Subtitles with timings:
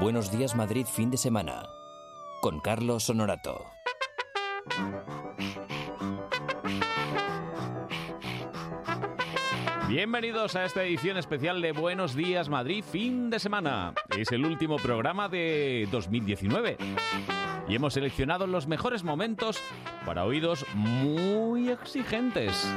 [0.00, 1.68] Buenos días Madrid fin de semana
[2.40, 3.64] con Carlos Honorato.
[9.88, 13.94] Bienvenidos a esta edición especial de Buenos Días Madrid fin de semana.
[14.18, 16.76] Es el último programa de 2019
[17.68, 19.60] y hemos seleccionado los mejores momentos
[20.04, 22.68] para oídos muy exigentes.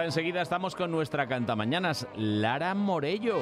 [0.00, 3.38] Ahora enseguida estamos con nuestra cantamañanas, Lara Morello.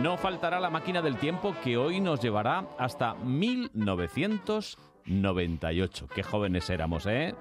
[0.00, 6.08] No faltará la máquina del tiempo que hoy nos llevará hasta 1998.
[6.08, 7.34] Qué jóvenes éramos, ¿eh?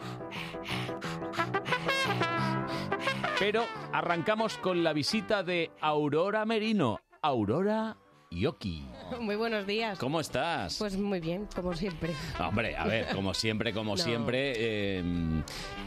[3.40, 3.64] Pero
[3.94, 7.00] arrancamos con la visita de Aurora Merino.
[7.22, 7.96] Aurora
[8.42, 8.82] Yoki.
[9.20, 10.00] Muy buenos días.
[10.00, 10.78] ¿Cómo estás?
[10.80, 12.14] Pues muy bien, como siempre.
[12.40, 14.02] Hombre, a ver, como siempre, como No.
[14.02, 15.04] siempre, eh,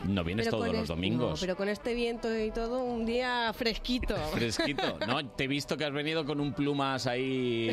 [0.07, 1.41] no vienes Pero todos con los este- domingos.
[1.41, 4.15] pero con este viento y todo, un día fresquito.
[4.35, 5.27] Fresquito, ¿no?
[5.27, 7.67] Te he visto que has venido con un plumas ahí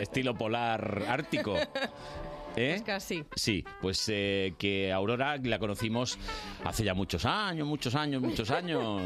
[0.00, 1.54] estilo polar ártico.
[2.56, 2.70] ¿Eh?
[2.78, 3.24] Pues casi.
[3.36, 6.18] Sí, pues eh, que Aurora la conocimos
[6.64, 9.00] hace ya muchos años, muchos años, muchos años,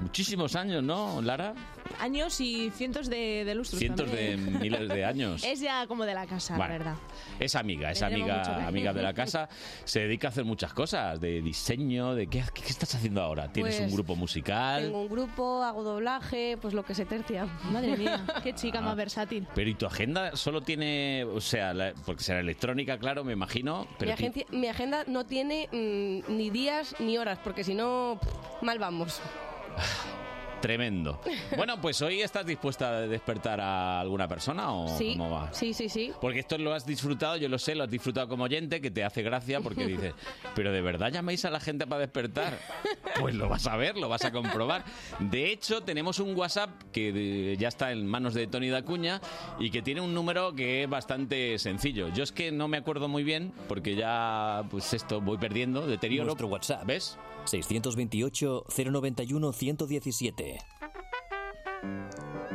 [0.00, 1.52] muchísimos años, ¿no, Lara?
[2.00, 5.44] Años y cientos de, de lustros Cientos de miles de años.
[5.44, 6.94] Es ya como de la casa, Bueno, la verdad.
[7.40, 9.48] Es amiga, es amiga, amiga de la casa.
[9.84, 13.50] Se dedica a hacer muchas cosas, de diseño, de qué, qué estás haciendo ahora.
[13.52, 14.82] Tienes Pues, un grupo musical.
[14.84, 17.46] Tengo un grupo, hago doblaje, pues lo que se tercia.
[17.70, 18.82] Madre mía, qué chica Ah.
[18.82, 19.46] más versátil.
[19.54, 23.86] Pero ¿y tu agenda solo tiene, o sea, la- porque será electrónica, claro, me imagino,
[23.98, 27.74] pero mi, ti- agencia- mi agenda no tiene mm, ni días ni horas, porque si
[27.74, 28.18] no,
[28.62, 29.20] mal vamos.
[30.66, 31.20] tremendo.
[31.56, 35.52] Bueno, pues hoy estás dispuesta a despertar a alguna persona o sí, cómo va?
[35.52, 36.12] sí, sí, sí.
[36.20, 39.04] Porque esto lo has disfrutado, yo lo sé, lo has disfrutado como oyente, que te
[39.04, 40.12] hace gracia porque dices,
[40.54, 42.58] pero de verdad llamáis a la gente para despertar.
[43.18, 44.84] Pues lo vas a ver, lo vas a comprobar.
[45.18, 49.22] De hecho, tenemos un WhatsApp que de- ya está en manos de Tony Dacuña
[49.58, 52.10] y que tiene un número que es bastante sencillo.
[52.10, 56.26] Yo es que no me acuerdo muy bien porque ya, pues esto, voy perdiendo, deterioro.
[56.26, 56.84] Nuestro WhatsApp.
[56.84, 57.16] ¿Ves?
[57.46, 60.75] 628 091 117.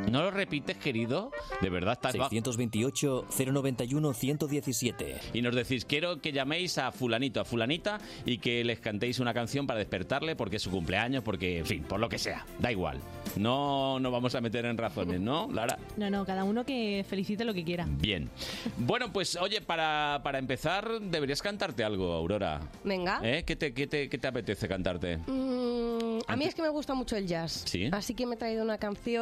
[0.10, 1.32] ¿No lo repites, querido?
[1.62, 5.20] De verdad estás ba- 628 091 117.
[5.34, 9.34] y nos decís, quiero que llaméis a fulanito, a fulanita y que les cantéis una
[9.34, 12.72] canción para despertarle porque es su cumpleaños, porque, en fin, por lo que sea, da
[12.72, 13.00] igual.
[13.38, 15.78] No nos vamos a meter en razones, ¿no, Lara?
[15.98, 17.86] No, no, cada uno que felicite lo que quiera.
[17.88, 18.30] Bien.
[18.78, 22.60] Bueno, pues oye, para, para empezar, deberías cantarte algo, Aurora.
[22.84, 23.20] Venga.
[23.24, 23.44] ¿Eh?
[23.46, 25.18] ¿Qué, te, qué, te, qué te apetece cantarte?
[25.28, 27.64] Mm, a mí es que me gusta mucho el jazz.
[27.66, 27.88] ¿Sí?
[27.92, 29.21] Así que me he traído una canción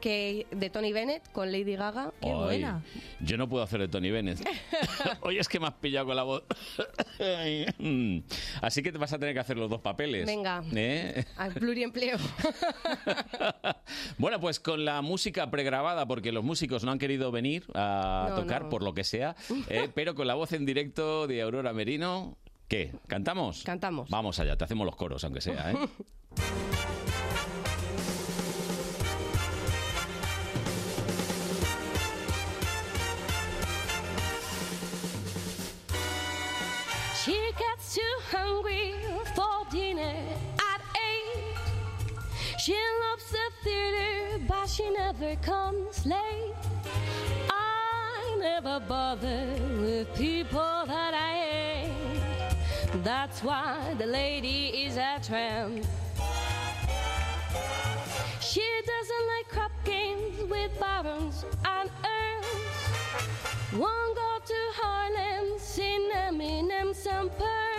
[0.00, 2.12] que de Tony Bennett con Lady Gaga.
[2.20, 2.82] Qué Ay, buena.
[3.20, 4.38] Yo no puedo hacer de Tony Bennett.
[5.22, 6.42] Oye, es que me has pillado con la voz.
[8.62, 10.26] Así que te vas a tener que hacer los dos papeles.
[10.26, 10.62] Venga.
[10.74, 11.24] ¿Eh?
[11.36, 12.16] Al pluriempleo.
[14.18, 18.36] Bueno, pues con la música pregrabada, porque los músicos no han querido venir a No,
[18.36, 18.68] tocar no.
[18.68, 19.34] por lo que sea,
[19.68, 22.36] eh, pero con la voz en directo de Aurora Merino.
[22.68, 22.92] ¿Qué?
[23.08, 23.62] ¿Cantamos?
[23.64, 24.08] Cantamos.
[24.10, 25.76] Vamos allá, te hacemos los coros, aunque sea, ¿eh?
[38.30, 38.94] Hungry
[39.34, 40.14] for dinner
[40.72, 40.80] at
[41.10, 41.56] eight.
[42.58, 46.54] She loves the theater, but she never comes late.
[47.50, 49.46] I never bother
[49.80, 53.02] with people that I hate.
[53.02, 55.84] That's why the lady is a tramp.
[58.40, 62.80] She doesn't like crap games with barons and earls.
[63.72, 67.69] Won't go to Harlem, sing Eminem's and pearls.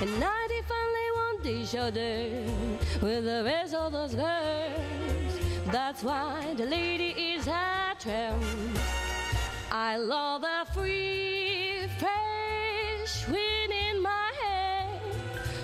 [0.00, 2.30] And if only want each other
[3.02, 5.32] with the rest of those girls.
[5.72, 8.40] That's why the lady is a tramp.
[9.72, 14.86] I love the free, fresh wind in my hair.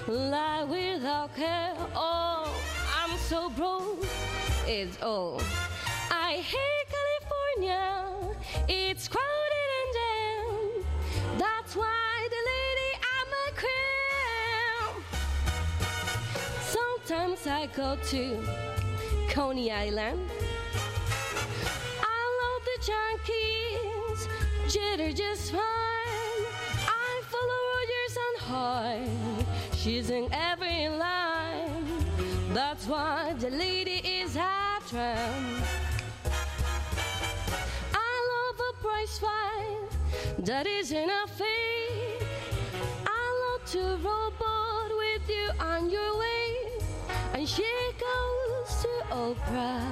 [0.08, 1.76] Lie without care.
[1.94, 2.52] Oh,
[2.98, 4.04] I'm so broke.
[4.66, 5.40] It's all.
[6.10, 8.34] I hate California.
[8.68, 11.38] It's crowded and damn.
[11.38, 12.13] That's why
[17.06, 18.42] Sometimes I go to
[19.28, 20.26] Coney Island.
[22.00, 24.28] I love the junkies,
[24.72, 25.60] jitter just fine.
[25.60, 29.46] I follow Rogers and Hart.
[29.74, 31.84] She's in every line.
[32.54, 35.62] That's why the lady is a tramp.
[37.92, 39.88] I love a price fight
[40.38, 42.26] that isn't a fate.
[43.06, 46.43] I love to robot with you on your way.
[47.34, 47.66] And she
[47.98, 49.82] goes to Oprah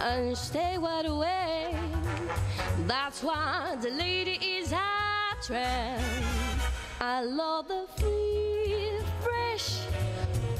[0.00, 1.74] and stay wide awake.
[2.86, 4.78] That's why the lady is a
[5.44, 6.00] trend.
[7.00, 9.80] I love the free, fresh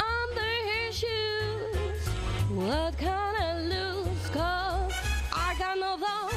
[0.01, 2.09] under her shoes.
[2.51, 4.29] What can I lose?
[4.31, 4.93] Cause
[5.33, 6.33] I got no thought.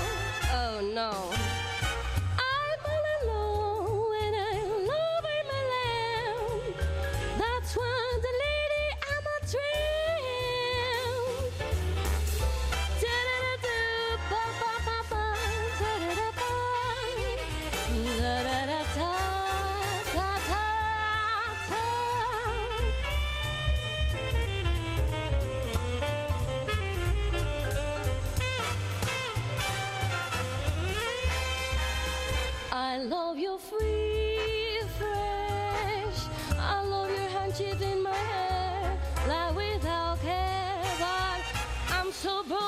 [0.54, 1.35] Oh no.
[32.95, 36.19] I love your free, fresh.
[36.57, 38.97] I love your handkerchief in my hair,
[39.27, 40.81] like without care.
[40.97, 41.42] But
[41.89, 42.65] I'm so broke,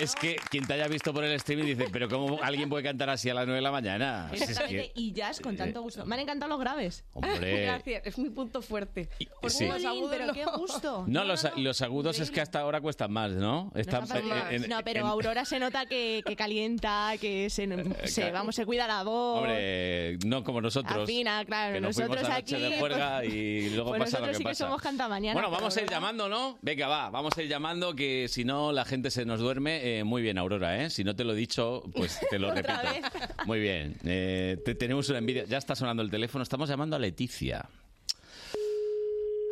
[0.00, 3.10] Es que quien te haya visto por el streaming dice, pero ¿cómo alguien puede cantar
[3.10, 4.30] así a las 9 de la mañana?
[4.34, 6.06] Si es que- y jazz con tanto gusto.
[6.06, 7.04] Me han encantado los graves.
[7.12, 7.62] Hombre.
[7.66, 9.08] Gracias, es mi punto fuerte.
[9.40, 9.66] Porque sí.
[9.66, 10.56] los agudos pero qué no.
[10.58, 11.04] gusto.
[11.06, 13.70] No, los, los agudos es que hasta ahora cuestan más, ¿no?
[13.74, 14.52] Está- Nos ha pasado eh, más.
[14.52, 17.66] en- no, pero en- Aurora se nota que, que calienta, que se,
[18.06, 18.32] se- claro.
[18.32, 19.38] vamos, se cuida la voz.
[19.40, 21.04] Hombre, no como nosotros.
[21.04, 24.36] Afina, claro, que nos nosotros aquí- de juerga y luego Pues pasa lo nosotros que
[24.38, 26.58] sí que somos cantamañanas, Bueno, vamos a ir llamando, ¿no?
[26.62, 29.89] Venga, va, vamos a ir llamando que si no la gente se nos duerme.
[29.98, 30.90] Eh, muy bien, Aurora, ¿eh?
[30.90, 32.72] Si no te lo he dicho, pues te lo repito.
[32.72, 33.02] Otra vez.
[33.46, 33.96] Muy bien.
[34.04, 35.44] Eh, te- tenemos una envidia.
[35.44, 36.42] Ya está sonando el teléfono.
[36.42, 37.68] Estamos llamando a Leticia.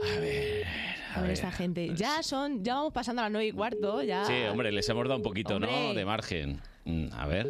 [0.02, 0.66] A ver.
[1.14, 1.90] A A ver, esta gente.
[1.94, 4.24] Ya son, ya vamos pasando a las nueve y cuarto, ya.
[4.24, 5.66] Sí, hombre, les hemos dado un poquito, ¿no?
[5.68, 5.94] Hombre.
[5.98, 6.60] De margen.
[6.84, 7.48] Mm, A ver.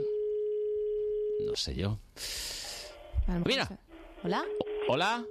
[1.46, 1.98] No sé yo.
[3.26, 3.68] A lo mejor Mira.
[4.24, 4.44] Hola.
[4.88, 5.24] Hola.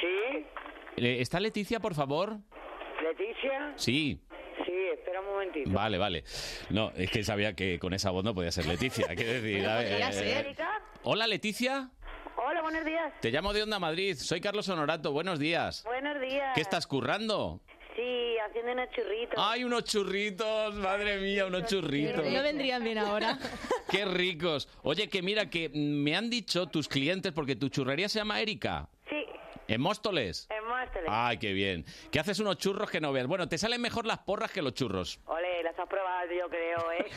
[0.00, 0.44] ¿Sí?
[0.96, 2.38] Eh, ¿Está Leticia, por favor?
[3.02, 3.72] ¿Leticia?
[3.76, 4.20] Sí.
[4.92, 5.70] Espera un momentito.
[5.70, 6.24] Vale, vale.
[6.70, 9.08] No, es que sabía que con esa voz no podía ser Leticia.
[9.14, 10.56] Que decir, a ver, Podría eh.
[11.02, 11.90] Hola, Leticia.
[12.36, 13.12] Hola, buenos días.
[13.20, 14.16] Te llamo de Onda Madrid.
[14.16, 15.12] Soy Carlos Honorato.
[15.12, 15.84] Buenos días.
[15.84, 16.52] Buenos días.
[16.54, 17.60] ¿Qué estás currando?
[17.96, 19.34] Sí, haciendo unos churritos.
[19.38, 20.74] ¡Ay, unos churritos!
[20.74, 22.26] Madre mía, unos churritos.
[22.26, 23.38] No vendrían bien ahora.
[23.90, 24.68] ¡Qué ricos!
[24.82, 28.88] Oye, que mira, que me han dicho tus clientes, porque tu churrería se llama Erika,
[29.08, 29.24] Sí,
[29.68, 30.48] en Móstoles.
[31.08, 31.84] ¡Ay, qué bien!
[32.10, 33.26] Que haces unos churros que no veas.
[33.26, 35.20] Bueno, te salen mejor las porras que los churros.
[35.26, 37.06] Ole, las has probado yo creo, ¿eh?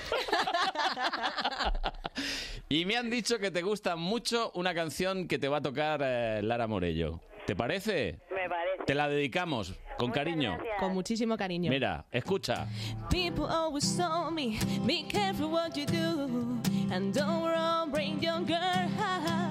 [2.70, 6.02] Y me han dicho que te gusta mucho una canción que te va a tocar
[6.04, 7.22] eh, Lara Morello.
[7.46, 8.20] ¿Te parece?
[8.30, 8.84] Me parece.
[8.86, 10.52] Te la dedicamos con Muchas cariño.
[10.58, 10.80] gracias.
[10.80, 11.70] Con muchísimo cariño.
[11.72, 12.68] Mira, escucha.
[13.10, 16.60] People always told me, be careful what you do,
[16.94, 19.47] and don't wrong bring your girl hearts.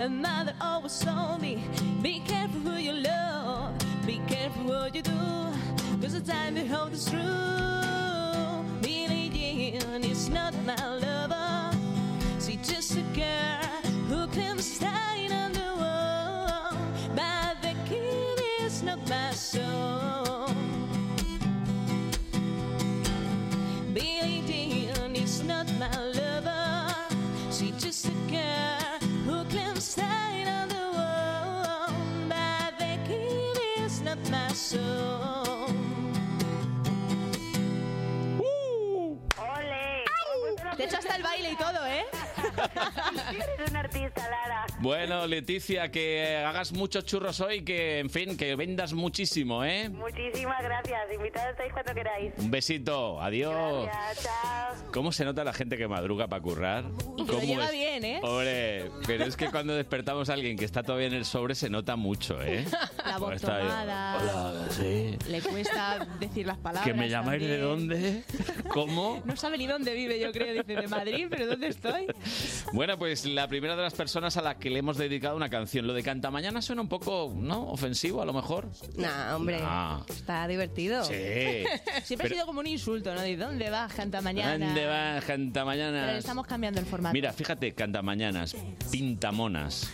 [0.00, 1.64] And mother always told me,
[2.02, 3.74] be careful who you love,
[4.06, 5.52] be careful what you do,
[6.00, 7.18] cause the time you hold is true.
[8.80, 11.76] Billie Jean is not my lover,
[12.40, 13.67] she's just a girl
[40.78, 42.04] he hecho hasta el baile y todo, ¿eh?
[43.32, 44.66] Eres un artista, Lara.
[44.80, 49.88] Bueno, Leticia, que hagas muchos churros hoy, que, en fin, que vendas muchísimo, ¿eh?
[49.88, 51.00] Muchísimas gracias.
[51.14, 52.32] Invitados estáis cuando queráis.
[52.38, 53.86] Un besito, adiós.
[53.86, 54.92] Gracias, chao.
[54.92, 56.84] ¿Cómo se nota la gente que madruga para currar?
[57.16, 58.20] Y que lo ¿Cómo lleva bien, ¿eh?
[58.22, 61.68] Hombre, pero es que cuando despertamos a alguien que está todavía en el sobre se
[61.70, 62.64] nota mucho, ¿eh?
[63.04, 64.18] La voz Pues tomada.
[64.20, 65.16] Hola, sí.
[65.28, 66.84] Le cuesta decir las palabras.
[66.84, 68.22] ¿Que me llamáis de dónde?
[68.68, 69.22] ¿Cómo?
[69.24, 70.54] No sabe ni dónde vive, yo creo.
[70.54, 72.06] Dice, de Madrid, pero ¿dónde estoy?
[72.72, 75.86] Bueno, pues la primera de las personas a la que le hemos dedicado una canción.
[75.86, 77.68] Lo de Canta Mañana suena un poco, ¿no?
[77.70, 78.68] Ofensivo, a lo mejor.
[78.96, 79.60] Nah, hombre.
[79.60, 80.00] Nah.
[80.08, 81.04] Está divertido.
[81.04, 81.14] Sí.
[82.04, 83.20] Siempre Pero- ha sido como un insulto, ¿no?
[83.22, 84.66] ¿De dónde vas, canta mañana?
[84.66, 86.16] ¿Dónde vas, Canta Mañana?
[86.18, 87.12] estamos cambiando el formato.
[87.12, 88.54] Mira, fíjate, cantamañanas,
[88.90, 89.90] pintamonas.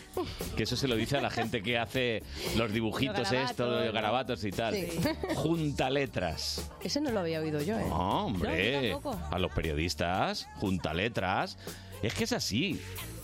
[0.56, 2.22] Que eso se lo dice a la gente que hace
[2.56, 4.74] los dibujitos garabatos, estos, los garabatos y tal.
[4.74, 4.88] Sí.
[5.34, 6.70] Junta letras.
[6.82, 7.84] Ese no lo había oído yo, ¿eh?
[7.88, 8.72] No, hombre.
[8.72, 9.34] No, yo tampoco.
[9.34, 11.58] a los periodistas, junta letras.
[12.04, 12.80] Es que es así.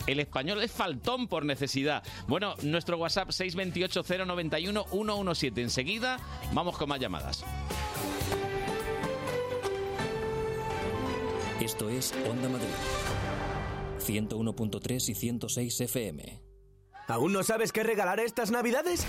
[0.07, 2.01] El español es faltón por necesidad.
[2.27, 5.59] Bueno, nuestro WhatsApp 628-091-117.
[5.59, 6.17] Enseguida
[6.51, 7.45] vamos con más llamadas.
[11.59, 12.65] Esto es Onda Madrid.
[13.99, 16.41] 101.3 y 106 FM.
[17.07, 19.05] ¿Aún no sabes qué regalar estas navidades?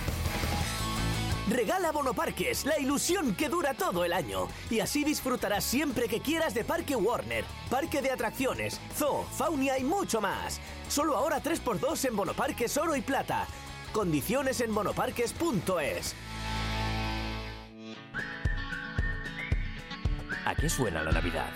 [1.49, 4.47] Regala Bonoparques, la ilusión que dura todo el año.
[4.71, 9.85] Y así disfrutarás siempre que quieras de Parque Warner, Parque de Atracciones, Zoo, Faunia y
[9.85, 10.61] mucho más.
[10.89, 13.47] Solo ahora 3x2 en Bonoparques Oro y Plata.
[13.93, 16.15] Condiciones en bonoparques.es.
[20.45, 21.51] ¿A qué suena la Navidad?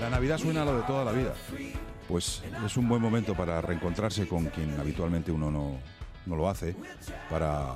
[0.00, 1.34] La Navidad suena a lo de toda la vida.
[2.08, 5.78] Pues es un buen momento para reencontrarse con quien habitualmente uno no,
[6.28, 6.76] no lo hace,
[7.30, 7.74] para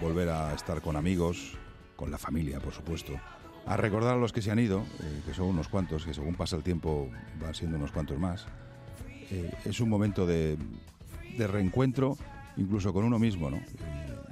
[0.00, 1.56] volver a estar con amigos,
[1.96, 3.12] con la familia, por supuesto,
[3.66, 6.34] a recordar a los que se han ido, eh, que son unos cuantos, que según
[6.34, 7.08] pasa el tiempo
[7.40, 8.46] van siendo unos cuantos más.
[9.30, 10.58] Eh, es un momento de,
[11.38, 12.18] reencuentro,
[12.56, 13.60] incluso con uno mismo, ¿no?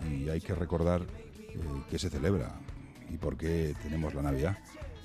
[0.08, 1.58] Y, y hay que recordar eh,
[1.90, 2.54] que se celebra
[3.10, 4.58] y por qué tenemos la Navidad.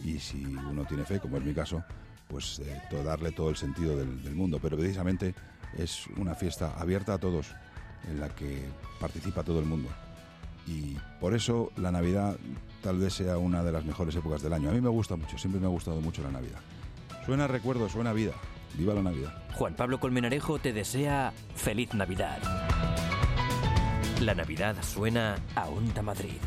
[0.03, 1.83] Y si uno tiene fe, como es mi caso,
[2.27, 4.59] pues eh, darle todo el sentido del mundo.
[4.61, 5.33] Pero precisamente
[5.77, 7.53] es una fiesta abierta a todos,
[8.07, 8.65] en la que
[8.99, 9.89] participa todo el mundo.
[10.65, 12.35] Y por eso la Navidad
[12.81, 14.69] tal vez sea una de las mejores épocas del año.
[14.69, 16.59] A mí me gusta mucho, siempre me ha gustado mucho la Navidad.
[17.25, 18.33] Suena recuerdo, suena vida.
[18.77, 19.33] Viva la Navidad.
[19.53, 22.39] Juan Pablo Colmenarejo te desea feliz Navidad.
[24.21, 26.37] La Navidad suena a Onda Madrid.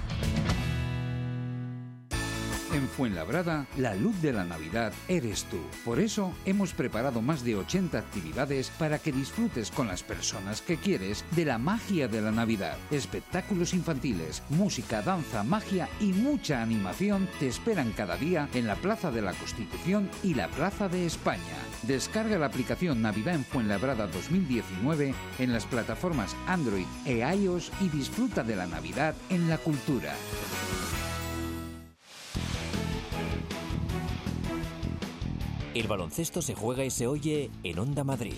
[2.81, 5.59] En Fuenlabrada, la luz de la Navidad eres tú.
[5.85, 10.79] Por eso hemos preparado más de 80 actividades para que disfrutes con las personas que
[10.79, 12.79] quieres de la magia de la Navidad.
[12.91, 19.11] Espectáculos infantiles, música, danza, magia y mucha animación te esperan cada día en la Plaza
[19.11, 21.59] de la Constitución y la Plaza de España.
[21.83, 28.43] Descarga la aplicación Navidad en Fuenlabrada 2019 en las plataformas Android e iOS y disfruta
[28.43, 30.15] de la Navidad en la cultura.
[35.73, 38.35] El baloncesto se juega y se oye en Onda Madrid.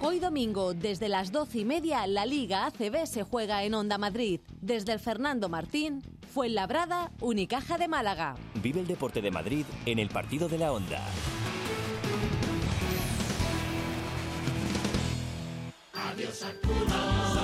[0.00, 4.40] Hoy domingo, desde las doce y media, la Liga ACB se juega en Onda Madrid.
[4.60, 6.02] Desde el Fernando Martín,
[6.34, 8.36] Fuenlabrada, Unicaja de Málaga.
[8.62, 11.00] Vive el deporte de Madrid en el partido de la Onda.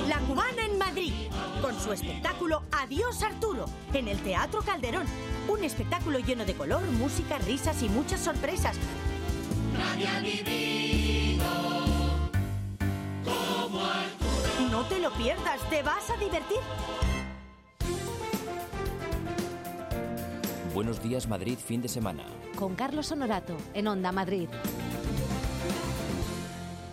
[0.07, 1.11] La Cubana en Madrid,
[1.59, 5.07] con su espectáculo Adiós Arturo, en el Teatro Calderón.
[5.47, 8.77] Un espectáculo lleno de color, música, risas y muchas sorpresas.
[14.69, 16.59] No te lo pierdas, te vas a divertir.
[20.75, 22.23] Buenos días Madrid fin de semana.
[22.55, 24.47] Con Carlos Honorato, en Onda Madrid.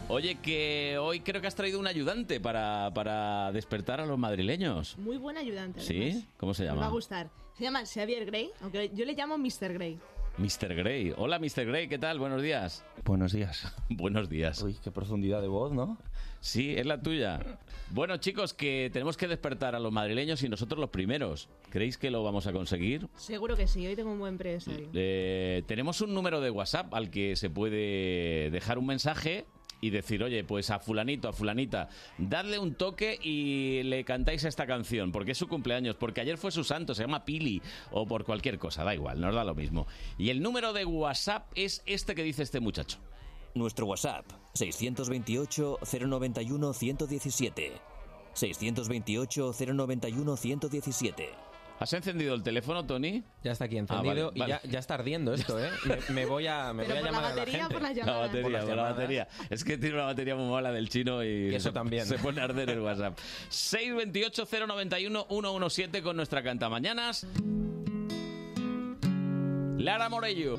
[0.09, 4.97] Oye, que hoy creo que has traído un ayudante para, para despertar a los madrileños.
[4.99, 5.81] Muy buen ayudante.
[5.81, 6.01] ¿Sí?
[6.11, 6.25] además.
[6.37, 6.89] ¿Cómo se Me va a llama?
[6.91, 7.31] gustar.
[7.55, 9.73] Se llama Xavier Grey, aunque yo le llamo Mr.
[9.73, 9.99] Grey.
[10.39, 10.75] Mr.
[10.77, 11.13] Grey.
[11.17, 11.65] Hola, Mr.
[11.67, 12.21] Grey, ¿qué tal?
[12.21, 12.85] Buenos días.
[13.05, 13.75] Buenos días.
[13.89, 14.63] Buenos días.
[14.63, 15.99] Uy, qué profundidad de voz, ¿no?
[16.41, 17.41] Sí, es la tuya.
[17.91, 21.49] Bueno, chicos, que tenemos que despertar a los madrileños y nosotros los primeros.
[21.71, 23.09] ¿Creéis que lo vamos a conseguir?
[23.17, 24.89] Seguro que sí, hoy tengo un buen empresario.
[24.93, 29.47] Eh, tenemos un número de WhatsApp al que se puede dejar un mensaje
[29.81, 34.67] y decir, oye, pues a fulanito, a fulanita, dadle un toque y le cantáis esta
[34.67, 38.25] canción, porque es su cumpleaños, porque ayer fue su santo, se llama Pili, o por
[38.25, 39.87] cualquier cosa, da igual, nos da lo mismo.
[40.19, 42.99] Y el número de WhatsApp es este que dice este muchacho.
[43.55, 46.75] Nuestro WhatsApp 628 091
[51.77, 51.77] 117.
[51.77, 51.77] 628 091 117.
[51.79, 53.23] ¿Has encendido el teléfono, Tony?
[53.45, 54.59] Ya está aquí Ah, encendido vale, y vale.
[54.65, 55.69] Ya, ya está ardiendo esto, ¿eh?
[56.09, 57.75] Me, me voy a, me voy a por la llamar a la batería, gente.
[57.75, 59.29] por la batería, Por las por la batería.
[59.51, 62.07] Es que tiene una batería muy mala del chino y Y eso se, también.
[62.07, 63.19] se pone a arder el WhatsApp.
[63.51, 67.27] 628 091 117 con nuestra cantamañanas.
[69.79, 70.59] Lara Morello.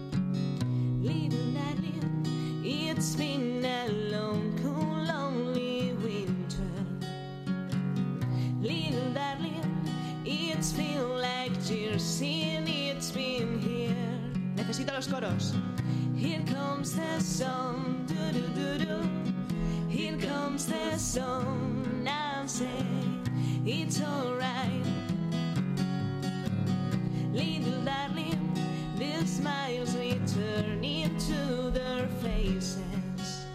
[1.02, 6.64] Little darling, it's been a long, cool, lonely winter.
[8.62, 9.67] Little darling,
[10.68, 10.78] it's
[11.22, 14.20] like years since it's been here.
[14.56, 15.54] Necesito los coros.
[16.16, 19.10] Here comes the sun, do do do do.
[19.88, 22.84] Here comes the sun, now say
[23.66, 24.86] it's alright.
[27.32, 28.52] Little darling,
[28.98, 33.46] the smiles return into their faces.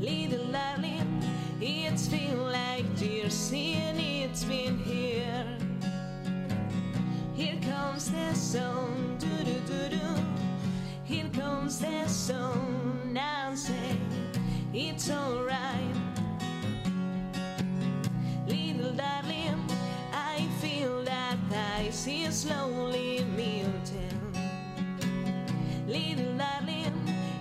[0.00, 1.22] Little darling,
[1.60, 5.33] it's been like years since it's been here.
[8.34, 10.08] Sun, do do do do.
[11.04, 13.96] Here comes the sun and say
[14.72, 15.94] it's alright.
[18.46, 19.64] Little darling,
[20.12, 21.38] I feel that
[21.78, 24.20] ice is slowly melting.
[25.86, 26.92] Little darling,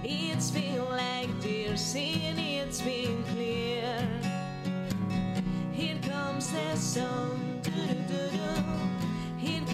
[0.04, 4.08] it's feel like dear sin, it's been clear.
[5.72, 8.44] Here comes the sun, doo-doo-doo-doo.
[8.44, 8.93] Here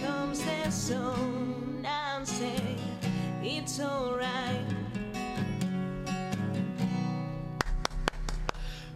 [0.00, 2.76] comes the sun and say
[3.42, 4.80] it's alright.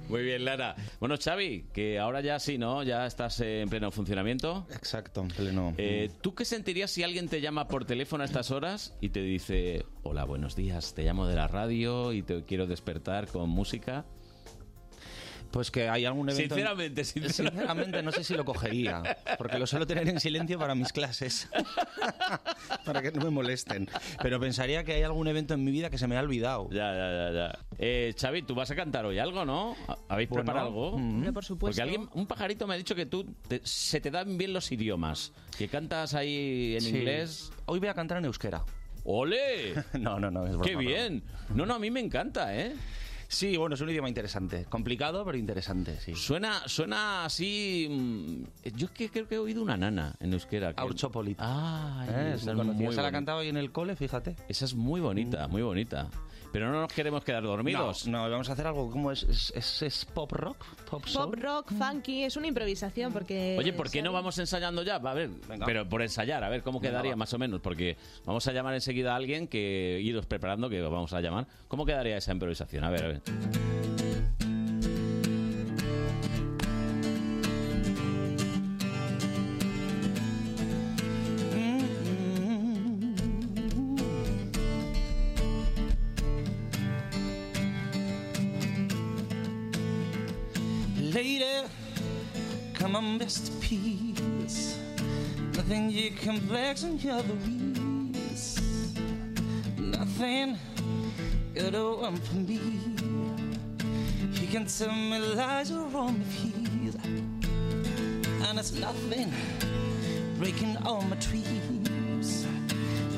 [0.09, 0.77] Muy bien, Lara.
[1.01, 2.83] Bueno, Xavi, que ahora ya sí, ¿no?
[2.83, 4.67] Ya estás eh, en pleno funcionamiento.
[4.71, 5.75] Exacto, en pleno.
[5.77, 9.23] Eh, ¿Tú qué sentirías si alguien te llama por teléfono a estas horas y te
[9.23, 14.05] dice, hola, buenos días, te llamo de la radio y te quiero despertar con música?
[15.55, 16.57] Pues que hay algún evento.
[16.57, 17.33] Sinceramente, sinceramente.
[17.61, 19.05] Sinceramente, no sé si lo cogería.
[19.39, 21.49] Porque lo suelo tener en silencio para mis clases.
[22.85, 23.89] para que no me molesten.
[24.21, 26.69] Pero pensaría que hay algún evento en mi vida que se me ha olvidado.
[26.71, 27.59] Ya, ya, ya, ya.
[27.79, 29.77] Eh, Xavi, tú vas a cantar hoy algo, ¿no?
[30.09, 30.99] ¿Habéis Bueno, preparado algo?
[30.99, 31.15] mm.
[31.15, 31.67] Hombre, por supuesto.
[31.81, 34.73] Porque alguien, un pajarito me ha dicho que tú te- se te dan bien los
[34.73, 35.33] idiomas.
[35.57, 36.89] Que cantas ahí en Sí.
[36.89, 37.53] inglés.
[37.67, 38.65] Hoy voy a cantar en euskera.
[39.05, 39.75] ¡Ole!
[40.01, 41.23] No, no, no, es broma, ¡Qué bien!
[41.55, 42.75] No, no, a mí me encanta, ¿eh?
[43.35, 44.65] Sí, bueno, es un idioma interesante.
[44.67, 46.15] Complicado, pero interesante, sí.
[46.15, 47.89] Suena, suena así.
[47.91, 50.73] mm, Yo es que creo que he oído una nana en euskera.
[50.73, 51.37] que- Aurchopolit.
[51.41, 53.11] Ah, Eh, esa muy la bonita.
[53.11, 54.37] cantaba ahí en el cole, fíjate.
[54.49, 56.09] Esa es muy bonita, muy bonita.
[56.55, 58.07] Pero no nos queremos quedar dormidos.
[58.07, 61.33] No, no, vamos a hacer algo como es, es, es- es pop rock, pop soul.
[61.33, 63.57] Pop rock, funky, es una improvisación porque...
[63.59, 64.99] Oye, ¿por qué no vamos ensayando ya?
[64.99, 65.31] Va, A ver,
[65.67, 68.73] pero por ensayar, a ver cómo Venga, quedaría más o menos, porque vamos a llamar
[68.75, 71.49] enseguida a alguien que iros preparando, que vamos a llamar.
[71.67, 72.85] ¿Cómo quedaría esa improvisación?
[72.85, 73.23] A ver, a ver.
[91.25, 91.67] Lady,
[92.75, 94.79] come on, best piece.
[95.57, 98.13] Nothing you complex and you're the reason.
[99.79, 100.59] Nothing
[101.55, 102.61] you don't want from me.
[104.33, 106.95] You can tell me lies or wrong me feet.
[108.47, 109.33] And it's nothing
[110.39, 112.47] breaking all my dreams.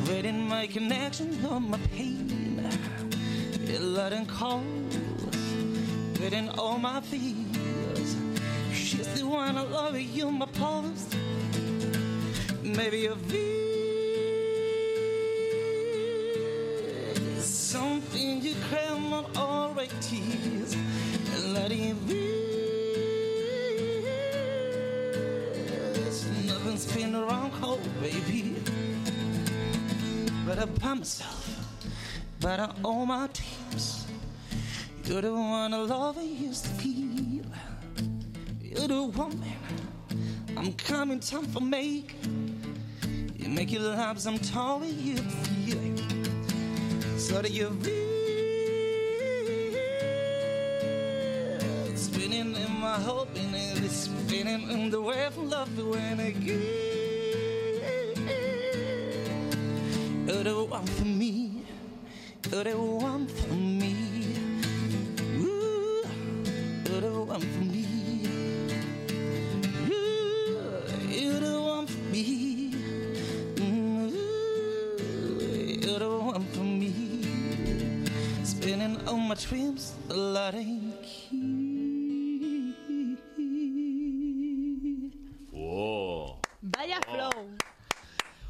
[0.08, 2.70] Reading my connection on my pain.
[3.64, 4.94] You're letting cold
[6.20, 7.45] within all my fears.
[9.22, 11.06] One I love you, my pulse.
[12.62, 13.56] Maybe you feel
[17.40, 18.54] something you
[19.74, 22.36] right tears and letting you be.
[26.46, 28.56] Nothing's been around cold, baby.
[30.46, 31.48] But I by myself,
[32.40, 34.06] but I owe my dreams.
[35.04, 37.05] You're the one I love and used to feel.
[38.78, 39.42] You're woman
[40.56, 42.14] I'm coming time for make.
[43.38, 45.96] You make your lives, I'm telling you feel.
[47.18, 48.16] So that you feel
[51.96, 56.96] spinning in my hope and it's spinning in the wave of love when again.
[60.26, 61.62] The one for me.
[62.42, 63.94] The one for me.
[65.40, 66.04] Ooh,
[66.84, 67.75] the one for me.
[85.52, 86.40] ¡Oh!
[86.62, 87.50] Vaya flow.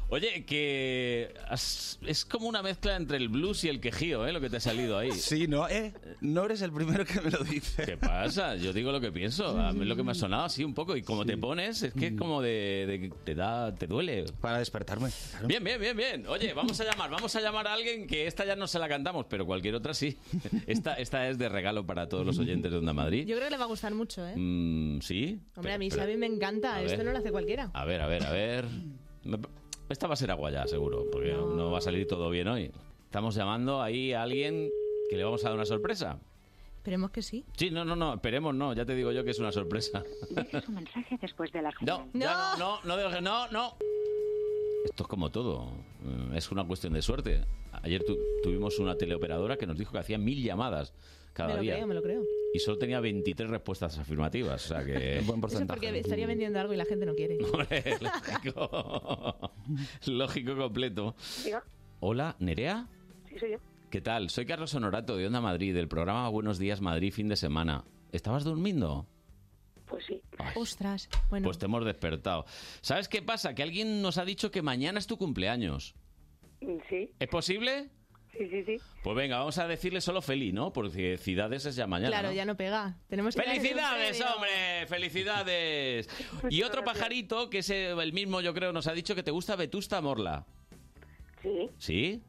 [0.07, 1.06] Oye, que
[1.49, 4.31] has- es como una mezcla entre el blues y el quejío, ¿eh?
[4.33, 5.11] Lo que te ha salido ahí.
[5.27, 7.83] Sí, no, eh, no eres el primero que me lo dice.
[7.85, 8.55] ¿Qué pasa?
[8.55, 9.59] Yo digo lo que pienso.
[9.59, 10.95] A mí lo que me ha sonado así un poco.
[10.95, 14.25] Y como te pones, es que es como de, de- te da, te duele.
[14.41, 15.09] Para despertarme.
[15.45, 16.27] Bien, bien, bien, bien.
[16.27, 18.87] Oye, vamos a llamar, vamos a llamar a alguien que esta ya no se la
[18.87, 20.17] cantamos, pero cualquier otra sí.
[20.67, 23.25] Esta, esta es de regalo para todos los oyentes de Onda Madrid.
[23.27, 24.33] Yo creo que le va a gustar mucho, ¿eh?
[24.35, 25.39] Mm, sí.
[25.55, 26.75] Hombre, a mí Pero- Xavi me encanta.
[26.75, 27.05] a Esto ver.
[27.05, 27.69] no lo hace cualquiera.
[27.73, 28.65] A ver, a ver, a ver.
[29.89, 31.71] Esta va a ser agua ya, seguro, porque no.
[31.71, 32.71] va a salir todo bien hoy.
[33.05, 34.69] Estamos llamando ahí a alguien
[35.09, 36.19] que le vamos a dar una sorpresa.
[36.77, 37.45] Esperemos que sí.
[37.55, 40.03] Sí, no, no, no, esperemos, no, ya te digo yo que es una sorpresa.
[40.29, 43.73] Deje su mensaje después de la No, ya no, no, no, no, no.
[44.85, 45.69] Esto es como todo,
[46.05, 47.43] eh, es una cuestión de suerte.
[47.83, 50.93] Ayer tu- tuvimos una teleoperadora que nos dijo que hacía mil llamadas
[51.37, 52.23] cada me lo día creo, me lo creo.
[52.53, 55.21] y solo tenía 23 respuestas afirmativas, o sea que...
[55.25, 57.37] Buen Eso es porque estaría vendiendo algo y la gente no quiere.
[58.01, 59.51] Lógico.
[60.07, 61.15] Lógico completo.
[61.45, 61.63] Diga.
[61.99, 62.87] Hola, Nerea.
[63.29, 63.57] Sí, soy yo.
[63.91, 64.29] ¿Qué tal?
[64.29, 67.85] Soy Carlos Honorato de Onda Madrid, del programa Buenos Días Madrid fin de semana.
[68.11, 69.05] ¿Estabas durmiendo?
[69.85, 70.21] Pues sí.
[70.55, 71.45] Ostras, bueno.
[71.45, 72.45] Pues te hemos despertado.
[72.81, 73.55] ¿Sabes qué pasa?
[73.55, 75.95] Que alguien nos ha dicho que mañana es tu cumpleaños.
[76.89, 77.89] Sí, ¿Es posible?
[78.37, 78.77] Sí, sí, sí.
[79.03, 80.71] Pues venga, vamos a decirle solo feliz, ¿no?
[80.73, 82.09] Porque Cidades es ya mañana.
[82.09, 82.33] claro, ¿no?
[82.33, 82.95] ya no pega.
[83.07, 84.87] Tenemos que ¡Felicidades, hombre!
[84.87, 86.09] ¡Felicidades!
[86.49, 89.55] Y otro pajarito, que es el mismo, yo creo, nos ha dicho que te gusta
[89.55, 90.45] Vetusta Morla.
[91.41, 91.69] Sí.
[91.77, 92.21] ¿Sí?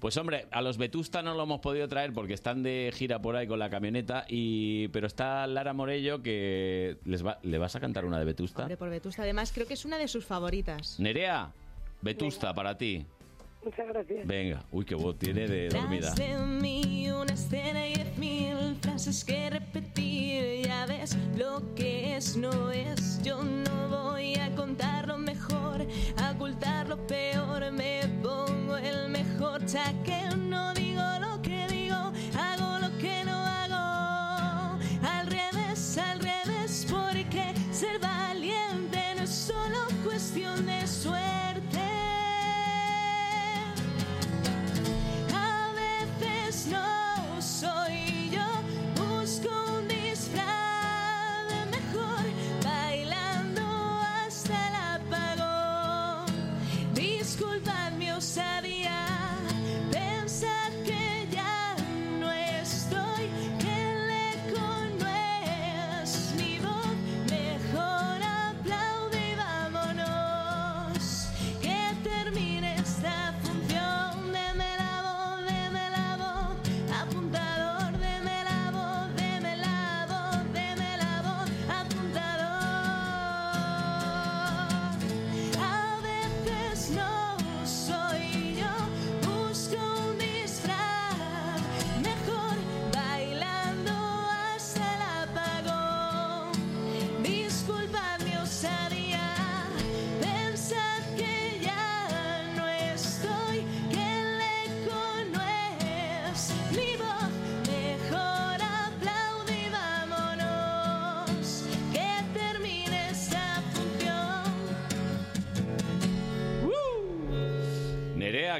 [0.00, 3.36] Pues hombre, a los Vetusta no lo hemos podido traer porque están de gira por
[3.36, 7.38] ahí con la camioneta, y pero está Lara Morello que les va...
[7.42, 8.62] ¿le vas a cantar una de Vetusta?
[8.62, 9.22] Hombre, por Vetusta.
[9.22, 10.98] Además, creo que es una de sus favoritas.
[10.98, 11.52] Nerea,
[12.00, 13.06] Vetusta para ti.
[13.64, 14.26] Muchas gracias.
[14.26, 16.12] Venga, uy, qué voz tiene de dormida.
[16.14, 20.66] Tras de mí una escena y diez mil frases que repetir.
[20.66, 23.22] Ya ves lo que es, no es.
[23.22, 25.86] Yo no voy a contar lo mejor,
[26.18, 27.70] a ocultar lo peor.
[27.70, 31.31] Me pongo el mejor chaqueo, no digo lo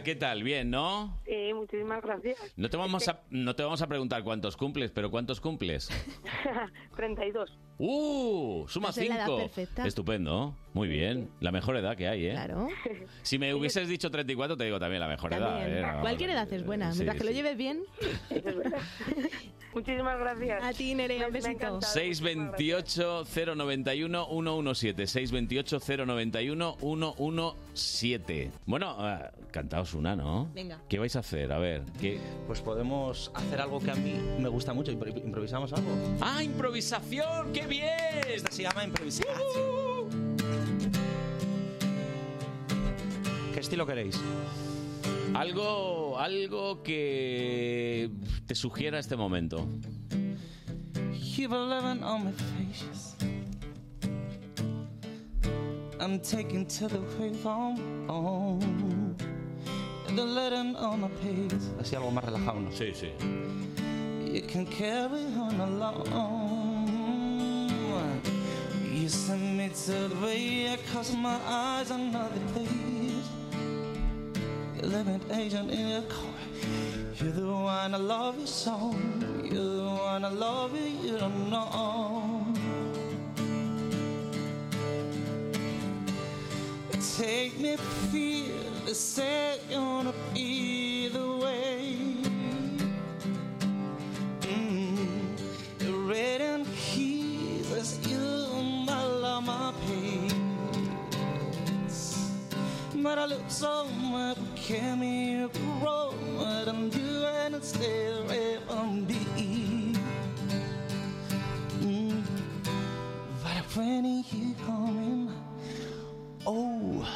[0.02, 0.42] ¿qué tal?
[0.42, 1.20] Bien, ¿no?
[1.26, 2.38] Sí, muchísimas gracias.
[2.56, 5.88] No te vamos a, no te vamos a preguntar cuántos cumples, pero ¿cuántos cumples?
[6.96, 7.58] 32.
[7.78, 8.64] ¡Uh!
[8.68, 9.38] Suma Esa es la edad 5.
[9.38, 9.86] perfecta.
[9.86, 10.56] Estupendo.
[10.74, 11.28] Muy bien.
[11.40, 12.30] La mejor edad que hay, ¿eh?
[12.32, 12.68] Claro.
[13.22, 15.58] Si me hubieses dicho 34, te digo también la mejor edad.
[15.60, 15.78] También.
[15.78, 15.82] ¿eh?
[15.82, 17.82] No, Cualquier edad es buena, sí, mientras que lo lleves bien.
[19.74, 20.62] Muchísimas gracias.
[20.62, 21.80] A ti, Nerea, un besito.
[21.80, 30.50] 628 091 117 628 091 117 Bueno, eh, cantaos una, ¿no?
[30.54, 30.78] Venga.
[30.90, 31.50] ¿Qué vais a hacer?
[31.52, 32.18] A ver, ¿qué?
[32.46, 34.92] Pues podemos hacer algo que a mí me gusta mucho.
[34.92, 35.90] Impro- ¿Improvisamos algo?
[36.20, 37.52] ¡Ah, improvisación!
[37.54, 37.88] ¡Qué bien!
[38.28, 39.36] Esta se llama improvisación.
[39.54, 39.91] ¿Qué
[43.62, 44.20] estilo queréis?
[45.34, 48.10] Algo, algo que
[48.46, 49.66] te sugiera este momento.
[51.44, 52.32] On my.
[55.98, 59.16] I'm taken to the wave on, on.
[60.14, 61.70] The letting on my pace.
[61.80, 62.70] Así algo más relajado, ¿no?
[62.70, 63.10] Sí, sí.
[64.32, 66.92] You can carry on alone.
[68.92, 73.01] You send me to the way cause my eyes on another place.
[74.82, 76.34] You're living agent in your car.
[77.20, 78.96] You're the one I love you so.
[79.44, 82.44] You're the one I love you, you don't know.
[87.16, 87.76] Take me
[88.10, 91.96] feel the say you wanna be the way.
[94.40, 95.06] Mm,
[95.78, 98.18] you're red and keys as you
[98.84, 100.32] my my pace.
[102.96, 105.44] But I look so much can me
[105.82, 109.94] wrong but I'm doing stay away from me.
[111.80, 112.22] Mm,
[113.42, 115.32] but when you coming
[116.46, 117.08] oh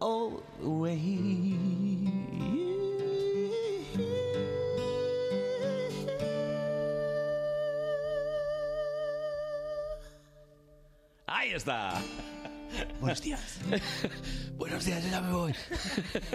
[0.00, 0.98] all the way.
[11.26, 12.02] ¡Ahí está!
[13.00, 13.60] Buenos días.
[14.56, 15.52] Buenos días, yo ya me voy.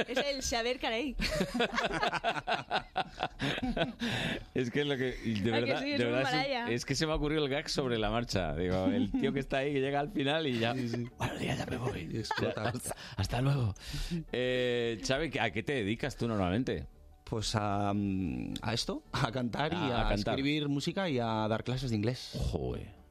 [0.08, 1.16] Es el saber carey.
[4.54, 5.04] Es que es lo que.
[5.04, 6.70] De Ay, que verdad, sí, es de un verdad es, Himalaya.
[6.72, 8.56] es que se me ha ocurrido el gag sobre la marcha.
[8.56, 10.74] Digo, el tío que está ahí que llega al final y ya.
[10.74, 12.10] Buenos días, ya me voy.
[12.14, 12.64] explota.
[12.70, 13.74] hasta, hasta luego.
[14.32, 16.88] Eh, Xavi, ¿a qué te dedicas tú normalmente?
[17.26, 20.36] Pues a, a esto, a cantar y a, a cantar.
[20.40, 22.32] escribir música y a dar clases de inglés.
[22.52, 23.03] Joder.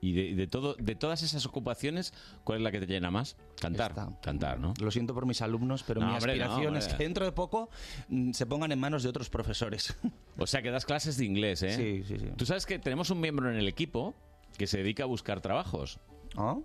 [0.00, 2.12] Y de, y de todo, de todas esas ocupaciones,
[2.44, 3.36] ¿cuál es la que te llena más?
[3.60, 3.94] Cantar.
[4.20, 4.74] Cantar, ¿no?
[4.80, 7.32] Lo siento por mis alumnos, pero No, mi hombre, no, aspiración es que dentro de
[7.32, 7.70] poco
[8.08, 9.96] mm, se pongan en manos de otros profesores.
[10.38, 11.76] O sea, que das clases de inglés, ¿eh?
[11.76, 12.30] Sí, sí, sí.
[12.36, 14.14] Tú sabes que tenemos un miembro en el equipo
[14.56, 16.00] que se dedica a buscar trabajos.
[16.36, 16.56] ¿Ah?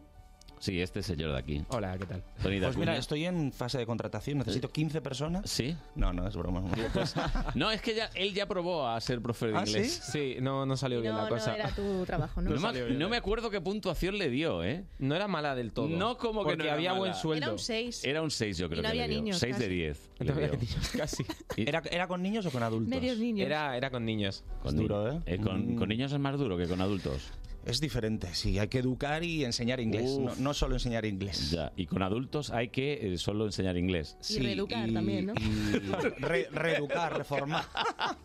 [0.59, 1.63] Sí, este señor de aquí.
[1.69, 2.23] Hola, ¿qué tal?
[2.41, 5.49] Tony Pues mira, estoy en fase de contratación, necesito 15 personas.
[5.49, 5.75] ¿Sí?
[5.95, 6.63] No, no, es broma.
[6.93, 7.13] Pues,
[7.53, 10.01] no, es que ya, él ya probó a ser profe de ¿Ah, inglés.
[10.11, 11.55] Sí, no, no salió bien No, la no cosa.
[11.55, 12.49] era tu trabajo, ¿no?
[12.51, 14.83] No, me, no me acuerdo qué puntuación le dio, ¿eh?
[14.99, 15.89] No era mala del todo.
[15.89, 17.45] No como que no había buen sueldo.
[17.45, 18.03] Era un 6.
[18.03, 19.21] Era un 6, yo creo Y no que le había dio.
[19.23, 19.75] niños, 6 de casi.
[19.75, 20.09] 10.
[20.19, 20.57] No le había dio.
[20.59, 21.25] niños, casi.
[21.55, 22.89] ¿Era, ¿Era con niños o con adultos?
[22.89, 23.45] Medios niños.
[23.45, 24.43] Era, era con niños.
[24.63, 25.37] Con, Es duro, ni- ¿eh?
[25.39, 25.77] con, Mm.
[25.77, 27.29] con niños es más duro que con adultos.
[27.67, 31.51] Es diferente, sí, hay que educar y enseñar inglés, no, no solo enseñar inglés.
[31.51, 34.15] Ya, y con adultos hay que eh, solo enseñar inglés.
[34.29, 35.33] Y reeducar también, ¿no?
[35.33, 35.79] y
[36.21, 37.65] re- reeducar, reformar.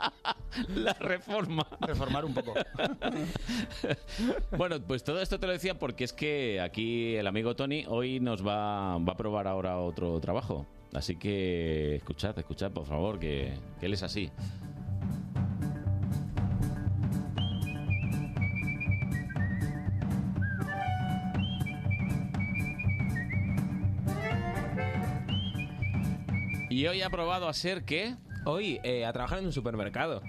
[0.77, 1.67] La reforma.
[1.81, 2.55] Reformar un poco.
[4.57, 8.21] Bueno, pues todo esto te lo decía porque es que aquí el amigo Tony hoy
[8.21, 10.67] nos va, va a probar ahora otro trabajo.
[10.93, 14.31] Así que escuchad, escuchad, por favor, que, que él es así.
[26.93, 28.17] Hoy ha probado a ser qué?
[28.45, 30.21] Hoy, eh, a trabajar en un supermercado.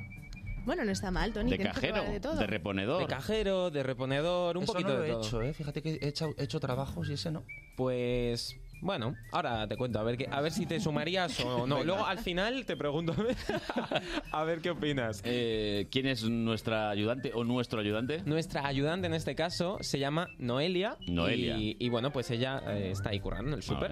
[0.66, 1.50] Bueno, no está mal, Tony.
[1.50, 2.36] De tienes que cajero, probar de todo.
[2.38, 3.02] de reponedor.
[3.02, 5.22] De cajero, de reponedor, un Eso poquito no lo de he todo.
[5.28, 5.54] hecho, ¿eh?
[5.54, 7.44] Fíjate que he hecho, he hecho trabajos y ese no.
[7.76, 11.76] Pues bueno, ahora te cuento, a ver, qué, a ver si te sumarías o no.
[11.80, 11.84] Venga.
[11.86, 13.14] Luego al final te pregunto
[14.32, 15.22] a ver qué opinas.
[15.26, 18.22] Eh, ¿Quién es nuestra ayudante o nuestro ayudante?
[18.26, 20.96] Nuestra ayudante en este caso se llama Noelia.
[21.08, 21.58] Noelia.
[21.58, 23.92] Y, y bueno, pues ella eh, está ahí currando en el súper.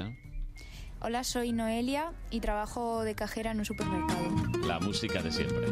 [1.03, 4.21] Hola, soy Noelia y trabajo de cajera en un supermercado.
[4.67, 5.71] La música de siempre.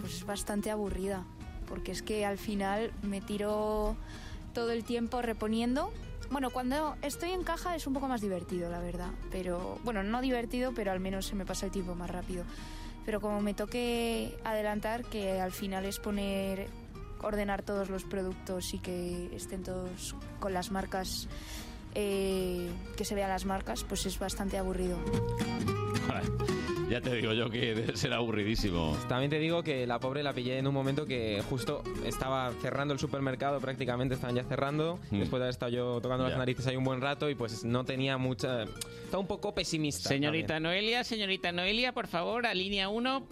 [0.00, 1.26] Pues es bastante aburrida,
[1.68, 3.96] porque es que al final me tiro
[4.54, 5.92] todo el tiempo reponiendo.
[6.30, 9.10] Bueno, cuando estoy en caja es un poco más divertido, la verdad.
[9.30, 12.44] Pero, bueno, no divertido, pero al menos se me pasa el tiempo más rápido.
[13.04, 16.68] Pero como me toque adelantar, que al final es poner,
[17.20, 21.28] ordenar todos los productos y que estén todos con las marcas,
[21.94, 24.98] eh, que se vean las marcas, pues es bastante aburrido.
[26.90, 28.94] Ya te digo yo que debe ser aburridísimo.
[29.08, 32.92] También te digo que la pobre la pillé en un momento que justo estaba cerrando
[32.92, 35.20] el supermercado, prácticamente estaban ya cerrando, Mm.
[35.20, 36.30] después de haber estado yo tocando Ya.
[36.30, 38.64] las narices ahí un buen rato y pues no tenía mucha...
[38.64, 40.10] Estaba un poco pesimista.
[40.10, 43.22] Señorita Noelia, señorita Noelia, por favor, a línea 1.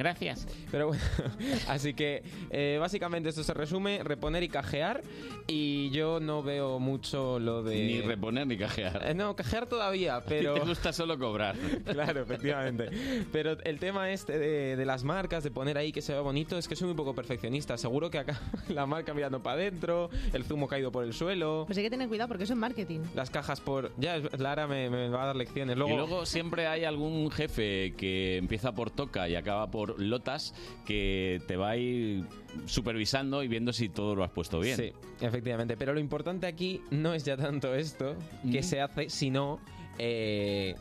[0.00, 0.46] Gracias.
[0.70, 1.02] Pero bueno,
[1.68, 5.02] así que eh, básicamente esto se resume, reponer y cajear
[5.46, 7.74] y yo no veo mucho lo de...
[7.74, 9.02] Ni reponer ni cajear.
[9.06, 10.54] Eh, no, cajear todavía, A ti pero...
[10.54, 11.54] te gusta solo cobrar.
[11.84, 12.88] claro, efectivamente.
[13.30, 16.56] Pero el tema este de, de las marcas, de poner ahí que se vea bonito,
[16.56, 17.76] es que soy un poco perfeccionista.
[17.76, 21.76] Seguro que acá la marca mirando para adentro, el zumo caído por el suelo, Pues
[21.76, 23.00] hay que tener cuidado porque eso es marketing.
[23.14, 23.92] las cajas por...
[23.98, 25.76] Ya, Lara me, me va a dar lecciones.
[25.76, 30.54] Luego, Y luego siempre hay algún jefe que empieza por toca y acaba por lotas
[30.86, 32.24] que te va a ir
[32.66, 34.76] supervisando y viendo si todo lo has puesto bien.
[34.76, 35.76] Sí, efectivamente.
[35.76, 38.16] Pero lo importante aquí no es ya tanto esto
[38.50, 38.64] que Mm.
[38.64, 39.60] se hace, sino
[39.98, 40.74] eh,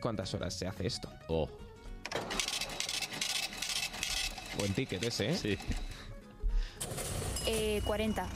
[0.00, 1.10] cuántas horas se hace esto.
[1.28, 1.48] Oh.
[4.58, 5.34] Buen ticket ese, ¿eh?
[5.36, 5.58] Sí.
[7.46, 8.26] Eh, 40.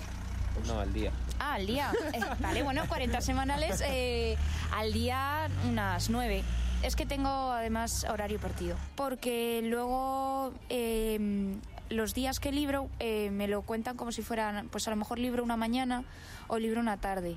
[0.67, 1.13] No, al día.
[1.39, 1.93] Ah, al día.
[2.13, 3.81] Eh, vale, bueno, 40 semanales.
[3.87, 4.37] eh,
[4.73, 6.43] al día unas 9.
[6.83, 8.77] Es que tengo además horario partido.
[8.95, 11.57] Porque luego eh,
[11.91, 15.19] los días que libro eh, me lo cuentan como si fueran, pues a lo mejor
[15.19, 16.05] libro una mañana
[16.47, 17.37] o libro una tarde.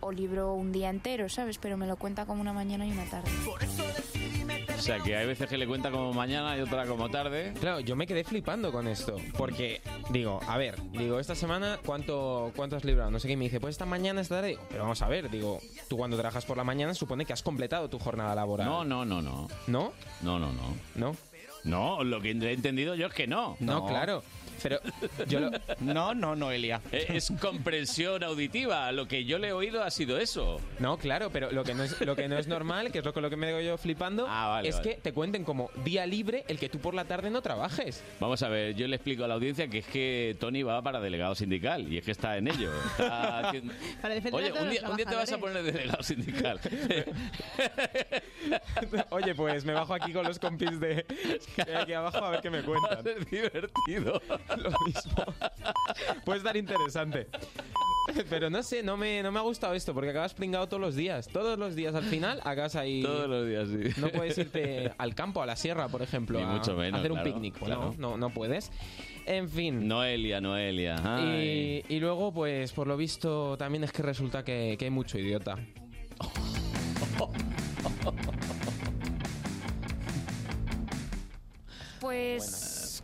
[0.00, 1.58] O libro un día entero, ¿sabes?
[1.58, 3.30] Pero me lo cuenta como una mañana y una tarde.
[4.80, 7.52] O sea, que hay veces que le cuenta como mañana y otra como tarde.
[7.60, 9.16] Claro, yo me quedé flipando con esto.
[9.36, 13.10] Porque, digo, a ver, digo, esta semana, ¿cuánto, cuánto has librado?
[13.10, 13.34] No sé qué.
[13.34, 14.48] Y me dice, pues esta mañana, esta tarde.
[14.48, 17.42] Digo, Pero vamos a ver, digo, tú cuando trabajas por la mañana supone que has
[17.42, 18.66] completado tu jornada laboral.
[18.66, 19.48] No, no, no, no.
[19.66, 19.92] ¿No?
[20.22, 20.74] No, no, no.
[20.94, 21.16] ¿No?
[21.62, 23.58] No, lo que he entendido yo es que no.
[23.60, 24.22] No, claro.
[24.62, 24.78] Pero
[25.26, 25.50] yo lo...
[25.80, 26.80] No, no, Noelia.
[26.92, 28.90] Eh, Es comprensión auditiva.
[28.92, 30.60] Lo que yo le he oído ha sido eso.
[30.78, 33.12] No, claro, pero lo que no es, lo que no es normal, que es lo,
[33.12, 34.96] con lo que me digo yo flipando, Ah, vale, es vale.
[34.96, 38.02] que te cuenten como día libre el que tú por la tarde no trabajes.
[38.18, 41.00] Vamos a ver, yo le explico a la audiencia que es que Tony va para
[41.00, 42.70] delegado sindical y es que está en ello.
[42.90, 46.02] Está haciendo- Para defender Oye, un día, un día te vas a poner de delegado
[46.02, 46.60] sindical.
[49.10, 51.04] Oye, pues me bajo aquí con los compis de,
[51.66, 53.06] de aquí abajo a ver qué me cuentan.
[53.06, 54.20] Es divertido.
[54.62, 55.24] Lo mismo.
[56.24, 57.28] Puede estar interesante.
[58.28, 60.96] Pero no sé, no me, no me ha gustado esto porque acabas pringado todos los
[60.96, 61.28] días.
[61.28, 63.02] Todos los días al final acabas ahí.
[63.02, 64.00] Todos los días, sí.
[64.00, 66.38] No puedes irte al campo, a la sierra, por ejemplo.
[66.38, 67.58] Ni a- mucho menos, a hacer un picnic.
[67.58, 67.94] Claro.
[67.98, 68.72] No, no, no puedes.
[69.26, 69.86] En fin.
[69.86, 70.96] Noelia, Noelia.
[71.20, 75.18] Y, y luego, pues por lo visto, también es que resulta que, que hay mucho
[75.18, 75.56] idiota.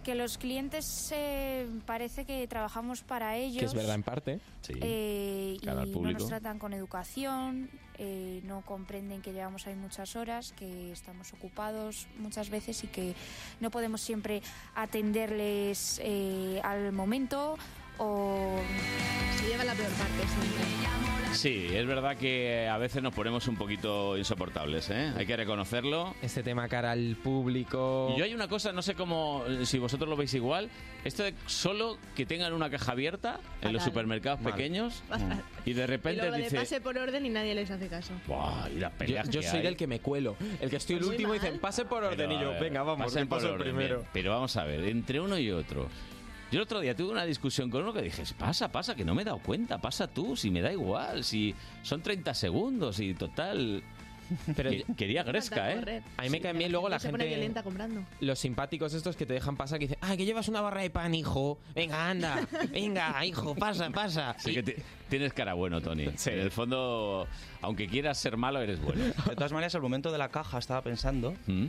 [0.07, 3.59] Que los clientes eh, parece que trabajamos para ellos.
[3.59, 4.39] Que es verdad en parte.
[4.69, 9.75] eh, Cara al y no nos tratan con educación, eh, no comprenden que llevamos ahí
[9.75, 13.15] muchas horas, que estamos ocupados muchas veces y que
[13.59, 14.43] no podemos siempre
[14.77, 17.57] atenderles eh, al momento
[17.99, 18.59] o...
[19.39, 20.67] Se lleva la peor parte siempre.
[21.35, 25.13] Sí, es verdad que a veces nos ponemos un poquito insoportables, ¿eh?
[25.19, 26.15] Hay que reconocerlo.
[26.23, 28.11] Este tema cara al público.
[28.15, 30.71] Y yo hay una cosa, no sé cómo, si vosotros lo veis igual,
[31.05, 34.55] esto de solo que tengan una caja abierta en los supermercados Mal.
[34.55, 35.43] pequeños Fatal.
[35.67, 36.57] y de Y repente luego le dice...
[36.57, 38.15] pase por orden y nadie les hace caso.
[38.27, 39.63] "Buah, y las Yo, peleas yo soy hay".
[39.65, 40.37] del que me cuelo.
[40.61, 41.45] El que estoy el último y mal.
[41.47, 42.17] dicen, pase por orden.
[42.31, 43.97] Pero, y yo, venga, vamos, pasen paso por el orden, primero.
[43.99, 44.09] bien.
[44.15, 45.89] Pero vamos a ver, entre uno y otro.
[46.51, 49.15] Yo el otro día tuve una discusión con uno que dije, pasa, pasa, que no
[49.15, 53.15] me he dado cuenta, pasa tú, si me da igual, si son 30 segundos y
[53.15, 53.83] total...
[54.57, 56.03] Pero Que- quería Gresca, ¿eh?
[56.17, 57.37] A mí me cae bien luego la se pone gente...
[57.37, 58.03] violenta comprando.
[58.21, 60.91] Los simpáticos estos que te dejan pasar que dicen, ay, que llevas una barra de
[60.91, 61.59] pan, hijo.
[61.77, 62.45] Venga, anda.
[62.73, 64.35] Venga, hijo, pasa, pasa.
[64.39, 64.75] Sí que ti-
[65.09, 66.07] tienes cara bueno, Tony.
[66.27, 67.29] En el fondo,
[67.63, 69.05] aunque quieras ser malo, eres bueno.
[69.05, 71.67] De todas maneras, el momento de la caja estaba pensando ¿Mm?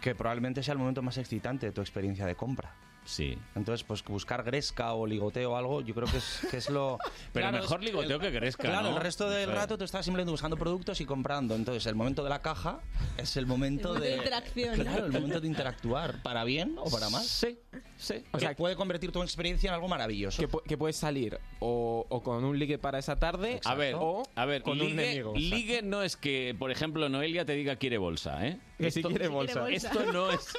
[0.00, 2.74] que probablemente sea el momento más excitante de tu experiencia de compra.
[3.04, 3.36] Sí.
[3.54, 6.98] Entonces, pues buscar gresca o ligoteo o algo, yo creo que es, que es lo...
[7.32, 8.96] Pero Claro, mejor ligoteo que gresca, Claro, ¿no?
[8.96, 11.54] el resto del rato tú estás simplemente buscando productos y comprando.
[11.54, 12.80] Entonces, el momento de la caja
[13.16, 14.08] es el momento El momento de...
[14.10, 14.74] de interacción.
[14.76, 16.22] Claro, el momento de interactuar.
[16.22, 17.24] ¿Para bien o para mal?
[17.24, 17.58] Sí,
[18.02, 18.14] sí.
[18.32, 20.40] O sea, puede convertir tu experiencia en algo maravilloso.
[20.42, 23.94] Que, pu- que puedes salir o, o con un ligue para esa tarde A ver,
[23.98, 25.32] o a ver, con un ligue, enemigo.
[25.36, 28.58] ligue no es que, por ejemplo, Noelia te diga quiere bolsa, ¿eh?
[28.78, 29.68] Que sí quiere bolsa.
[29.70, 30.52] Esto no es...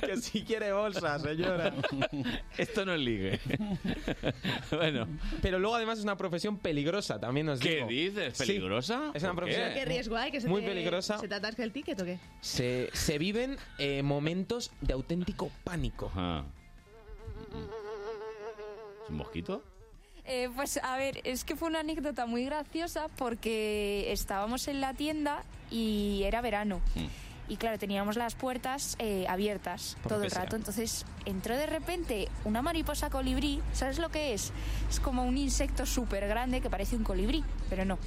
[0.00, 1.72] que si quiere bolsa, señora.
[2.58, 3.40] Esto no es ligue.
[4.70, 5.06] bueno.
[5.40, 7.86] Pero luego además es una profesión peligrosa, también os ¿Qué digo.
[7.88, 8.36] dices?
[8.36, 9.10] Sí, ¿Peligrosa?
[9.14, 10.30] es una ¿Por profesión ¿Qué riesgo hay?
[10.30, 11.18] Que se muy te, peligrosa.
[11.18, 12.18] ¿Se te atasca el ticket o qué?
[12.40, 15.21] Se, se viven eh, momentos de auténtico
[15.64, 16.06] pánico.
[16.12, 16.44] Ajá.
[19.04, 19.62] ¿Es un mosquito?
[20.24, 24.94] Eh, pues a ver, es que fue una anécdota muy graciosa porque estábamos en la
[24.94, 26.80] tienda y era verano.
[27.48, 30.44] Y claro, teníamos las puertas eh, abiertas Por todo el que sea.
[30.44, 30.56] rato.
[30.56, 33.60] Entonces entró de repente una mariposa colibrí.
[33.72, 34.52] ¿Sabes lo que es?
[34.88, 37.98] Es como un insecto súper grande que parece un colibrí, pero no.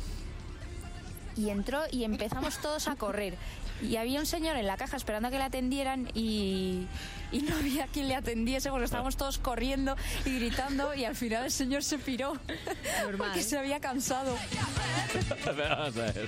[1.36, 3.36] Y entró y empezamos todos a correr.
[3.82, 6.88] Y había un señor en la caja esperando a que le atendieran y,
[7.32, 11.46] y no había quien le atendiese porque estábamos todos corriendo y gritando y al final
[11.46, 12.34] el señor se piró
[13.18, 14.38] porque se había cansado.
[15.46, 16.28] Pero vamos a ver.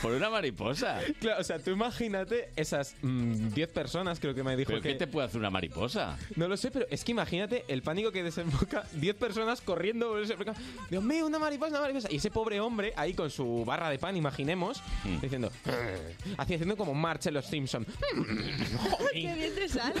[0.00, 1.00] Por una mariposa.
[1.20, 4.88] Claro, o sea, tú imagínate esas mm, 10 personas, creo que me dijo ¿Pero que...
[4.90, 6.16] qué te puede hacer una mariposa?
[6.36, 10.08] No lo sé, pero es que imagínate el pánico que desemboca 10 personas corriendo.
[10.08, 10.58] por ese mercado.
[10.90, 12.08] Dios mío, una mariposa, una mariposa.
[12.10, 15.20] Y ese pobre hombre ahí con su barra de pan, imaginemos, Hmm.
[15.20, 15.50] diciendo,
[16.36, 17.86] así haciendo como March en los Simpsons.
[19.12, 20.00] ¡Qué bien te sale!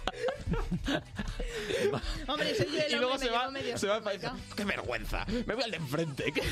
[2.27, 4.37] Hombre, soy yo el y luego se va, llevo medio se va supermercado.
[4.55, 5.25] ¡Qué vergüenza!
[5.45, 6.33] Me voy al de enfrente.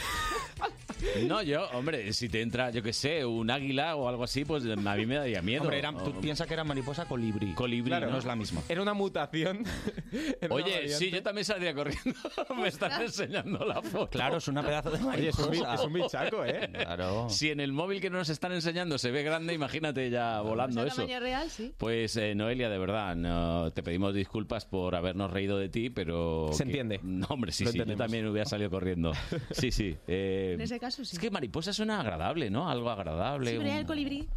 [1.28, 4.66] No, yo, hombre, si te entra, yo qué sé, un águila o algo así, pues
[4.66, 5.62] a mí me daría miedo.
[5.62, 7.54] Hombre, era- tú piensas que era mariposa colibrí.
[7.54, 8.14] Colibrí, Claro, ¿no?
[8.14, 8.62] no es la misma.
[8.68, 9.64] Era una mutación.
[10.42, 10.96] Era una Oye, variante.
[10.98, 12.20] sí, yo también saldría corriendo.
[12.58, 14.10] me están enseñando la foto.
[14.10, 15.74] Claro, es una pedazo de Oye, es un, bi- mariposa.
[15.76, 16.70] es un bichaco, ¿eh?
[16.74, 17.30] Claro.
[17.30, 20.88] Si en el móvil que nos están enseñando se ve grande, imagínate ya volando ¿Es
[20.92, 21.04] eso.
[21.04, 21.50] tamaño real?
[21.50, 21.74] Sí.
[21.78, 26.50] Pues eh, Noelia, de verdad, no, te pedimos disculpas por habernos reído de ti, pero...
[26.54, 27.00] Se que- entiende.
[27.04, 28.06] No, hombre, sí, Lo sí, yo entendemos.
[28.06, 29.12] también hubiera salido corriendo.
[29.52, 29.98] Sí, sí.
[30.08, 31.16] eh, En ese caso sí.
[31.16, 32.70] Es que mariposa suena agradable, ¿no?
[32.70, 33.52] Algo agradable.
[33.52, 34.28] Sí, pero ya un- el colibrí.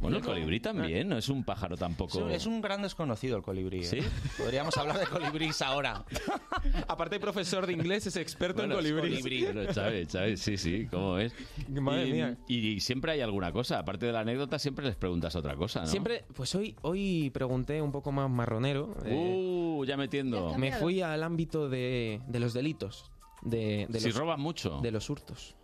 [0.00, 2.28] Bueno, el colibrí también, no es un pájaro tampoco...
[2.30, 3.80] Es un- gran desconocido el colibrí.
[3.80, 3.84] ¿eh?
[3.84, 3.98] ¿Sí?
[4.38, 6.04] Podríamos hablar de colibrís ahora.
[6.88, 9.44] Aparte, el profesor de inglés es experto Bueno, en es colibrí.
[9.44, 11.32] bueno, Chávez, Chávez, sí, sí, ¿cómo es?
[11.68, 12.36] Madre y, mía.
[12.48, 15.86] Y, siempre hay alguna cosa, aparte de la anécdota, siempre les preguntas otra cosa, ¿no?
[15.86, 18.94] Siempre, pues hoy, hoy pregunté un poco más marronero.
[19.04, 20.56] eh, Uh, ya metiendo.
[20.58, 23.10] me fui al ámbito de, de los delitos.
[23.42, 24.80] De, de Si los, roban mucho.
[24.82, 25.54] De los hurtos.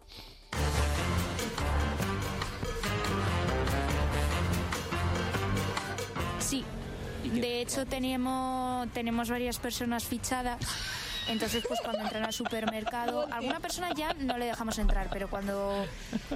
[7.29, 10.59] De hecho tenemos, tenemos varias personas fichadas
[11.29, 15.85] Entonces, pues cuando entran al supermercado, alguna persona ya no le dejamos entrar, pero cuando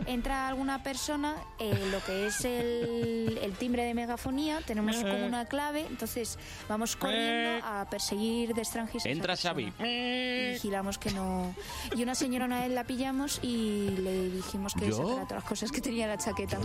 [0.06, 5.44] entra alguna persona, eh, lo que es el, el timbre de megafonía, tenemos como una
[5.46, 6.38] clave, entonces
[6.68, 9.06] vamos corriendo a perseguir de extranjis.
[9.06, 9.72] Entra Xavi.
[9.78, 11.54] Vigilamos que no.
[11.96, 14.96] Y una señora una vez la pillamos y le dijimos que ¿Yo?
[14.96, 16.58] sacara todas las cosas que tenía en la chaqueta.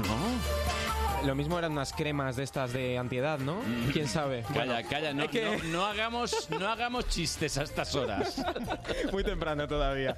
[1.24, 3.58] Lo mismo eran unas cremas de estas de antiedad, ¿no?
[3.94, 4.44] ¿Quién sabe?
[4.44, 8.15] Calla, Bueno, calla, no, es que- no, no hagamos, no hagamos chistes a estas horas.
[9.12, 10.16] Muy temprano todavía.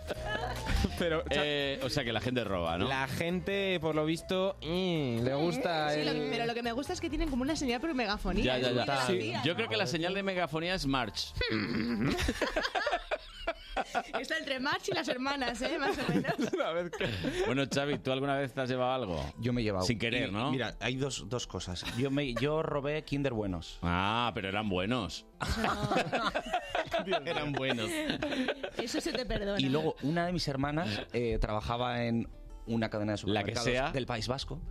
[0.99, 2.87] Pero, Eh, o sea que la gente roba, ¿no?
[2.87, 6.93] La gente, por lo visto, mm, le gusta Sí, lo- pero lo que me gusta
[6.93, 8.57] es que tienen como una señal por megafonía.
[8.59, 9.33] Ya, Sí.
[9.43, 11.33] Yo creo que la señal de megafonía es March.
[14.19, 15.77] Está entre March y las hermanas, ¿eh?
[15.79, 16.33] Más o menos.
[17.45, 19.33] Bueno, Xavi, ¿tú alguna vez te has llevado algo?
[19.39, 19.85] Yo me he llevado.
[19.85, 20.51] Sin querer, Y, ¿no?
[20.51, 21.83] Mira, hay dos, dos cosas.
[21.97, 23.79] Yo, me, yo robé Kinder Buenos.
[23.81, 25.25] Ah, pero eran buenos.
[27.25, 27.89] eran buenos.
[28.77, 29.59] Eso se te perdona.
[29.59, 32.29] Y luego una de mis hermanas eh, trabajaba en
[32.65, 33.91] una cadena de La que supermercados sea.
[33.91, 34.61] del País Vasco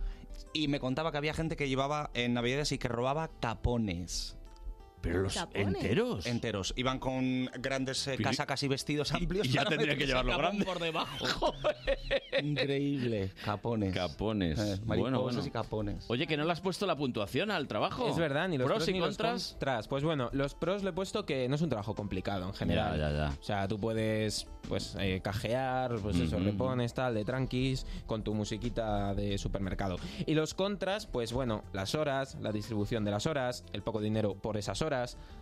[0.53, 4.36] y me contaba que había gente que llevaba en Navidades y que robaba tapones.
[5.07, 5.67] ¿Pero los ¿Tapones?
[5.67, 6.25] enteros?
[6.25, 6.73] Enteros.
[6.77, 9.45] Iban con grandes eh, casacas y vestidos amplios.
[9.47, 10.65] y ya para tendría que meterse llevarlo el capón grande.
[10.65, 11.53] por debajo.
[12.41, 13.31] Increíble.
[13.43, 13.93] Capones.
[13.93, 14.59] Capones.
[14.59, 15.47] Eh, bueno, mariposas bueno.
[15.47, 16.05] y capones.
[16.07, 18.07] Oye, que no le has puesto la puntuación al trabajo.
[18.09, 19.49] Es verdad, ni los pros, pros y ni los contras.
[19.51, 19.87] contras.
[19.87, 22.97] Pues bueno, los pros le he puesto que no es un trabajo complicado en general.
[22.99, 23.37] Ya, ya, ya.
[23.39, 26.45] O sea, tú puedes pues eh, cajear, pues eso, Ujú.
[26.45, 29.95] repones, tal, de tranquis, con tu musiquita de supermercado.
[30.25, 34.35] Y los contras, pues bueno, las horas, la distribución de las horas, el poco dinero
[34.35, 34.96] por esas horas.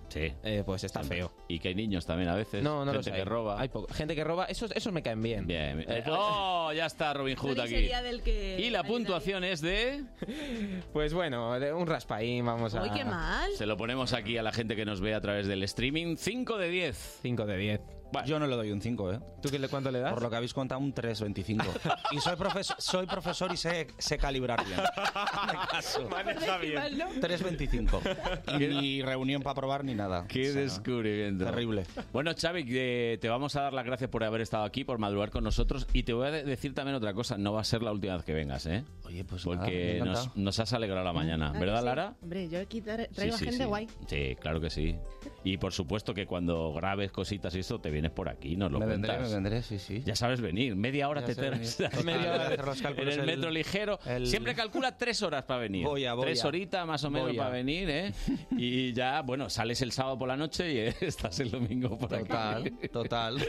[0.08, 0.32] Sí.
[0.66, 1.32] pues está feo.
[1.48, 2.62] Y que hay niños también a veces.
[2.64, 3.16] No, no Gente sé.
[3.16, 3.60] que roba.
[3.60, 5.48] Hay poco- gente que roba, esos, esos me caen bien.
[5.48, 5.84] Bien.
[5.88, 7.70] Eh, oh, ya está Robin Hood aquí.
[7.70, 10.04] sería del que Y la puntuación es de...
[10.94, 12.84] Pues bueno, de un raspaín, vamos a...
[12.84, 13.50] Uy, qué mal.
[13.58, 16.16] Se lo ponemos aquí a la gente que nos ve a través del streaming.
[16.18, 17.20] 5 de 10.
[17.24, 17.82] 5 de 10.
[18.26, 19.20] Yo no le doy un 5, ¿eh?
[19.42, 20.14] ¿Tú qué le, cuánto le das?
[20.14, 21.64] Por lo que habéis contado, un 3,25.
[22.12, 24.80] y soy, profesor soy profesor y sé, sé calibrar bien.
[26.10, 26.78] Maneja bien.
[27.20, 28.56] 3,25.
[28.60, 30.26] Y ni reunión para probar ni nada.
[30.28, 31.46] Qué O sea, descubrimiento.
[31.46, 31.84] Terrible.
[32.14, 35.30] Bueno, Xavi, que te vamos a dar las gracias por haber estado aquí, por madrugar
[35.32, 35.88] con nosotros.
[35.94, 37.38] Y te voy a de- decir también otra cosa.
[37.38, 38.84] No va a ser la última vez que vengas, ¿eh?
[39.04, 40.26] Oye, pues nada, Porque encantado.
[40.28, 41.52] nos, nos has alegrado la mañana.
[41.54, 41.86] Ah, ¿Verdad, sí.
[41.86, 42.16] Lara?
[42.22, 43.66] Hombre, yo aquí tra- Sí, traigo sí, gente sí.
[43.66, 43.88] guay.
[44.08, 44.96] Sí, claro que sí.
[45.44, 48.80] Y por supuesto que cuando grabes cositas y esto, te vienes por aquí, nos lo
[48.80, 49.12] Me cuentas.
[49.18, 50.04] vendré, me vendré, sí, sí.
[50.06, 50.76] Ya sabes venir.
[50.76, 51.36] Media hora Ya te.
[51.36, 54.00] Total, Media hora hacer los en cálculos el el- metro ligero.
[54.06, 55.86] el- Siempre calcula tres horas para venir.
[55.86, 58.14] Voy a, voy tres horitas más o menos Voy para venir, ¿eh?
[58.58, 62.14] Y ya, bueno, sales el sábado por la noche y eh, estás el domingo por
[62.14, 62.26] aquí.
[62.28, 63.46] Total, total.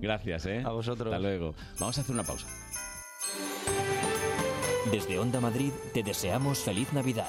[0.00, 0.62] Gracias, ¿eh?
[0.64, 1.12] A vosotros.
[1.12, 1.54] Hasta luego.
[1.78, 2.46] Vamos a hacer una pausa.
[4.90, 7.28] Desde Onda Madrid te deseamos feliz Navidad.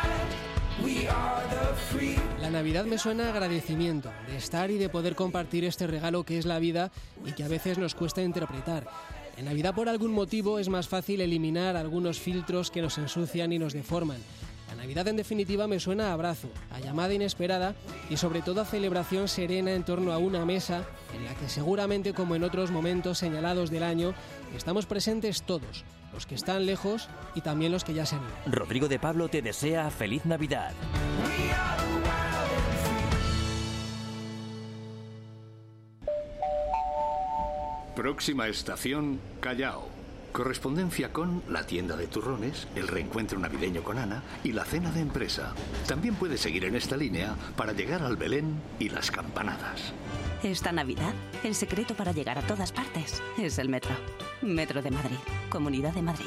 [2.39, 6.37] La Navidad me suena a agradecimiento, de estar y de poder compartir este regalo que
[6.37, 6.91] es la vida
[7.25, 8.87] y que a veces nos cuesta interpretar.
[9.37, 13.59] En Navidad por algún motivo es más fácil eliminar algunos filtros que nos ensucian y
[13.59, 14.19] nos deforman.
[14.69, 17.75] La Navidad en definitiva me suena a abrazo, a llamada inesperada
[18.09, 22.13] y sobre todo a celebración serena en torno a una mesa en la que seguramente
[22.13, 24.13] como en otros momentos señalados del año
[24.55, 28.57] estamos presentes todos, los que están lejos y también los que ya se han ido.
[28.57, 30.73] Rodrigo de Pablo te desea feliz Navidad.
[37.95, 40.00] Próxima estación, Callao.
[40.31, 45.01] Correspondencia con la tienda de turrones, el reencuentro navideño con Ana y la cena de
[45.01, 45.53] empresa.
[45.87, 49.93] También puedes seguir en esta línea para llegar al Belén y las campanadas.
[50.41, 51.13] Esta Navidad,
[51.43, 53.91] el secreto para llegar a todas partes es el metro.
[54.41, 55.19] Metro de Madrid,
[55.49, 56.25] Comunidad de Madrid.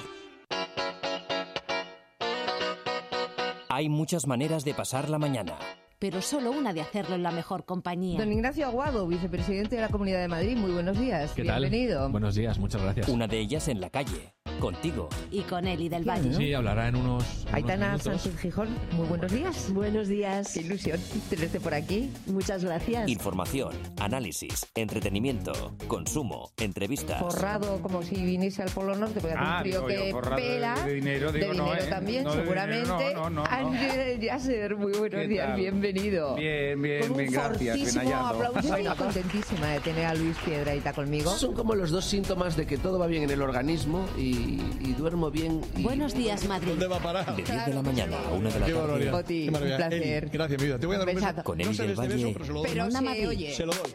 [3.71, 5.57] Hay muchas maneras de pasar la mañana.
[6.05, 8.19] Pero solo una de hacerlo en la mejor compañía.
[8.19, 11.35] Don Ignacio Aguado, vicepresidente de la Comunidad de Madrid, muy buenos días.
[11.35, 12.11] Bienvenido.
[12.11, 13.09] Buenos días, muchas gracias.
[13.09, 14.35] Una de ellas en la calle.
[14.61, 15.09] contigo.
[15.33, 16.33] Y con Eli del Valle.
[16.33, 17.45] Sí, hablará en unos.
[17.49, 18.03] en Aitana unos.
[18.03, 19.71] Sánchez Gijón, muy buenos días.
[19.73, 20.53] Buenos días.
[20.55, 20.99] Qué ilusión
[21.29, 22.11] tenerte por aquí.
[22.27, 23.09] Muchas gracias.
[23.11, 27.19] Información, análisis, entretenimiento, consumo, entrevistas.
[27.21, 30.37] Forrado como si viniese al Polo Norte, porque hace Ah, un frío yo, que forrado
[30.37, 30.75] de- pela.
[30.87, 31.91] de dinero, digo, no, dinero ¿eh?
[31.91, 32.85] también, No, de seguramente.
[32.93, 33.45] dinero, no, no, no, no.
[33.51, 35.57] Ángel Yasser, muy buenos ¿Qué días, tal?
[35.95, 36.35] Bienvenido.
[36.35, 38.27] Bien, bien, Con un bien, gracias, bien hallado.
[38.45, 38.69] aplauso.
[38.69, 41.31] Bueno, contentísima de tener a Luis Piedraita conmigo.
[41.37, 44.95] Son como los dos síntomas de que todo va bien en el organismo y, y
[44.99, 45.61] duermo bien.
[45.77, 45.83] Y...
[45.83, 46.71] Buenos días, Madrid.
[46.71, 47.37] ¿Dónde va a parar?
[47.37, 48.73] De 10 de la mañana a 1 de la tarde.
[48.75, 49.15] barbaridad.
[49.15, 49.77] Oti, Qué maravilla.
[49.77, 50.23] un placer.
[50.25, 50.79] Eli, gracias, mi vida.
[50.79, 51.27] Te voy a dar un beso.
[51.27, 51.45] besazo.
[51.45, 52.33] Con No Eli se del beso, Valle.
[52.33, 52.69] pero se lo doy.
[52.73, 53.55] Pero Onda se oye.
[53.55, 53.93] Se lo doy.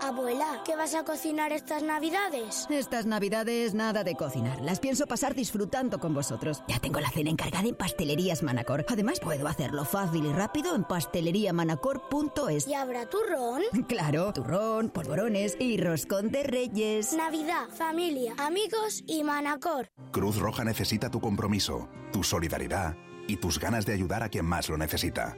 [0.00, 2.66] Abuela, ¿qué vas a cocinar estas navidades?
[2.70, 4.60] Estas navidades nada de cocinar.
[4.60, 6.62] Las pienso pasar disfrutando con vosotros.
[6.68, 8.84] Ya tengo la cena encargada en Pastelerías Manacor.
[8.88, 12.68] Además puedo hacerlo fácil y rápido en pasteleriamanacor.es.
[12.68, 13.62] ¿Y habrá turrón?
[13.88, 17.12] Claro, turrón, polvorones y roscón de reyes.
[17.12, 19.88] Navidad, familia, amigos y Manacor.
[20.10, 22.96] Cruz Roja necesita tu compromiso, tu solidaridad
[23.28, 25.36] y tus ganas de ayudar a quien más lo necesita.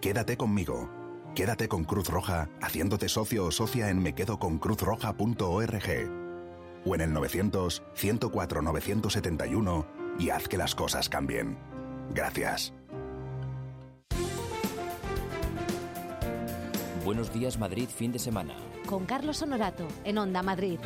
[0.00, 1.03] Quédate conmigo.
[1.34, 5.90] Quédate con Cruz Roja haciéndote socio o socia en mequedoconcruzroja.org
[6.86, 9.86] o en el 900 104 971
[10.20, 11.58] y haz que las cosas cambien.
[12.14, 12.72] Gracias.
[17.04, 18.54] Buenos días, Madrid, fin de semana.
[18.86, 20.78] Con Carlos Honorato, en Onda Madrid.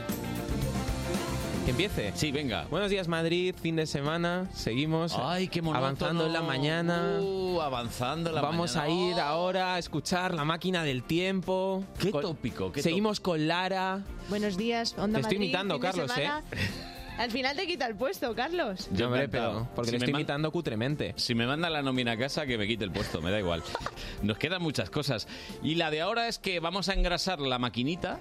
[1.68, 2.12] Que empiece.
[2.14, 2.66] Sí, venga.
[2.70, 4.46] Buenos días, Madrid, fin de semana.
[4.54, 5.84] Seguimos Ay, qué monótono.
[5.86, 7.18] avanzando en la mañana.
[7.20, 8.94] Uh, avanzando en la Vamos mañana.
[8.94, 11.84] A ir ahora a escuchar la máquina del tiempo.
[12.00, 14.02] Qué Con- tópico, qué Seguimos con Lara.
[14.30, 16.42] Buenos días, Onda Te estoy Madrid, imitando, fin de Carlos, semana.
[17.18, 18.88] Al final te quita el puesto, Carlos.
[18.92, 21.14] Yo, hombre, pero porque Si le me estoy man- imitando cutremente.
[21.16, 23.62] Si me manda la nómina a casa, que me quite el puesto, me da igual.
[24.22, 25.26] Nos quedan muchas cosas.
[25.62, 28.20] Y la de ahora es que vamos a engrasar la maquinita.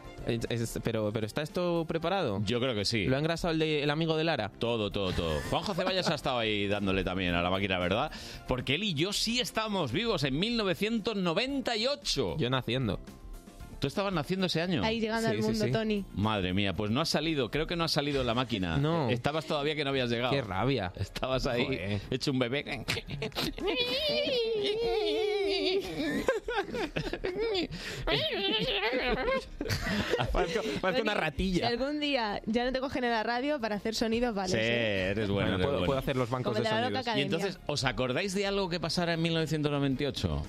[0.83, 2.41] pero, pero ¿está esto preparado?
[2.43, 3.05] Yo creo que sí.
[3.05, 4.49] ¿Lo ha engrasado el, de- el amigo de Lara?
[4.57, 5.39] Todo, todo, todo.
[5.49, 8.11] Juanjo Ceballos ha estado ahí dándole también a la máquina, ¿verdad?
[8.47, 12.37] Porque él y yo sí estábamos vivos en 1998.
[12.37, 12.99] Yo naciendo.
[13.79, 14.83] ¿Tú estabas naciendo ese año?
[14.83, 16.03] Ahí llegando al mundo, Tony.
[16.15, 18.77] Madre mía, pues no ha salido, creo que no ha salido la máquina.
[18.77, 19.09] No.
[19.09, 20.31] Estabas todavía que no habías llegado.
[20.33, 20.91] Qué rabia.
[20.95, 22.01] Estabas ahí, Joder.
[22.09, 22.85] hecho un bebé.
[30.31, 31.67] Parezco, parezco una Si ratilla.
[31.67, 34.49] algún día ya no te cogen en la radio para hacer sonidos, vale.
[34.49, 35.47] Sí, eres bueno.
[35.49, 35.85] Bueno, eres puedo- bueno.
[35.85, 37.17] puedo hacer los bancos Como de la Loca sonidos.
[37.17, 40.41] Y entonces, ¿os acordáis de algo que pasara en 1998?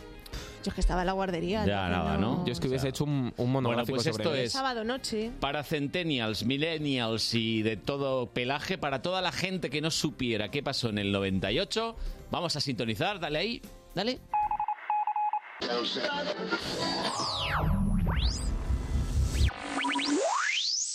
[0.64, 1.64] Yo es que estaba en la guardería.
[1.64, 2.44] Ya, nada, ¿no?
[2.44, 5.30] Yo es que hubiese hecho un, un monográfico Bueno, pues sobre esto es- Sábado noche.
[5.40, 10.62] Para centennials, millennials y de todo pelaje, para toda la gente que no supiera qué
[10.62, 11.96] pasó en el 98,
[12.30, 13.62] vamos a sintonizar, dale ahí,
[13.94, 14.18] dale.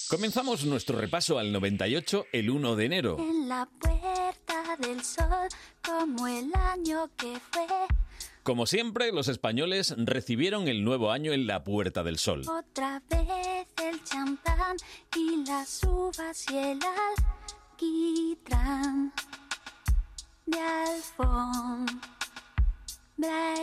[0.09, 3.17] Comenzamos nuestro repaso al 98 el 1 de enero.
[3.19, 5.47] En la puerta del sol,
[5.83, 7.65] como el año que fue.
[8.43, 12.41] Como siempre, los españoles recibieron el nuevo año en la Puerta del Sol.
[12.41, 14.75] Otra vez el champán
[15.15, 16.79] y las uvas y el
[17.71, 19.13] alquitrán
[20.45, 21.95] de Alfombra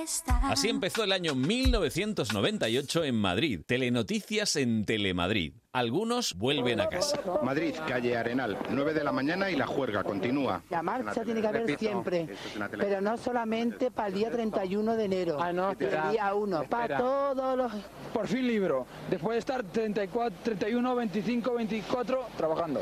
[0.02, 0.48] está.
[0.48, 3.60] Así empezó el año 1998 en Madrid.
[3.66, 5.52] Telenoticias en Telemadrid.
[5.72, 7.20] Algunos vuelven a casa.
[7.44, 10.62] Madrid, calle Arenal, 9 de la mañana y la juerga continúa.
[10.68, 12.38] La marcha tiene que haber Repito, siempre, es
[12.76, 16.98] pero no solamente para el día 31 de enero, ah, no, el día 1, para
[16.98, 17.72] todos los...
[18.12, 22.80] Por fin libro, después de estar 34, 31, 25, 24 trabajando.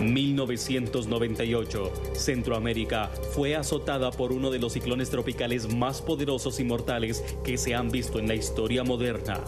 [0.00, 1.92] 1998.
[2.14, 7.74] Centroamérica fue azotada por uno de los ciclones tropicales más poderosos y mortales que se
[7.74, 9.42] han visto en la historia moderna.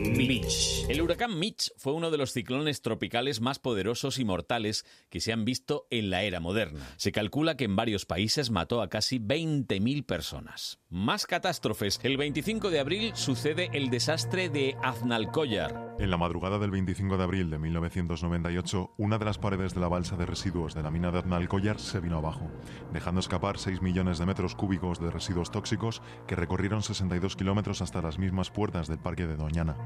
[0.00, 0.86] Mitch.
[0.88, 5.32] El huracán Mitch fue uno de los ciclones tropicales más poderosos y mortales que se
[5.32, 6.80] han visto en la era moderna.
[6.96, 10.78] Se calcula que en varios países mató a casi 20.000 personas.
[10.88, 12.00] Más catástrofes.
[12.02, 15.96] El 25 de abril sucede el desastre de Aznalcóllar.
[15.98, 19.88] En la madrugada del 25 de abril de 1998, una de las paredes de la
[19.88, 22.50] balsa de residuos de la mina de Aznalcóllar se vino abajo,
[22.92, 28.02] dejando escapar 6 millones de metros cúbicos de residuos tóxicos que recorrieron 62 kilómetros hasta
[28.02, 29.76] las mismas puertas del parque de Doñana.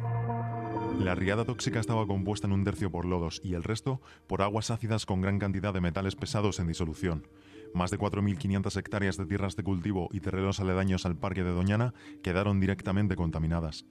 [0.98, 4.70] La riada tóxica estaba compuesta en un tercio por lodos y el resto por aguas
[4.70, 7.28] ácidas con gran cantidad de metales pesados en disolución.
[7.74, 11.92] Más de 4.500 hectáreas de tierras de cultivo y terrenos aledaños al parque de Doñana
[12.22, 13.84] quedaron directamente contaminadas.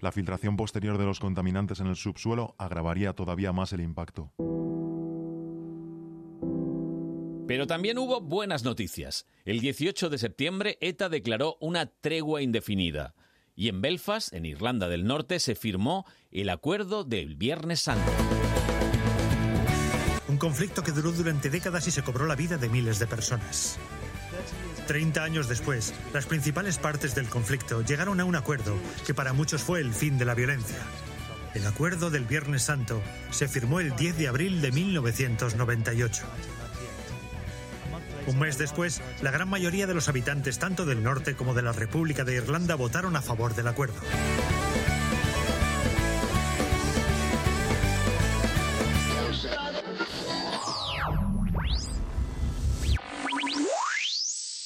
[0.00, 4.32] La filtración posterior de los contaminantes en el subsuelo agravaría todavía más el impacto.
[7.48, 9.26] Pero también hubo buenas noticias.
[9.46, 13.14] El 18 de septiembre ETA declaró una tregua indefinida.
[13.58, 18.08] Y en Belfast, en Irlanda del Norte, se firmó el Acuerdo del Viernes Santo.
[20.28, 23.76] Un conflicto que duró durante décadas y se cobró la vida de miles de personas.
[24.86, 29.60] Treinta años después, las principales partes del conflicto llegaron a un acuerdo que para muchos
[29.60, 30.78] fue el fin de la violencia.
[31.52, 36.26] El acuerdo del Viernes Santo se firmó el 10 de abril de 1998.
[38.28, 41.72] Un mes después, la gran mayoría de los habitantes tanto del norte como de la
[41.72, 43.98] República de Irlanda votaron a favor del acuerdo.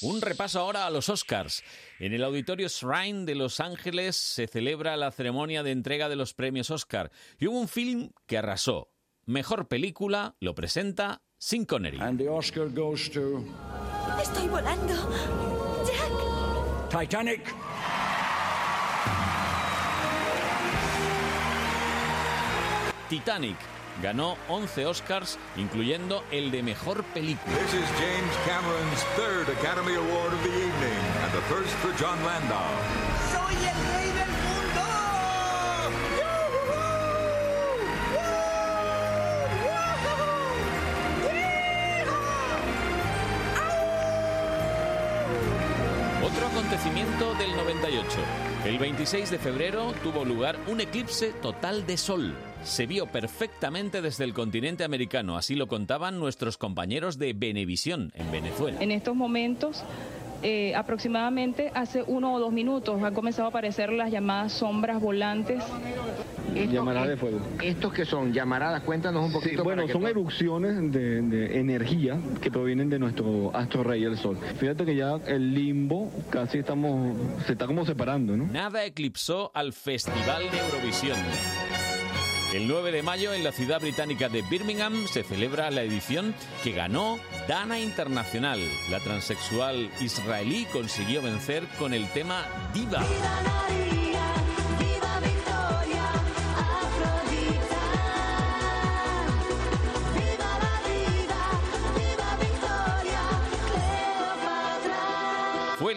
[0.00, 1.62] Un repaso ahora a los Oscars.
[2.00, 6.34] En el Auditorio Shrine de Los Ángeles se celebra la ceremonia de entrega de los
[6.34, 8.90] premios Oscar y hubo un film que arrasó.
[9.24, 11.98] Mejor película lo presenta Sin Connery.
[12.28, 13.44] Oscar goes to
[14.16, 14.94] Estoy volando.
[15.84, 16.88] Jack.
[16.88, 17.52] Titanic.
[23.08, 23.56] Titanic
[24.00, 27.56] ganó 11 Oscars, incluyendo el de Mejor Película.
[27.56, 32.24] This is James Cameron's third Academy Award of the evening and the first for John
[32.24, 32.70] Landau.
[33.32, 33.91] Soy el
[46.72, 48.08] acontecimiento del 98.
[48.64, 52.34] El 26 de febrero tuvo lugar un eclipse total de sol.
[52.64, 58.32] Se vio perfectamente desde el continente americano, así lo contaban nuestros compañeros de Venevisión en
[58.32, 58.78] Venezuela.
[58.80, 59.84] En estos momentos,
[60.42, 65.62] eh, aproximadamente hace uno o dos minutos, han comenzado a aparecer las llamadas sombras volantes.
[66.54, 67.40] Llamaradas de fuego.
[67.62, 68.32] ¿Estos que son?
[68.32, 69.56] Llamaradas, cuéntanos un poquito.
[69.56, 74.38] Sí, bueno, son erupciones de, de energía que provienen de nuestro astro rey, el sol.
[74.58, 78.46] Fíjate que ya el limbo casi estamos, se está como separando, ¿no?
[78.46, 81.18] Nada eclipsó al Festival de Eurovisión.
[82.54, 86.72] El 9 de mayo en la ciudad británica de Birmingham se celebra la edición que
[86.72, 88.60] ganó Dana Internacional.
[88.90, 92.44] La transexual israelí consiguió vencer con el tema
[92.74, 93.02] Diva.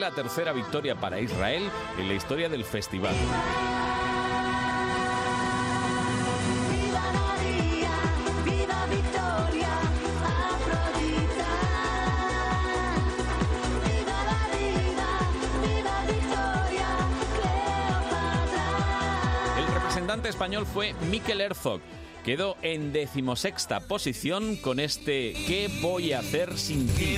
[0.06, 1.64] La tercera victoria para Israel
[1.98, 3.16] en la historia del festival.
[19.58, 21.82] El representante español fue Mikel Herzog.
[22.24, 27.18] Quedó en decimosexta posición con este ¿Qué voy a hacer sin ti?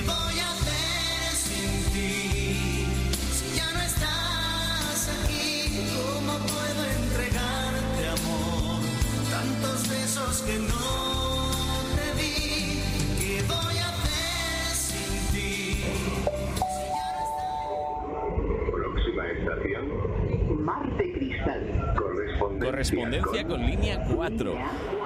[22.78, 23.44] Correspondencia.
[23.44, 24.54] Con línea 4.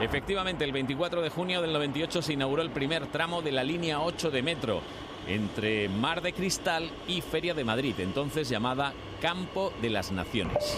[0.02, 4.02] Efectivamente, el 24 de junio del 98 se inauguró el primer tramo de la línea
[4.02, 4.82] 8 de metro
[5.26, 8.92] entre Mar de Cristal y Feria de Madrid, entonces llamada
[9.22, 10.76] Campo de las Naciones.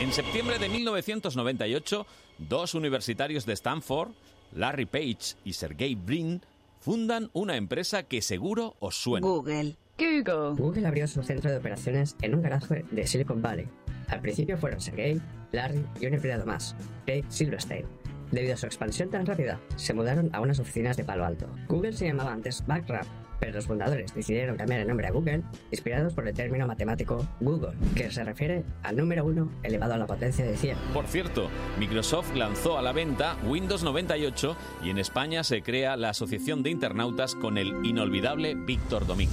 [0.00, 2.04] En septiembre de 1998,
[2.38, 4.10] dos universitarios de Stanford,
[4.56, 6.42] Larry Page y Sergey Brin,
[6.80, 9.24] fundan una empresa que seguro os suena.
[9.24, 9.76] Google.
[9.98, 10.54] Google.
[10.56, 13.66] Google abrió su centro de operaciones en un garaje de Silicon Valley.
[14.08, 15.20] Al principio fueron Sergey,
[15.52, 16.76] Larry y un empleado más,
[17.06, 17.86] Craig Silverstein.
[18.30, 21.48] Debido a su expansión tan rápida, se mudaron a unas oficinas de Palo Alto.
[21.68, 23.06] Google se llamaba antes Backrap,
[23.38, 27.74] pero los fundadores decidieron cambiar el nombre a Google, inspirados por el término matemático Google,
[27.94, 30.76] que se refiere al número 1 elevado a la potencia de 100.
[30.92, 36.10] Por cierto, Microsoft lanzó a la venta Windows 98 y en España se crea la
[36.10, 39.32] Asociación de Internautas con el inolvidable Víctor Domingo.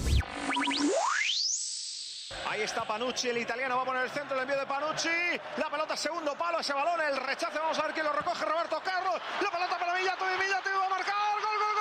[2.54, 5.10] Ahí está Panucci, el italiano va a poner el centro, el envío de Panucci.
[5.58, 7.58] La pelota, segundo palo, ese balón, el rechace.
[7.58, 8.46] Vamos a ver quién lo recoge.
[8.46, 9.16] Roberto Carlos.
[9.42, 11.16] La pelota para Villato y Villato va a marcar.
[11.34, 11.74] Gol, gol,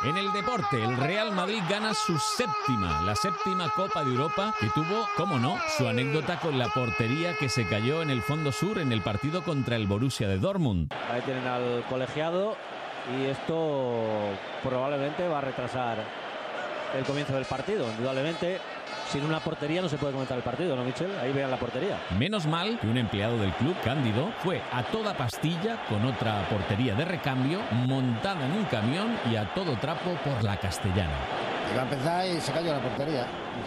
[0.00, 4.54] gol, En el deporte, el Real Madrid gana su séptima, la séptima Copa de Europa,
[4.60, 8.52] que tuvo, como no, su anécdota con la portería que se cayó en el fondo
[8.52, 10.92] sur en el partido contra el Borussia de Dortmund.
[11.10, 12.56] Ahí tienen al colegiado
[13.18, 16.27] y esto probablemente va a retrasar
[16.96, 17.88] el comienzo del partido.
[17.90, 18.58] Indudablemente,
[19.10, 21.10] sin una portería no se puede comentar el partido, ¿no, Michel?
[21.20, 21.98] Ahí vean la portería.
[22.18, 26.94] Menos mal que un empleado del club, Cándido, fue a toda pastilla con otra portería
[26.94, 31.16] de recambio, montada en un camión y a todo trapo por la castellana.
[31.72, 33.26] Iba a empezar y se cayó la portería.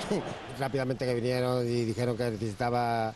[0.59, 3.13] Rápidamente que vinieron y dijeron que necesitaba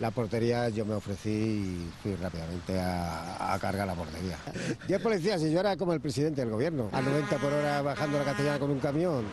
[0.00, 4.38] la portería, yo me ofrecí y fui rápidamente a, a cargar la portería.
[4.88, 8.18] Diez policías y yo era como el presidente del gobierno, a 90 por hora bajando
[8.18, 9.24] la castellana con un camión.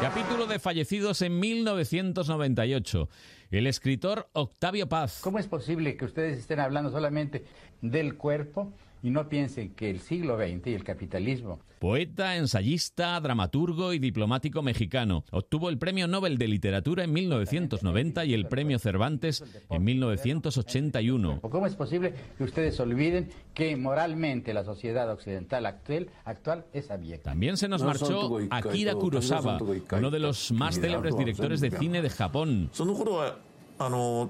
[0.00, 3.08] Capítulo de fallecidos en 1998.
[3.50, 5.20] El escritor Octavio Paz.
[5.22, 7.44] ¿Cómo es posible que ustedes estén hablando solamente
[7.80, 8.72] del cuerpo
[9.03, 14.61] y no piensen que el siglo XX y el capitalismo Poeta, ensayista, dramaturgo y diplomático
[14.61, 15.23] mexicano.
[15.31, 21.39] Obtuvo el Premio Nobel de Literatura en 1990 y el Premio Cervantes en 1981.
[21.39, 27.29] ¿Cómo es posible que ustedes olviden que moralmente la sociedad occidental actual, actual es abyecta?
[27.29, 29.59] También se nos marchó Akira Kurosawa,
[29.91, 32.69] uno de los más célebres directores de cine de Japón.
[32.73, 33.37] その頃は
[33.77, 34.29] あの、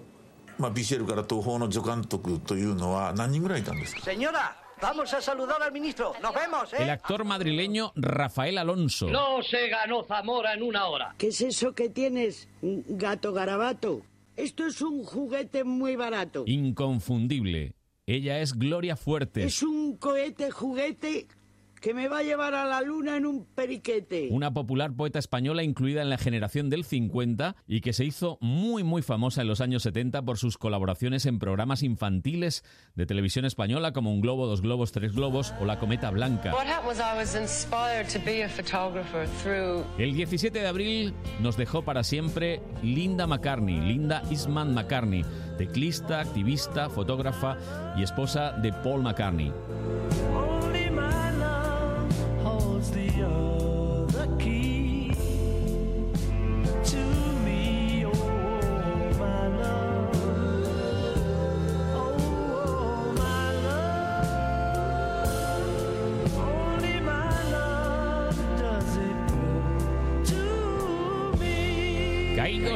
[0.60, 4.54] まあ、BCL から東宝の助監督というのは何人ぐらいいたんですか Señora,
[4.85, 6.13] vamos a saludar al ministro.
[6.21, 6.83] Nos vemos, ¿eh?
[6.83, 9.09] El actor madrileño Rafael Alonso.
[9.09, 11.15] No se ganó Zamora en una hora.
[11.17, 14.03] ¿Qué es eso que tienes, gato garabato?
[14.37, 16.45] Esto es un juguete muy barato.
[16.47, 17.75] Inconfundible.
[18.07, 19.47] Ella es Gloria Fuertes.
[19.47, 21.29] Es un cohete juguete
[21.85, 24.29] que me va a llevar a la luna en un periquete.
[24.31, 28.83] Una popular poeta española incluida en la generación del 50 y que se hizo muy
[28.83, 32.65] muy famosa en los años 70 por sus colaboraciones en programas infantiles
[32.95, 36.55] de televisión española como Un Globo, Dos Globos, Tres Globos o La Cometa Blanca.
[36.55, 41.13] What happened was I was inspired to be a photographer through El 17 de abril
[41.43, 45.23] nos dejó para siempre Linda McCartney, Linda Eastman McCartney,
[45.59, 47.59] teclista, activista, fotógrafa
[47.95, 49.53] y esposa de Paul McCartney.
[52.45, 53.54] holds the earth.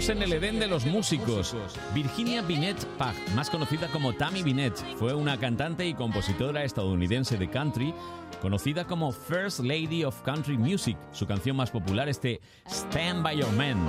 [0.09, 1.55] En el Edén de los músicos.
[1.95, 7.51] Virginia Binet Pag, más conocida como Tammy Binet, fue una cantante y compositora estadounidense de
[7.51, 7.95] country,
[8.41, 10.97] conocida como First Lady of Country Music.
[11.13, 13.89] Su canción más popular es de Stand By Your Man.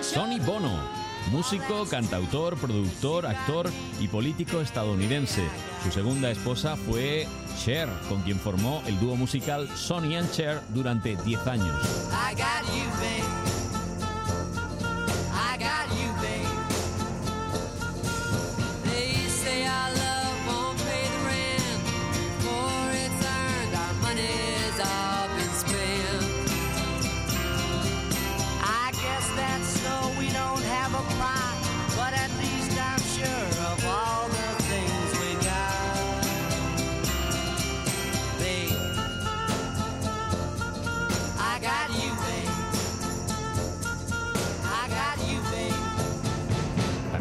[0.00, 0.78] Sonny Bono,
[1.28, 3.70] músico, cantautor, productor, actor
[4.00, 5.42] y político estadounidense.
[5.82, 7.26] Su segunda esposa fue
[7.58, 11.76] Cher, con quien formó el dúo musical Sonny and Cher durante 10 años.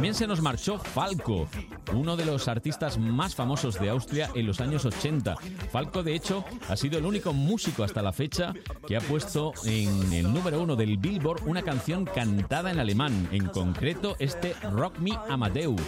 [0.06, 1.47] También se nos marchó Falco,
[1.91, 5.36] uno de los artistas más famosos de Austria en los años 80.
[5.72, 8.53] Falco, de hecho, ha sido el único músico hasta la fecha
[8.88, 13.47] que ha puesto en el número uno del Billboard una canción cantada en alemán, en
[13.47, 15.82] concreto este Rock Me Amadeus.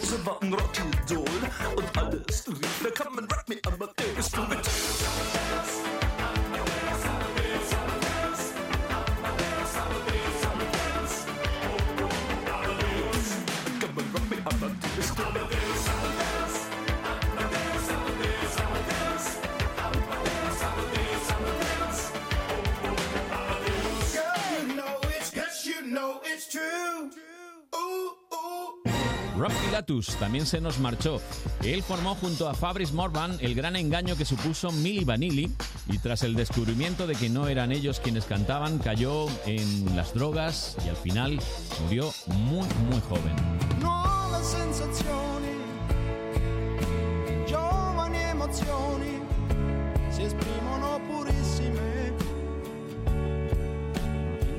[29.38, 31.22] Rob Pilatus también se nos marchó.
[31.64, 35.52] Él formó junto a Fabrice Morvan el gran engaño que supuso Milli Vanilli
[35.88, 40.76] y tras el descubrimiento de que no eran ellos quienes cantaban, cayó en las drogas
[40.86, 41.40] y al final
[41.84, 43.36] murió muy muy joven.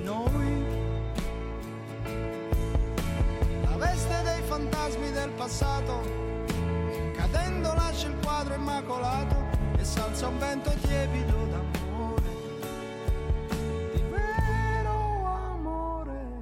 [0.05, 0.65] Noi.
[3.65, 4.38] La veste dei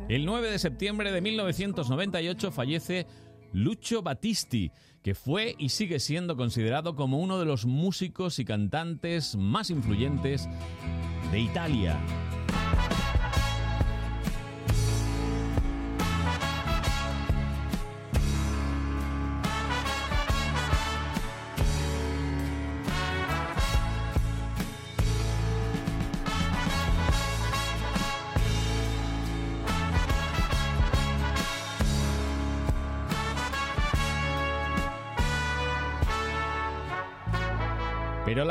[0.08, 0.14] e.
[0.16, 3.06] El 9 de septiembre de 1998 fallece
[3.52, 4.70] Lucio Battisti,
[5.02, 10.48] que fue y sigue siendo considerado como uno de los músicos y cantantes más influyentes
[11.32, 11.98] de Italia.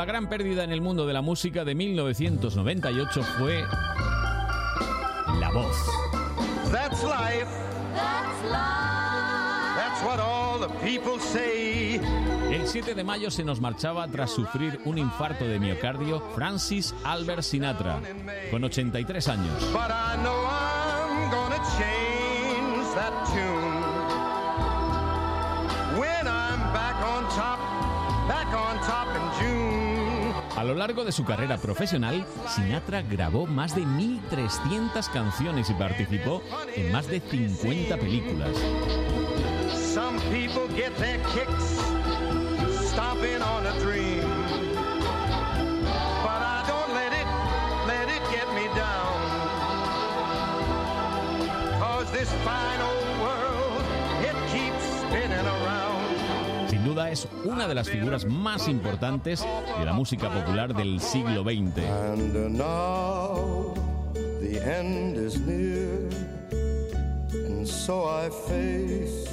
[0.06, 3.64] Gran pérdida en el mundo de la música de 1998 fue
[5.40, 5.76] la voz.
[6.70, 7.46] That's life.
[7.94, 8.86] That's life.
[9.76, 12.00] That's what all the people say.
[12.50, 17.42] El 7 de mayo se nos marchaba tras sufrir un infarto de miocardio Francis Albert
[17.42, 18.00] Sinatra,
[18.50, 19.72] con 83 años.
[19.72, 23.55] But I know I'm gonna change that tune.
[30.56, 36.42] A lo largo de su carrera profesional, Sinatra grabó más de 1.300 canciones y participó
[36.74, 38.50] en más de 50 películas.
[56.96, 59.44] Duda es una de las figuras más importantes
[59.78, 61.78] de la música popular del siglo XX.
[61.84, 63.74] And now
[64.40, 66.08] the end is near,
[67.32, 69.28] and so I face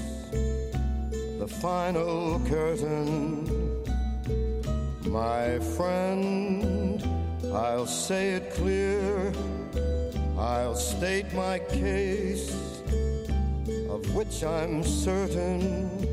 [1.40, 3.48] the final curtain.
[5.06, 7.02] My friend,
[7.54, 9.32] I'll say it clear,
[10.38, 12.52] I'll state my case,
[13.90, 16.13] of which I'm certain.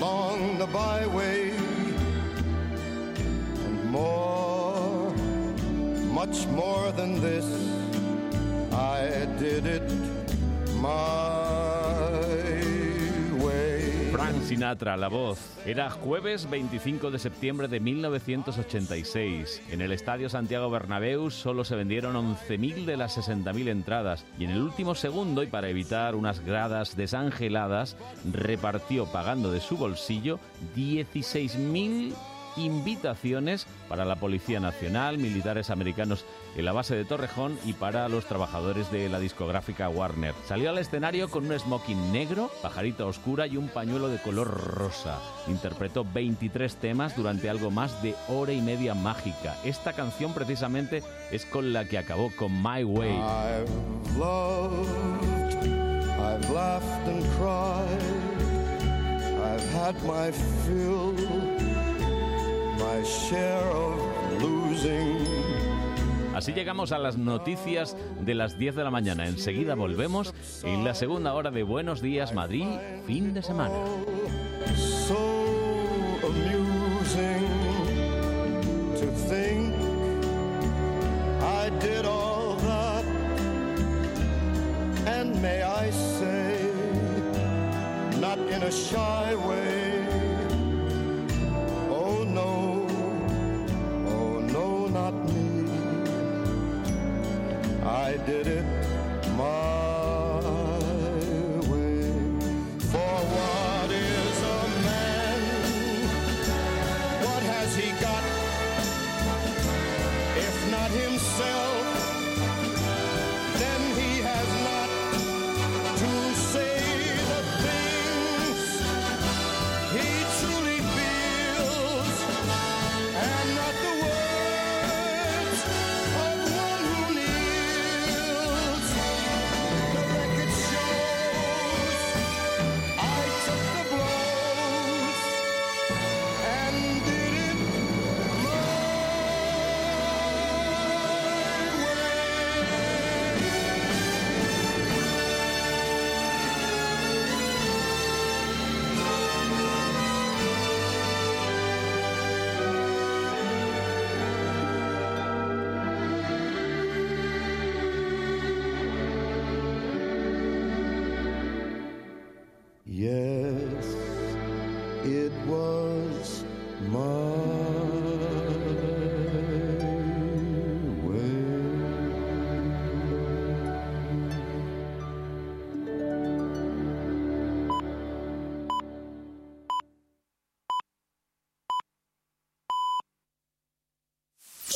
[0.00, 1.50] along the byway,
[3.66, 5.12] and more,
[6.20, 7.44] much more than this,
[8.72, 9.92] I did it
[10.76, 11.39] my
[14.50, 15.38] Sinatra, la voz.
[15.64, 19.62] Era jueves 25 de septiembre de 1986.
[19.70, 24.50] En el Estadio Santiago Bernabéu solo se vendieron 11.000 de las 60.000 entradas y en
[24.50, 27.96] el último segundo y para evitar unas gradas desangeladas
[28.28, 30.40] repartió pagando de su bolsillo
[30.76, 32.12] 16.000
[32.64, 36.24] invitaciones para la Policía Nacional, militares americanos
[36.56, 40.34] en la base de Torrejón y para los trabajadores de la discográfica Warner.
[40.46, 45.18] Salió al escenario con un smoking negro, pajarita oscura y un pañuelo de color rosa.
[45.48, 49.56] Interpretó 23 temas durante algo más de hora y media mágica.
[49.64, 53.10] Esta canción precisamente es con la que acabó con My Way.
[53.10, 54.88] I've loved,
[56.18, 58.02] I've laughed and cried,
[59.42, 61.49] I've had my fill,
[62.80, 65.18] my share of losing.
[66.34, 69.26] Así llegamos a las noticias de las 10 de la mañana.
[69.26, 72.66] Enseguida volvemos en la segunda hora de Buenos Días Madrid,
[73.06, 73.74] fin de semana.
[74.76, 75.18] So
[76.22, 77.46] amusing
[78.96, 79.74] to think
[81.42, 83.04] I did all that,
[85.06, 86.70] and may I say,
[88.18, 89.89] not in a shy way.
[97.90, 98.64] I did it
[99.36, 100.38] my
[101.68, 102.12] way.
[102.92, 103.69] For what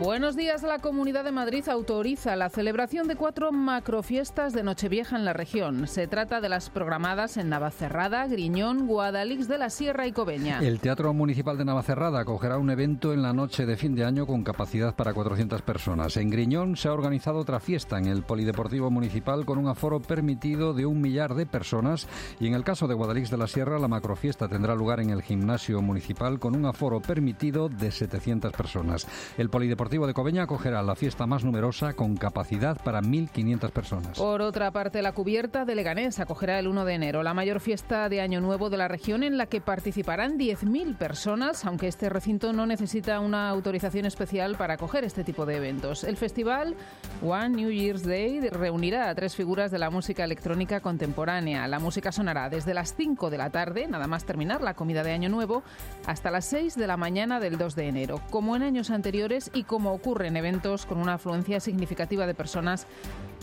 [0.00, 0.62] Buenos días.
[0.62, 5.86] La Comunidad de Madrid autoriza la celebración de cuatro macrofiestas de Nochevieja en la región.
[5.86, 10.60] Se trata de las programadas en Navacerrada, Griñón, Guadalix de la Sierra y Cobeña.
[10.60, 14.26] El Teatro Municipal de Navacerrada acogerá un evento en la noche de fin de año
[14.26, 16.16] con capacidad para 400 personas.
[16.16, 20.72] En Griñón se ha organizado otra fiesta en el Polideportivo Municipal con un aforo permitido
[20.72, 22.08] de un millar de personas
[22.40, 25.22] y en el caso de Guadalix de la Sierra la macrofiesta tendrá lugar en el
[25.22, 29.06] Gimnasio Municipal con un aforo permitido de 700 personas.
[29.36, 34.18] El Polideportivo de Cobeña acogerá la fiesta más numerosa con capacidad para 1.500 personas.
[34.18, 38.08] Por otra parte, la cubierta de Leganés acogerá el 1 de enero la mayor fiesta
[38.08, 42.52] de Año Nuevo de la región en la que participarán 10.000 personas, aunque este recinto
[42.52, 46.04] no necesita una autorización especial para acoger este tipo de eventos.
[46.04, 46.76] El festival
[47.22, 51.66] One New Year's Day reunirá a tres figuras de la música electrónica contemporánea.
[51.66, 55.12] La música sonará desde las 5 de la tarde, nada más terminar la comida de
[55.12, 55.62] Año Nuevo,
[56.06, 58.20] hasta las 6 de la mañana del 2 de enero.
[58.30, 62.86] Como en años anteriores y como ocurre en eventos con una afluencia significativa de personas,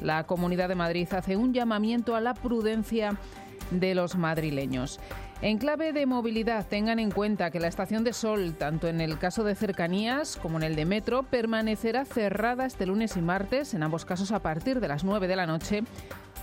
[0.01, 3.17] la Comunidad de Madrid hace un llamamiento a la prudencia
[3.72, 4.99] de los madrileños.
[5.41, 9.17] En clave de movilidad, tengan en cuenta que la estación de Sol, tanto en el
[9.17, 13.84] caso de cercanías como en el de metro, permanecerá cerrada este lunes y martes, en
[13.84, 15.84] ambos casos a partir de las 9 de la noche,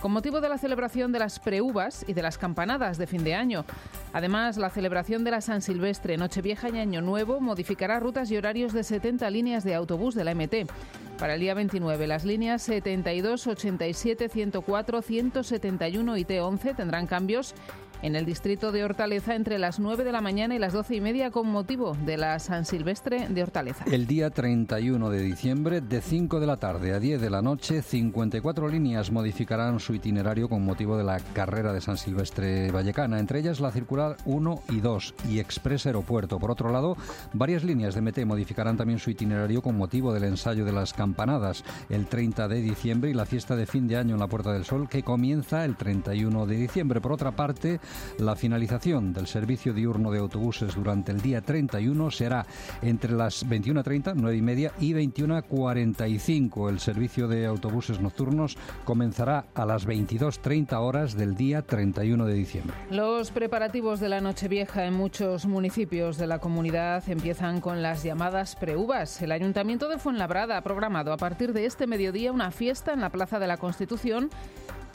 [0.01, 3.35] con motivo de la celebración de las preuvas y de las campanadas de fin de
[3.35, 3.65] año.
[4.13, 8.73] Además, la celebración de la San Silvestre, Nochevieja y Año Nuevo modificará rutas y horarios
[8.73, 10.69] de 70 líneas de autobús de la MT.
[11.17, 17.55] Para el día 29, las líneas 72, 87, 104, 171 y T11 tendrán cambios
[18.01, 21.01] en el distrito de Hortaleza entre las 9 de la mañana y las 12 y
[21.01, 23.85] media con motivo de la San Silvestre de Hortaleza.
[23.91, 27.81] El día 31 de diciembre, de 5 de la tarde a 10 de la noche,
[27.81, 33.39] 54 líneas modificarán su itinerario con motivo de la carrera de San Silvestre Vallecana, entre
[33.39, 36.39] ellas la circular 1 y 2 y Express Aeropuerto.
[36.39, 36.95] Por otro lado,
[37.33, 41.63] varias líneas de MT modificarán también su itinerario con motivo del ensayo de las campanadas
[41.89, 44.65] el 30 de diciembre y la fiesta de fin de año en la Puerta del
[44.65, 47.01] Sol que comienza el 31 de diciembre.
[47.01, 47.79] Por otra parte,
[48.19, 52.45] la finalización del servicio diurno de autobuses durante el día 31 será
[52.81, 56.69] entre las 21.30, 9 y media, y 21.45.
[56.69, 62.75] El servicio de autobuses nocturnos comenzará a las 22.30 horas del día 31 de diciembre.
[62.89, 68.55] Los preparativos de la Nochevieja en muchos municipios de la comunidad empiezan con las llamadas
[68.55, 69.21] preuvas.
[69.21, 73.09] El Ayuntamiento de Fuenlabrada ha programado a partir de este mediodía una fiesta en la
[73.09, 74.29] Plaza de la Constitución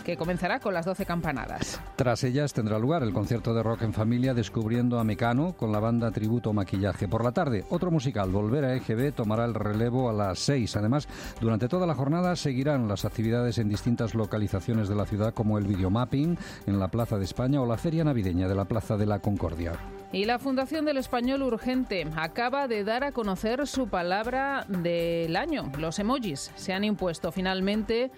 [0.02, 1.80] que comenzará con las 12 campanadas.
[1.96, 5.80] Tras ellas tendrá lugar el concierto de rock en familia Descubriendo a Mecano con la
[5.80, 7.08] banda Tributo Maquillaje.
[7.08, 10.76] Por la tarde, otro musical, Volver a EGB, tomará el relevo a las 6.
[10.76, 11.08] Además,
[11.40, 15.66] durante toda la jornada seguirán las actividades en distintas localizaciones de la ciudad como el
[15.66, 19.20] videomapping en la Plaza de España o la Feria Navideña de la Plaza de la
[19.20, 19.72] Concordia.
[20.12, 25.72] Y la Fundación del Español Urgente acaba de dar a conocer su palabra del año.
[25.78, 28.10] Los emojis se han impuesto finalmente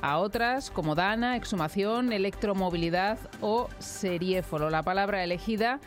[0.00, 4.70] a otras como Dana, exhumación, electromovilidad o seriéfolo.
[4.70, 5.80] La palabra elegida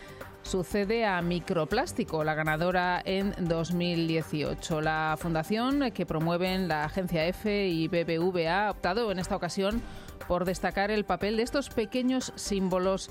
[0.44, 4.82] sucede a microplástico, la ganadora en 2018.
[4.82, 9.82] La fundación que promueven la agencia F y BBVA ha optado en esta ocasión
[10.28, 13.10] por destacar el papel de estos pequeños símbolos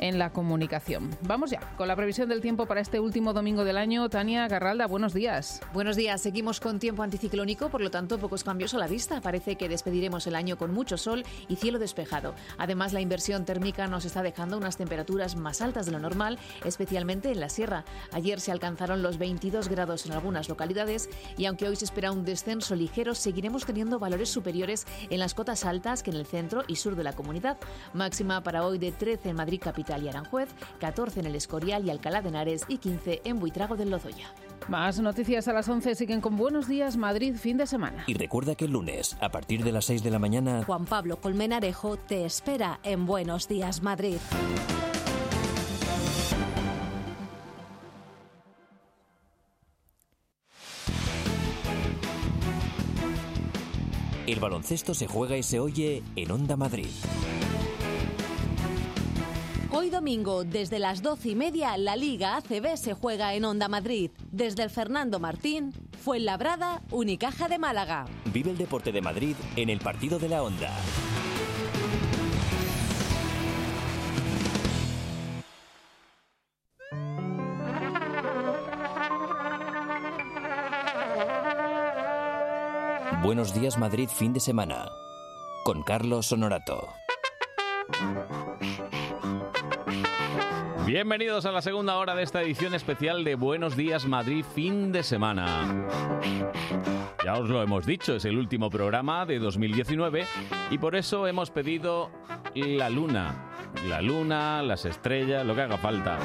[0.00, 1.10] en la comunicación.
[1.20, 4.08] Vamos ya con la previsión del tiempo para este último domingo del año.
[4.08, 5.60] Tania Garralda, buenos días.
[5.72, 6.20] Buenos días.
[6.20, 9.20] Seguimos con tiempo anticiclónico, por lo tanto, pocos cambios a la vista.
[9.20, 12.34] Parece que despediremos el año con mucho sol y cielo despejado.
[12.58, 17.30] Además, la inversión térmica nos está dejando unas temperaturas más altas de lo normal, especialmente
[17.30, 17.84] en la sierra.
[18.12, 22.24] Ayer se alcanzaron los 22 grados en algunas localidades y aunque hoy se espera un
[22.24, 26.76] descenso ligero, seguiremos teniendo valores superiores en las cotas altas que en el centro y
[26.76, 27.58] sur de la comunidad.
[27.92, 31.90] Máxima para hoy de 13 en Madrid capital y Aranjuez, 14 en el Escorial y
[31.90, 34.32] Alcalá de Henares y 15 en Buitrago del Lozoya.
[34.68, 38.04] Más noticias a las 11 siguen con Buenos Días Madrid fin de semana.
[38.06, 41.20] Y recuerda que el lunes, a partir de las 6 de la mañana, Juan Pablo
[41.20, 44.18] Colmenarejo te espera en Buenos Días Madrid.
[54.32, 56.90] el baloncesto se juega y se oye en Onda Madrid.
[59.72, 64.10] Hoy domingo, desde las doce y media, la Liga ACB se juega en Onda Madrid.
[64.32, 68.06] Desde el Fernando Martín, Fuenlabrada, Unicaja de Málaga.
[68.32, 70.72] Vive el deporte de Madrid en el partido de la Onda.
[83.22, 84.88] Buenos días Madrid fin de semana
[85.64, 86.88] con Carlos Honorato.
[90.86, 95.02] Bienvenidos a la segunda hora de esta edición especial de Buenos Días Madrid fin de
[95.02, 95.86] semana.
[97.24, 100.26] Ya os lo hemos dicho, es el último programa de 2019
[100.70, 102.10] y por eso hemos pedido
[102.54, 103.46] la luna.
[103.88, 106.18] La luna, las estrellas, lo que haga falta.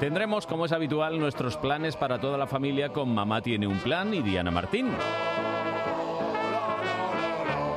[0.00, 4.14] Tendremos, como es habitual, nuestros planes para toda la familia con Mamá tiene un plan
[4.14, 4.88] y Diana Martín.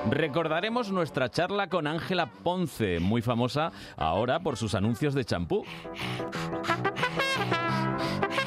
[0.10, 5.66] Recordaremos nuestra charla con Ángela Ponce, muy famosa ahora por sus anuncios de champú.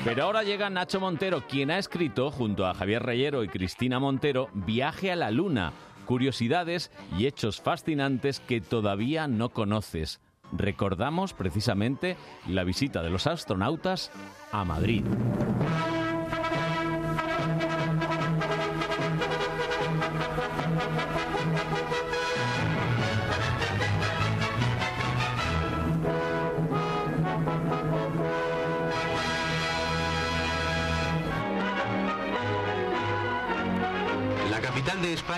[0.04, 4.48] Pero ahora llega Nacho Montero, quien ha escrito, junto a Javier Reyero y Cristina Montero,
[4.54, 5.72] Viaje a la Luna,
[6.06, 10.20] curiosidades y hechos fascinantes que todavía no conoces.
[10.52, 14.10] Recordamos precisamente la visita de los astronautas
[14.52, 15.04] a Madrid.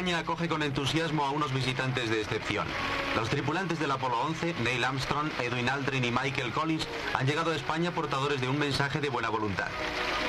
[0.00, 2.66] España acoge con entusiasmo a unos visitantes de excepción.
[3.16, 7.54] Los tripulantes del Apolo 11, Neil Armstrong, Edwin Aldrin y Michael Collins, han llegado a
[7.54, 9.68] España portadores de un mensaje de buena voluntad.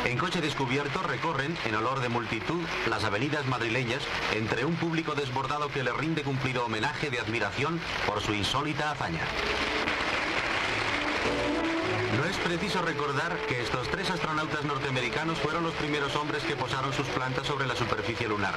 [0.04, 2.60] En coche descubierto recorren, en olor de multitud,
[2.90, 4.04] las avenidas madrileñas
[4.34, 9.24] entre un público desbordado que le rinde cumplido homenaje de admiración por su insólita hazaña.
[12.32, 17.06] Es preciso recordar que estos tres astronautas norteamericanos fueron los primeros hombres que posaron sus
[17.08, 18.54] plantas sobre la superficie lunar.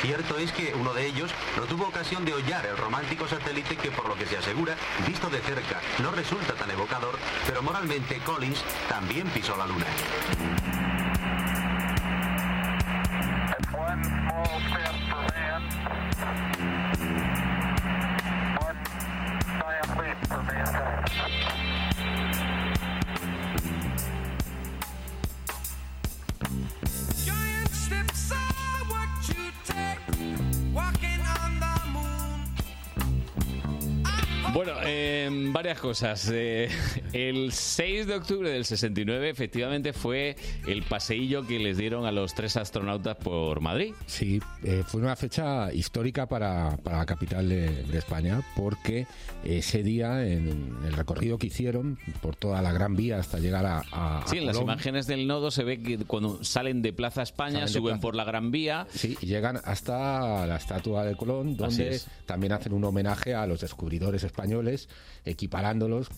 [0.00, 3.92] Cierto es que uno de ellos no tuvo ocasión de hollar el romántico satélite que
[3.92, 4.74] por lo que se asegura,
[5.06, 7.16] visto de cerca, no resulta tan evocador,
[7.46, 9.86] pero moralmente Collins también pisó la luna.
[34.64, 36.28] Bueno, eh, varias cosas.
[36.32, 36.68] Eh,
[37.12, 40.36] el 6 de octubre del 69 efectivamente fue
[40.66, 43.92] el paseillo que les dieron a los tres astronautas por Madrid.
[44.06, 49.06] Sí, eh, fue una fecha histórica para, para la capital de, de España porque
[49.44, 53.82] ese día en el recorrido que hicieron por toda la Gran Vía hasta llegar a,
[53.90, 57.22] a- a Sí, en las imágenes del nodo se ve que cuando salen de Plaza
[57.22, 58.86] España, suben Plaza- por la Gran Vía.
[58.90, 63.60] Sí, y llegan hasta la estatua de Colón, donde también hacen un homenaje a los
[63.60, 64.51] descubridores españoles,
[65.24, 66.08] equiparándolos,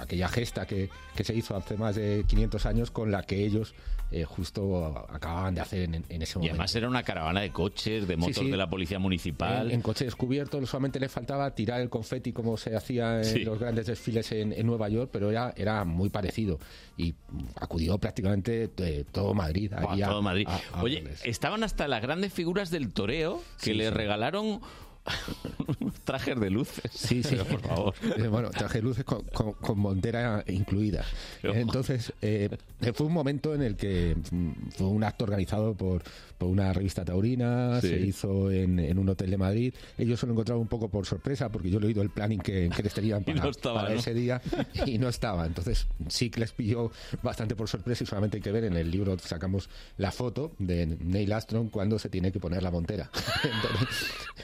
[0.00, 3.74] aquella gesta que, que se hizo hace más de 500 años con la que ellos
[4.12, 6.52] eh, justo acababan de hacer en, en ese Y momento.
[6.54, 8.50] además era una caravana de coches, de motos sí.
[8.50, 9.68] de la policía municipal.
[9.68, 13.44] En, en coche descubierto solamente le faltaba tirar el confeti como se hacía en Sí.
[13.44, 16.58] los grandes desfiles en, en Nueva York, pero era, era muy parecido.
[16.96, 17.14] Y
[17.56, 19.72] acudió prácticamente eh, todo Madrid.
[19.74, 20.46] Allí a- todo Madrid.
[20.48, 24.60] a- a Oye, estaban hasta las grandes figuras del toreo que le regalaron
[26.04, 26.90] trajes de luces.
[26.92, 27.36] Sí, sí.
[27.36, 27.94] Por favor.
[28.16, 31.04] Eh, Bueno, traje de luces con, con- con montera incluida.
[31.42, 32.48] Entonces, eh,
[32.94, 36.02] fue un momento en el que mm, fue un acto organizado por,
[36.38, 37.88] por una revista taurina, Sí.
[37.88, 39.74] se hizo en, en un hotel de Madrid.
[39.98, 42.40] Ellos se lo encontraron un poco por sorpresa, porque yo le he oído el planning
[42.40, 44.00] que, que les tenían para, no estaba, para ¿no?
[44.00, 44.40] ese día
[44.86, 45.46] y no estaba.
[45.46, 46.90] Entonces, sí que les pilló
[47.22, 49.68] bastante por sorpresa y solamente hay que ver en el libro sacamos
[49.98, 53.10] la foto de Neil Armstrong cuando se tiene que poner la montera.
[53.44, 53.88] Entonces,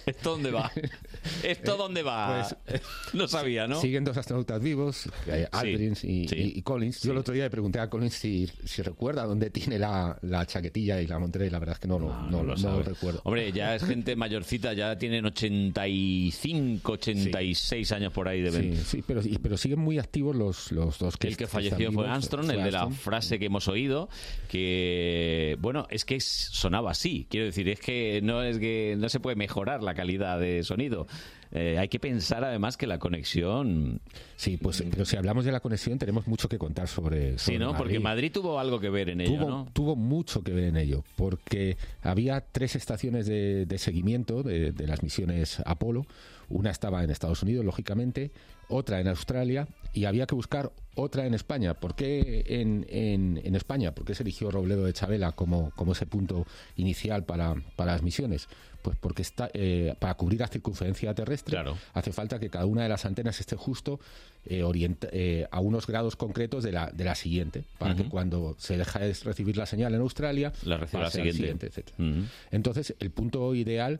[0.06, 0.72] ¿Esto dónde va?
[1.42, 2.46] ¿Esto dónde va?
[2.66, 3.80] Pues, no sabía, ¿no?
[3.80, 6.26] Siguen dos astronautas vivos, eh, Aldrin y, sí.
[6.30, 7.02] y- y Collins.
[7.02, 10.46] Yo el otro día le pregunté a Collins si, si recuerda dónde tiene la, la
[10.46, 12.82] chaquetilla y la montera y la verdad es que no, lo- no, no lo, no
[12.82, 13.20] recuerdo.
[13.24, 18.76] Hombre, ya es gente mayorcita, ya tienen 85, 86 años por ahí deben.
[18.76, 22.06] Sí, sí, pero, pero siguen muy activos los, los dos que el que falleció fue
[22.08, 24.08] Armstrong, fue el de la frase que hemos oído,
[24.48, 27.26] que bueno, es que sonaba así.
[27.30, 31.06] Quiero decir, es que no es que no se puede mejorar la calidad de sonido.
[31.52, 34.00] Eh, hay que pensar además que la conexión.
[34.36, 37.58] Sí, pues pero si hablamos de la conexión tenemos mucho que contar sobre, Sí, sobre
[37.60, 37.76] ¿no?
[37.76, 38.02] Porque Madrid.
[38.26, 39.68] Madrid tuvo algo que ver en ello, tuvo, ¿no?
[39.72, 44.86] tuvo mucho que ver en ello, porque había tres estaciones de, de seguimiento de, de
[44.86, 46.06] las misiones Apolo.
[46.48, 48.30] Una estaba en Estados Unidos, lógicamente,
[48.68, 51.74] otra en Australia y había que buscar otra en España.
[51.74, 53.92] ¿Por qué en, en- en España?
[53.94, 56.46] ¿Por qué se eligió Robledo de Chabela como, como ese punto
[56.76, 58.48] inicial para, para las misiones?
[58.82, 61.52] Pues porque está, eh, para cubrir la circunferencia terrestre
[61.92, 63.98] hace falta que cada una de las antenas esté justo
[64.44, 68.54] eh, orienta- eh, a unos grados concretos de la, de la siguiente, para que cuando
[68.58, 71.66] se deja de recibir la señal en Australia, La reciba la siguiente.
[71.66, 71.96] etcétera.
[71.98, 72.26] Ujú.
[72.52, 73.98] Entonces, el punto ideal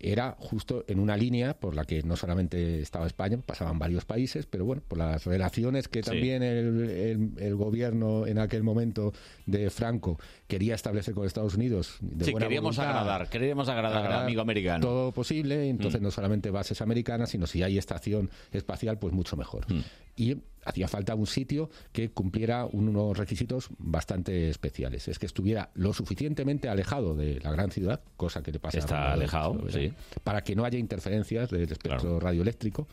[0.00, 4.46] era justo en una línea por la que no solamente estaba España, pasaban varios países,
[4.46, 6.10] pero bueno, por las relaciones que Sí.
[6.10, 9.12] también el, el- el gobierno en aquel momento
[9.46, 11.96] de Franco quería establecer con Estados Unidos.
[12.00, 14.80] De Sí, buena queríamos voluntad, agradar, queríamos agradar al amigo americano.
[14.86, 16.04] Todo posible, entonces Mm.
[16.04, 19.70] no solamente bases americanas, sino si hay estación espacial, pues mucho mejor.
[19.72, 19.80] Mm.
[20.16, 20.36] Y
[20.68, 25.08] hacía falta un sitio que cumpliera unos requisitos bastante especiales.
[25.08, 29.10] Es que estuviera lo suficientemente alejado de la gran ciudad, cosa que le pasa Está
[29.10, 29.92] a alejado, sí.
[30.24, 32.86] para que no haya interferencias del espectro radioeléctrico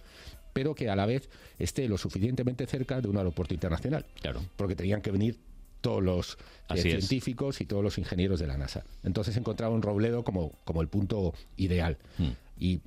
[0.53, 1.29] pero que a la vez
[1.59, 4.05] esté lo suficientemente cerca de un aeropuerto internacional.
[4.21, 4.41] Claro.
[4.55, 5.37] Porque tenían que venir
[5.81, 6.37] todos los
[6.69, 6.81] eh, es.
[6.81, 8.85] científicos y todos los ingenieros de la NASA.
[9.03, 11.97] Entonces encontraron Robledo como, como el punto ideal.
[12.17, 12.29] Hmm.
[12.57, 12.79] Y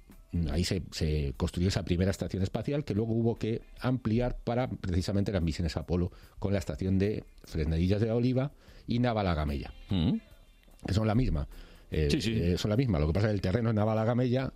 [0.50, 5.32] ahí se, se construyó esa primera estación espacial que luego hubo que ampliar para precisamente
[5.32, 8.52] las misiones Apolo con la estación de Fresnedillas de la Oliva
[8.86, 9.72] y Navalagamella.
[9.88, 11.48] Que son la misma.
[11.90, 12.08] Eh.
[12.10, 12.32] Sí, sí.
[12.34, 12.98] eh, son la misma.
[12.98, 14.52] Lo que pasa es que el terreno es Navalagamella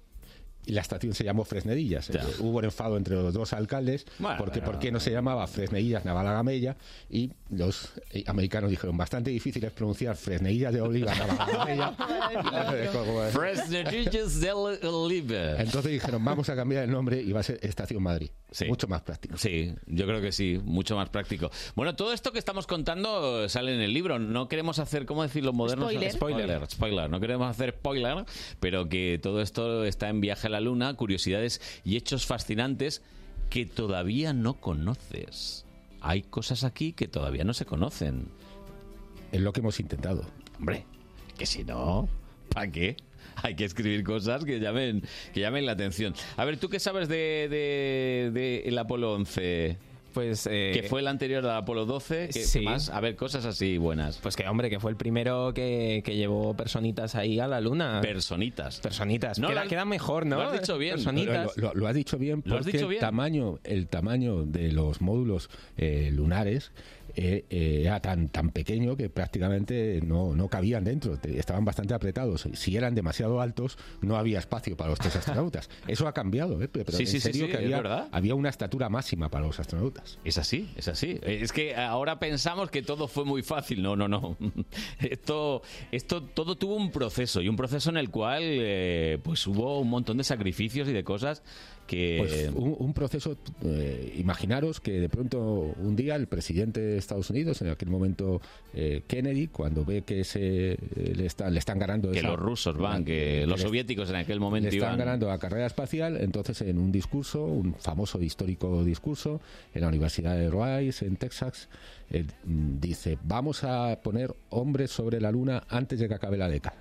[0.64, 2.10] y la estación se llamó Fresnedillas.
[2.10, 5.10] Eh, hubo un enfado entre los dos alcaldes Bueno, porque pero- por qué no se
[5.10, 6.76] llamaba Fresnedillas Navalagamella
[7.10, 11.92] y los eh, americanos dijeron bastante difícil es pronunciar Fresnedillas de Oliva Navalagamella.
[13.32, 15.60] Fresnedillas del Oliva.
[15.60, 18.30] Entonces dijeron vamos a cambiar el nombre y va a ser Estación Madrid.
[18.68, 19.38] Mucho más práctico.
[19.38, 21.50] Sí, yo creo que sí, mucho más práctico.
[21.74, 24.18] Bueno, todo esto que estamos contando sale en el libro.
[24.18, 25.54] No queremos hacer, ¿cómo decirlo?
[25.54, 25.90] Modernos.
[25.90, 26.12] Spoiler.
[26.12, 26.66] Spoiler.
[26.70, 27.10] Spoiler.
[27.10, 28.24] No queremos hacer spoiler,
[28.60, 33.02] pero que todo esto está en Viaje a la Luna, curiosidades y hechos fascinantes
[33.50, 35.64] que todavía no conoces.
[36.00, 38.28] Hay cosas aquí que todavía no se conocen.
[39.32, 40.24] Es lo que hemos intentado.
[40.58, 40.84] Hombre,
[41.38, 42.08] que si no,
[42.48, 42.96] ¿para qué?
[43.36, 45.02] Hay que escribir cosas que llamen,
[45.32, 46.14] que llamen la atención.
[46.36, 49.78] A ver, ¿tú qué sabes de, de- de el Apolo 11?
[50.12, 52.60] Pues que fue el anterior al Apolo 12, ¿qué, qué sí.
[52.60, 52.90] más?
[52.90, 54.18] A ver, cosas así buenas.
[54.22, 58.00] Pues que, hombre, que fue el primero que, que llevó personitas ahí a la luna.
[58.02, 58.80] Personitas.
[58.80, 59.38] Personitas.
[59.38, 60.36] No, queda, mejor, ¿no?
[60.36, 60.94] lo has dicho bien.
[60.96, 61.56] Personitas.
[61.56, 65.00] Lo, lo- lo has dicho bien Lo has porque el tamaño, el tamaño de los
[65.00, 66.72] módulos eh, lunares
[67.16, 71.94] eh, eh, era tan, tan pequeño que prácticamente no, no cabían dentro, te- estaban bastante
[71.94, 72.48] apretados.
[72.54, 75.68] Si eran demasiado altos, no había espacio para los tres astronautas.
[75.86, 76.68] Eso ha cambiado, ¿eh?
[76.68, 77.58] pero Sí, en sí, serio sí, que
[78.12, 80.18] había, una estatura máxima para los astronautas.
[80.24, 81.18] Es así, es así.
[81.22, 83.82] Es que ahora pensamos que todo fue muy fácil.
[83.82, 84.36] No, no, no.
[85.00, 89.80] Esto, esto todo tuvo un proceso y un proceso en el cual eh, pues hubo
[89.80, 91.42] un montón de sacrificios y de cosas
[91.92, 92.16] que...
[92.18, 97.28] Pues un, un proceso, eh, imaginaros que de pronto un día el presidente de Estados
[97.30, 98.40] Unidos, en aquel momento
[98.74, 100.78] eh, Kennedy, cuando ve que se, eh,
[101.14, 102.10] le, están, le están ganando...
[102.10, 104.98] que esa- los rusos van, que los soviéticos en aquel momento le están iban...
[104.98, 109.40] ganando la carrera espacial, entonces en un discurso, un famoso histórico discurso,
[109.74, 111.68] en la Universidad de Rice, en Texas,
[112.10, 116.48] eh, mm, dice, vamos a poner hombres sobre la Luna antes de que acabe la
[116.48, 116.76] década.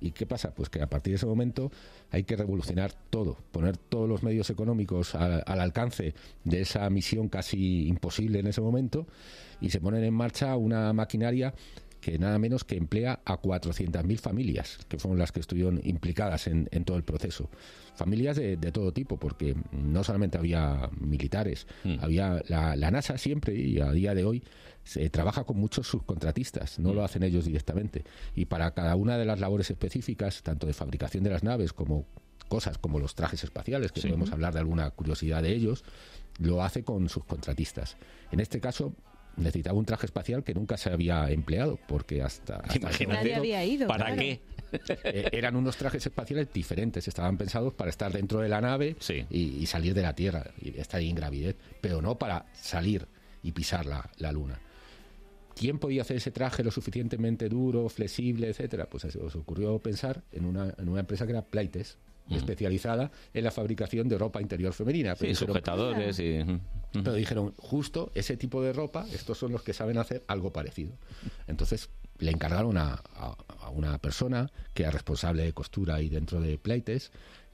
[0.00, 0.54] ¿Y qué pasa?
[0.54, 1.70] Pues que a partir de ese momento
[2.10, 6.14] hay que revolucionar todo, poner todos los medios económicos al, al alcance
[6.44, 9.06] de esa misión casi imposible en ese momento
[9.60, 11.54] y se ponen en marcha una maquinaria
[12.00, 16.68] que nada menos que emplea a 400.000 familias, que fueron las que estuvieron implicadas en,
[16.72, 17.50] en todo el proceso.
[17.94, 21.66] Familias de, de todo tipo, porque no solamente había militares,
[22.00, 24.42] había la, la NASA siempre y a día de hoy
[24.84, 28.04] se trabaja con muchos subcontratistas, no lo hacen ellos directamente.
[28.34, 32.06] Y para cada una de las labores específicas, tanto de fabricación de las naves como
[32.48, 34.08] cosas como los trajes espaciales, que Sí.
[34.08, 35.84] podemos hablar de alguna curiosidad de ellos,
[36.38, 37.96] lo hace con subcontratistas.
[38.32, 38.94] En este caso
[39.40, 42.62] necesitaba un traje espacial que nunca se había empleado, porque hasta...
[42.74, 43.06] Imagínate.
[43.06, 44.20] Nadie había ido, ¿Para claro.
[44.20, 44.40] qué?
[45.04, 48.96] eh, eran unos trajes espaciales diferentes, estaban pensados para estar dentro de la nave
[49.30, 53.06] y, y salir de la Tierra y estar ahí en gravidez, pero no para salir
[53.42, 54.60] y pisar la, la Luna.
[55.56, 58.86] ¿Quién podía hacer ese traje lo suficientemente duro, flexible, etcétera?
[58.88, 61.98] Pues se os ocurrió pensar en una, en una empresa que era Pleites,
[62.30, 65.16] especializada en la fabricación de ropa interior femenina.
[65.16, 66.38] Sí, sujetadores y...
[66.92, 70.92] pero dijeron, justo ese tipo de ropa, estos son los que saben hacer algo parecido.
[71.46, 71.88] Entonces
[72.18, 76.58] le encargaron a, a- a una persona que era responsable de costura ahí dentro de
[76.58, 77.12] Pleites,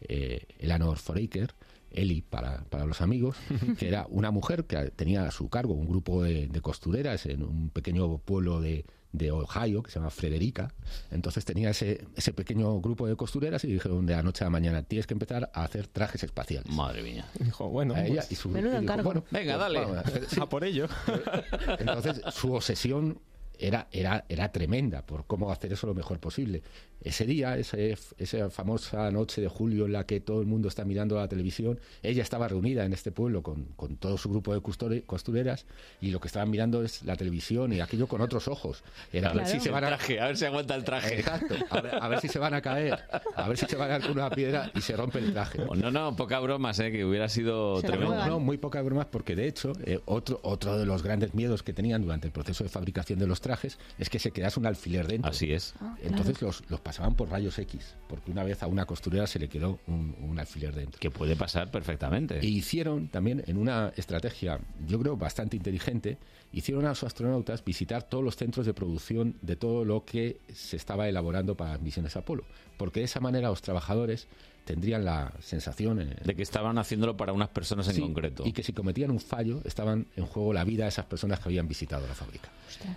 [0.08, 1.54] eh, Eleanor Foraker,
[1.90, 3.36] Eli para, para los amigos,
[3.78, 7.42] que era una mujer que tenía a su cargo un grupo de, de costureras en
[7.42, 10.72] un pequeño pueblo de, de Ohio que se llama Frederica.
[11.10, 14.50] Entonces tenía ese, ese pequeño grupo de costureras y dijeron de la noche a la
[14.50, 16.70] mañana tienes que empezar a hacer trajes espaciales.
[16.72, 17.24] Madre mía.
[17.38, 19.04] Dijo, bueno, A ella pues, y su- menudo y dijo, encargo.
[19.04, 19.80] bueno, Venga, pues dale.
[19.80, 20.38] vamos sí.
[20.40, 20.86] a por ello.
[21.78, 23.20] Entonces, su obsesión
[23.58, 26.62] era, era, era tremenda por cómo hacer eso lo mejor posible.
[27.02, 30.84] Ese día, ese, esa famosa noche de julio en la que todo el mundo está
[30.84, 34.60] mirando la televisión, ella estaba reunida en este pueblo con, con todo su grupo de
[34.60, 35.66] custore- costureras
[36.00, 38.82] y lo que estaban mirando es la televisión y aquello con otros ojos.
[39.12, 41.20] Era a ver si se van a, traje, a ver si aguanta el traje.
[41.20, 42.98] Exacto, a ver, a ver si se van a caer,
[43.36, 45.58] a ver si se van a dar con una piedra y se rompe el traje.
[45.76, 46.90] No, no, poca bromas, ¿eh?
[46.90, 48.14] que hubiera sido tremendo.
[48.16, 51.62] No, no, muy pocas bromas porque de hecho eh, otro otro de los grandes miedos
[51.62, 54.66] que tenían durante el proceso de fabricación de los trajes es que se quedase un
[54.66, 55.30] alfiler dentro.
[55.30, 55.74] Así es.
[56.02, 59.48] Entonces los, los pasaban por rayos X, porque una vez a una costurera se le
[59.48, 61.00] quedó un, un alfiler dentro.
[61.00, 62.38] Que puede pasar perfectamente.
[62.40, 66.16] Y hicieron también en una estrategia, yo creo, bastante inteligente,
[66.52, 70.76] hicieron a los astronautas visitar todos los centros de producción de todo lo que se
[70.76, 72.44] estaba elaborando para las misiones Apolo,
[72.76, 74.28] porque de esa manera los trabajadores
[74.66, 78.42] tendrían la sensación eh, De que estaban haciéndolo para unas personas en Sí, concreto.
[78.44, 81.48] y que si cometían un fallo estaban en juego la vida de esas personas que
[81.48, 82.50] habían visitado la fábrica.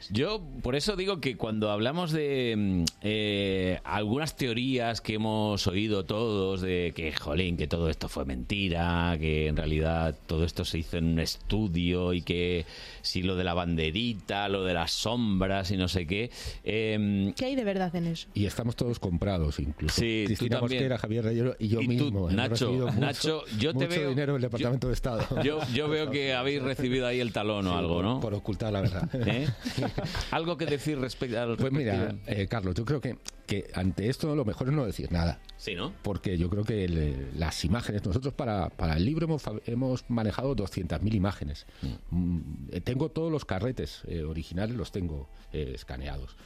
[0.09, 6.03] Yo por eso digo que cuando hablamos de mm, eh, algunas teorías que hemos oído
[6.05, 10.79] todos de que, jolín, que todo esto fue mentira, que en realidad todo esto se
[10.79, 12.65] hizo en un estudio y que
[13.01, 16.29] si lo de la banderita, lo de las sombras y no sé qué.
[16.63, 18.27] eh, ¿Qué hay de verdad en eso?
[18.33, 19.95] Y estamos todos comprados incluso.
[20.01, 20.59] Sí, Cristina.
[20.59, 22.29] Mosquera, Javier Reyero y yo Y tú, mismo.
[22.31, 25.25] Nacho, mucho- Nacho, yo te mucho veo- dinero del Departamento de Estado.
[25.43, 28.19] yo, yo veo que habéis recibido ahí el talón o Sí, algo, por- ¿no?
[28.21, 29.09] Por ocultar la verdad.
[29.13, 29.47] ¿Eh?
[30.31, 33.17] ¿Algo que decir respecto al Pues mira, eh, Carlos, yo creo que,
[33.49, 35.39] que ante esto lo mejor es no decir nada.
[35.57, 35.91] Sí, ¿no?
[36.03, 40.55] Porque yo creo que el- las imágenes, nosotros para, para el libro hemos, hemos manejado
[40.55, 41.65] 200.000 imágenes.
[42.11, 42.39] Mm,
[42.71, 46.37] eh, tengo todos los carretes eh, originales, los tengo eh, escaneados.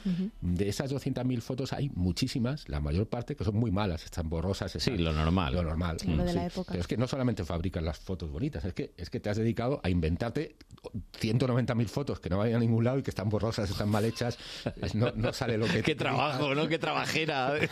[0.42, 4.72] De esas 200.000 fotos hay muchísimas, la mayor parte, que son muy malas, están borrosas.
[4.72, 5.54] Sí, están- lo normal.
[5.54, 5.98] Lo normal.
[6.00, 6.48] Sí, lo de la sí.
[6.54, 6.72] época.
[6.72, 9.38] Pero es que no solamente fabricas las fotos bonitas, es que, es que te has
[9.38, 10.56] dedicado a inventarte
[11.20, 14.38] 190.000 fotos que no vayan a ningún lado y que están borrosas, están mal hechas,
[14.96, 15.84] no, no sale lo que...
[15.84, 16.68] Qué trabajo, ¿no?
[16.68, 17.56] Qué trabajera.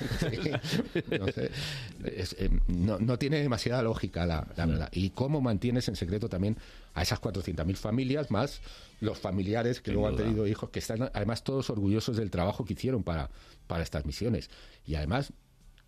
[2.05, 4.89] es, eh, no, no tiene demasiada lógica, la, la verdad.
[4.91, 6.57] Y cómo mantienes en secreto también
[6.93, 8.61] a esas 400.000 familias, más
[8.99, 10.21] los familiares que Sin luego duda.
[10.21, 13.29] han tenido hijos, que están además todos orgullosos del trabajo que hicieron para,
[13.67, 14.49] para estas misiones.
[14.85, 15.33] Y además...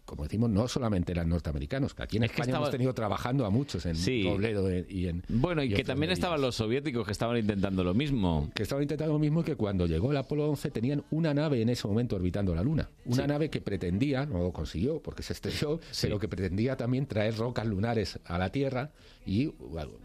[0.05, 3.45] Como decimos, no solamente eran norteamericanos, que aquí en Es España estaba- hemos tenido trabajando
[3.45, 4.23] a muchos en Sí.
[4.23, 5.23] Robledo eh, y en...
[5.29, 8.49] Bueno, y, que también estaban los soviéticos que estaban intentando lo mismo.
[8.53, 11.61] que estaban intentando lo mismo y que cuando llegó el Apolo 11 tenían una nave
[11.61, 12.89] en ese momento orbitando la Luna.
[13.05, 13.27] Una Sí.
[13.27, 17.65] nave que pretendía, no lo consiguió porque se estrelló, pero que pretendía también traer rocas
[17.65, 18.91] lunares a la Tierra
[19.25, 19.53] y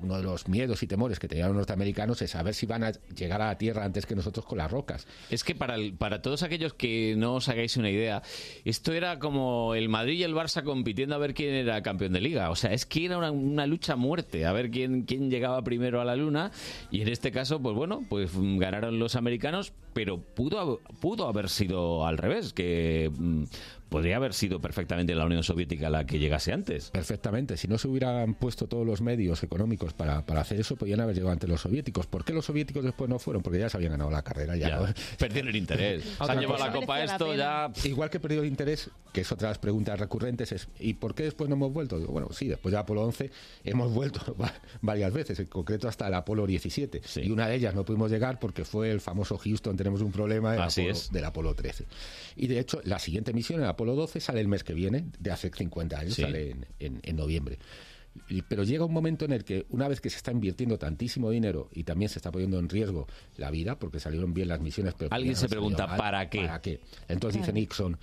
[0.00, 2.92] uno de los miedos y temores que tenían los norteamericanos es saber si van a
[3.16, 5.08] llegar a la Tierra antes que nosotros con las rocas.
[5.28, 8.22] Es que para, el- para todos aquellos que no os hagáis una idea,
[8.64, 12.20] esto era como el Madrid y el Barça compitiendo a ver quién era campeón de
[12.20, 12.51] liga.
[12.51, 16.01] O sea, es que era una, lucha a muerte, a ver quién, quién llegaba primero
[16.01, 16.51] a la luna.
[16.90, 22.06] Y en este caso, pues bueno, pues ganaron los americanos, pero pudo, pudo haber sido
[22.06, 23.44] al revés, que mm,
[23.89, 26.90] podría haber sido perfectamente la Unión Soviética la que llegase antes.
[26.90, 27.56] Perfectamente.
[27.56, 31.15] Si no se hubieran puesto todos los medios económicos para, para hacer eso, podían haber
[31.15, 32.06] llegado ante los soviéticos.
[32.06, 33.43] ¿Por qué los soviéticos después no fueron?
[33.43, 34.56] Porque ya se habían ganado la carrera.
[34.56, 34.86] Ya, Ya, ¿no?
[35.19, 36.05] perdieron el interés.
[36.24, 37.36] Se han llevado la copa la esto, pena.
[37.36, 37.89] ya...
[37.89, 41.15] Igual que perdió el interés, que es otra de las preguntas recurrentes, es ¿y por
[41.15, 41.98] qué después no hemos vuelto?
[41.98, 43.31] Digo, bueno, sí, después de Apolo 11
[43.65, 44.52] hemos vuelto va-
[44.82, 47.01] varias veces, en concreto hasta el Apolo 17.
[47.23, 50.52] Y una de ellas no pudimos llegar porque fue el famoso Houston, tenemos un problema
[50.52, 51.10] del, Así Apolo, es.
[51.12, 51.86] del Apolo 13.
[52.36, 55.30] Y de hecho, la siguiente misión, el Apolo 12, sale el mes que viene, de
[55.30, 56.22] hace 50 años, Sí.
[56.22, 57.60] sale en, en- en noviembre.
[58.48, 61.68] Pero llega un momento en el que, una vez que se está invirtiendo tantísimo dinero
[61.72, 63.06] y también se está poniendo en riesgo
[63.36, 66.40] la vida, porque salieron bien las misiones, pero Alguien se pregunta, mal, ¿para qué?
[66.40, 66.80] ¿Para qué?
[67.06, 67.52] Entonces dice.
[67.52, 67.96] Nixon,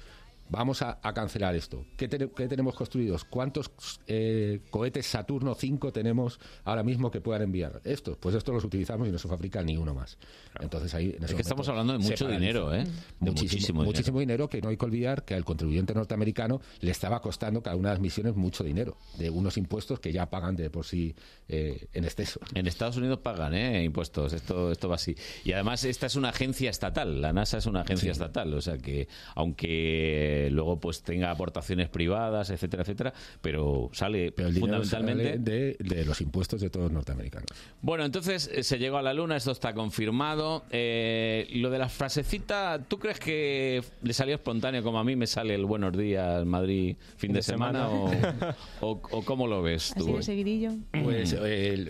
[0.49, 1.85] vamos a, a cancelar esto.
[1.97, 3.25] ¿Qué, tene- qué tenemos construidos?
[3.25, 3.71] ¿Cuántos
[4.07, 7.81] eh, cohetes Saturno 5 tenemos ahora mismo que puedan enviar?
[7.83, 10.17] Estos, pues estos los utilizamos y no se fabrica ni uno más.
[10.59, 11.05] Entonces ahí...
[11.05, 12.83] en Es que momento estamos hablando de mucho dinero, ¿eh?
[13.19, 13.85] De Muchísimo, muchísimo dinero.
[13.85, 17.75] muchísimo dinero que no hay que olvidar que al contribuyente norteamericano le estaba costando cada
[17.75, 21.15] una de las misiones mucho dinero, de unos impuestos que ya pagan de por sí
[21.47, 22.39] eh, en exceso.
[22.53, 23.83] En Estados Unidos pagan ¿eh?
[23.83, 25.15] impuestos, esto, esto va así.
[25.43, 28.77] Y además esta es una agencia estatal, la NASA es una agencia estatal, o sea
[28.77, 35.23] que aunque luego pues tenga aportaciones privadas, etcétera, etcétera, pero sale El fundamentalmente...
[35.23, 37.47] sale de, de los impuestos de todos los norteamericanos.
[37.81, 40.63] Bueno, entonces eh, se llegó a la Luna, esto está confirmado.
[40.69, 45.27] Eh, lo de la frasecita, ¿tú crees que le salió espontáneo como a mí me
[45.27, 47.87] sale el buenos días Madrid fin de, de semana?
[47.89, 48.55] semana.
[48.81, 50.17] O, o- o cómo lo ves Así tú?
[50.17, 50.71] de seguidillo.
[51.03, 51.35] Pues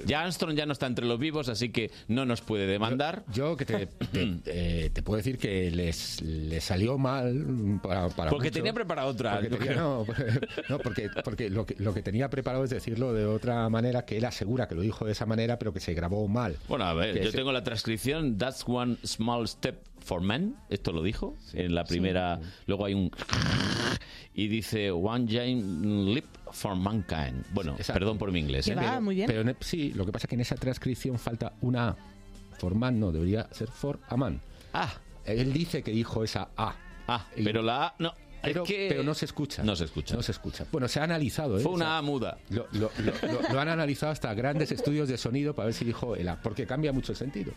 [0.06, 3.24] ya Armstrong ya no está entre los vivos, así que no nos puede demandar.
[3.34, 8.30] Yo que te, te, eh, te puedo decir que les, les salió mal para, para
[8.38, 8.60] Porque mucho.
[8.60, 10.06] tenía preparado otra, Porque tenía- no,
[10.70, 14.18] no, porque, porque lo, que, lo que tenía preparado es decirlo de otra manera, que
[14.18, 16.58] él asegura que lo dijo de esa manera, pero que se grabó mal.
[16.68, 18.38] Bueno, a ver, yo se- tengo la transcripción.
[18.38, 20.56] That's one small step for man.
[20.70, 22.40] Esto lo dijo en la primera.
[22.68, 23.12] Luego hay un.
[24.38, 27.46] Y dice one giant leap for mankind.
[27.54, 27.94] Bueno, Exacto.
[27.94, 28.68] perdón por mi inglés.
[28.68, 28.76] ¿eh?
[29.28, 31.96] Pero en- sí, lo que pasa es que en esa transcripción falta una A.
[32.58, 34.42] For man no, debería ser for a man.
[34.74, 34.94] Ah.
[35.26, 36.76] Él dice que dijo esa A.
[37.08, 38.14] Ah, pero la A no.
[38.46, 39.64] Pero, es que- pero no se escucha.
[39.64, 40.16] No se escucha.
[40.16, 40.66] No se escucha.
[40.72, 41.58] Bueno, se ha analizado.
[41.58, 41.62] ¿eh?
[41.62, 42.38] Fue O una sea, A muda.
[42.50, 45.86] Lo, lo- lo- lo- lo han analizado hasta grandes estudios de sonido para ver si
[45.86, 47.52] dijo el A, porque cambia mucho el sentido.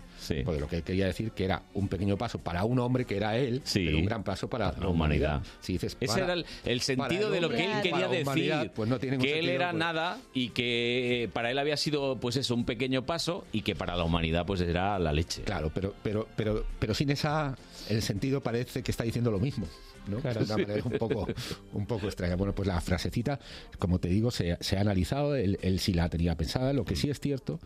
[0.44, 3.36] Porque lo que quería decir que era un pequeño paso para un hombre que era
[3.36, 5.42] él, pero un gran paso para la humanidad.
[5.60, 8.72] Si dices Ese era el, el sentido de lo que él quería humanidad, decir.
[8.74, 9.78] Pues no tiene ningún que él era pues.
[9.78, 13.96] nada y que para él había sido, pues eso, un pequeño paso y que para
[13.96, 15.42] la humanidad, pues era la leche.
[15.42, 17.56] Claro, pero, pero, pero, pero sin esa,
[17.88, 19.66] el sentido parece que está diciendo lo mismo.
[20.08, 20.18] ¿No?
[20.18, 20.60] Claro, de una sí.
[20.62, 21.26] manera un poco,
[21.72, 22.36] un poco extraña.
[22.36, 23.38] Bueno, pues la frasecita,
[23.78, 26.72] como te digo, se, se ha analizado, él, él sí la tenía pensada.
[26.72, 27.60] Lo que sí es cierto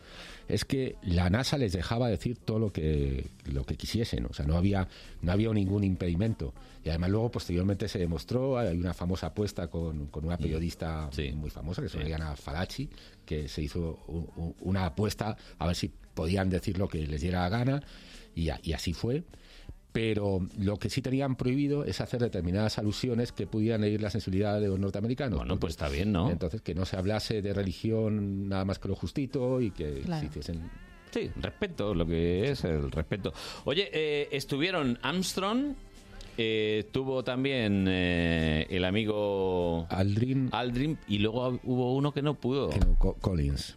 [0.49, 4.27] es que la NASA les dejaba decir todo lo que, lo que quisiesen.
[4.27, 4.89] O sea, no había,
[5.23, 6.53] no había ningún impedimento.
[6.85, 11.49] Y además luego, posteriormente, se demostró, hay una famosa apuesta con, con una periodista muy
[11.51, 12.91] famosa, que es Oriana Falachi,
[13.25, 17.21] que se hizo un- un- una apuesta a ver si podían decir lo que les
[17.21, 17.83] diera la gana,
[18.35, 19.23] y, a- y así fue.
[19.93, 24.59] Pero lo que sí tenían prohibido es hacer determinadas alusiones que pudieran herir la sensibilidad
[24.61, 25.39] de los norteamericanos.
[25.39, 26.31] Bueno, pues está bien, ¿no?
[26.31, 30.21] Entonces, que no se hablase de religión nada más que lo justito y que Claro.
[30.21, 30.71] se hiciesen
[31.11, 33.35] Sí, respeto, lo que es el respeto.
[33.67, 35.75] Oye, eh, estuvieron Armstrong,
[36.39, 40.49] eh, estuvo también eh, el amigo Aldrin.
[40.53, 42.71] Aldrin y luego hubo uno que no pudo.
[42.99, 43.77] Co- Collins.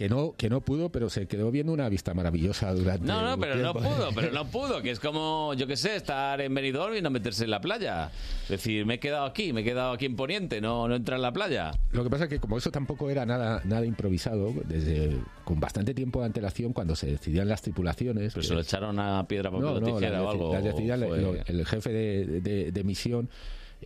[0.00, 3.06] Que no, que no pudo, pero se quedó viendo una vista maravillosa durante.
[3.06, 6.40] No, no, pero no pudo, pero no pudo, que es como, yo qué sé, estar
[6.40, 8.10] en Benidorm y no meterse en la playa.
[8.44, 11.16] Es decir, me he quedado aquí, me he quedado aquí en Poniente, no, no entra
[11.16, 11.72] en la playa.
[11.92, 15.92] Lo que pasa es que como eso tampoco era nada nada improvisado, desde con bastante
[15.92, 18.32] tiempo de antelación, cuando se decidían las tripulaciones...
[18.32, 20.60] Pero se lo echaron a piedra, papel o tijera las o algo.
[20.62, 23.28] decidía el- fue- el, el jefe de, de- de misión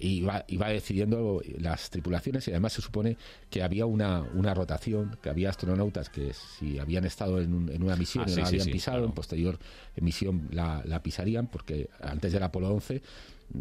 [0.00, 3.16] iba, iba decidiendo las tripulaciones y además se supone
[3.50, 7.82] que había una, una rotación, que había astronautas que si habían estado en, un- en
[7.82, 9.06] una misión Ah, y sí, la habían sí, pisado, claro.
[9.08, 9.58] en posterior
[10.00, 13.02] misión la, la pisarían, porque antes del Apolo 11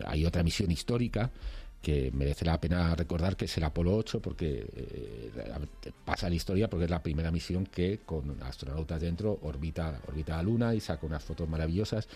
[0.05, 1.30] hay otra misión histórica
[1.81, 5.31] que merece la pena recordar que es el Apolo 8 porque eh,
[6.05, 10.43] pasa la historia porque es la primera misión que con astronautas dentro orbita orbita la
[10.43, 12.07] Luna y saca unas fotos maravillosas.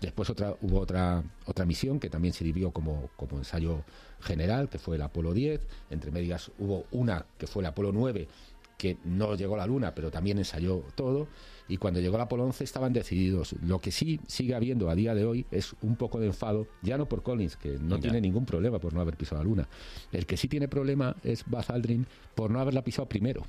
[0.00, 3.82] Después otra hubo otra otra misión que también sirvió como como ensayo
[4.20, 5.60] general que fue el Apolo 10.
[5.90, 8.28] Entre medias hubo una que fue el Apolo 9
[8.76, 11.28] que no llegó a la Luna, pero también ensayó todo.
[11.66, 13.54] Y cuando llegó el Apolo 11 estaban decididos.
[13.62, 16.98] Lo que sí sigue habiendo a día de hoy es un poco de enfado, ya
[16.98, 18.02] no por Collins, que no Ya.
[18.02, 19.68] tiene ningún problema por no haber pisado la Luna.
[20.12, 23.44] El que sí tiene problema es Buzz Aldrin por no haberla pisado primero.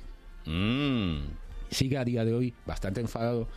[0.46, 1.26] Mm.
[1.70, 3.48] Sigue a día de hoy bastante enfadado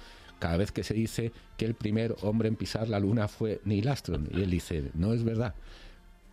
[0.42, 3.88] cada vez que se dice que el primer hombre en pisar la Luna fue Neil
[3.88, 4.28] Armstrong.
[4.32, 5.54] Y él dice, no es verdad.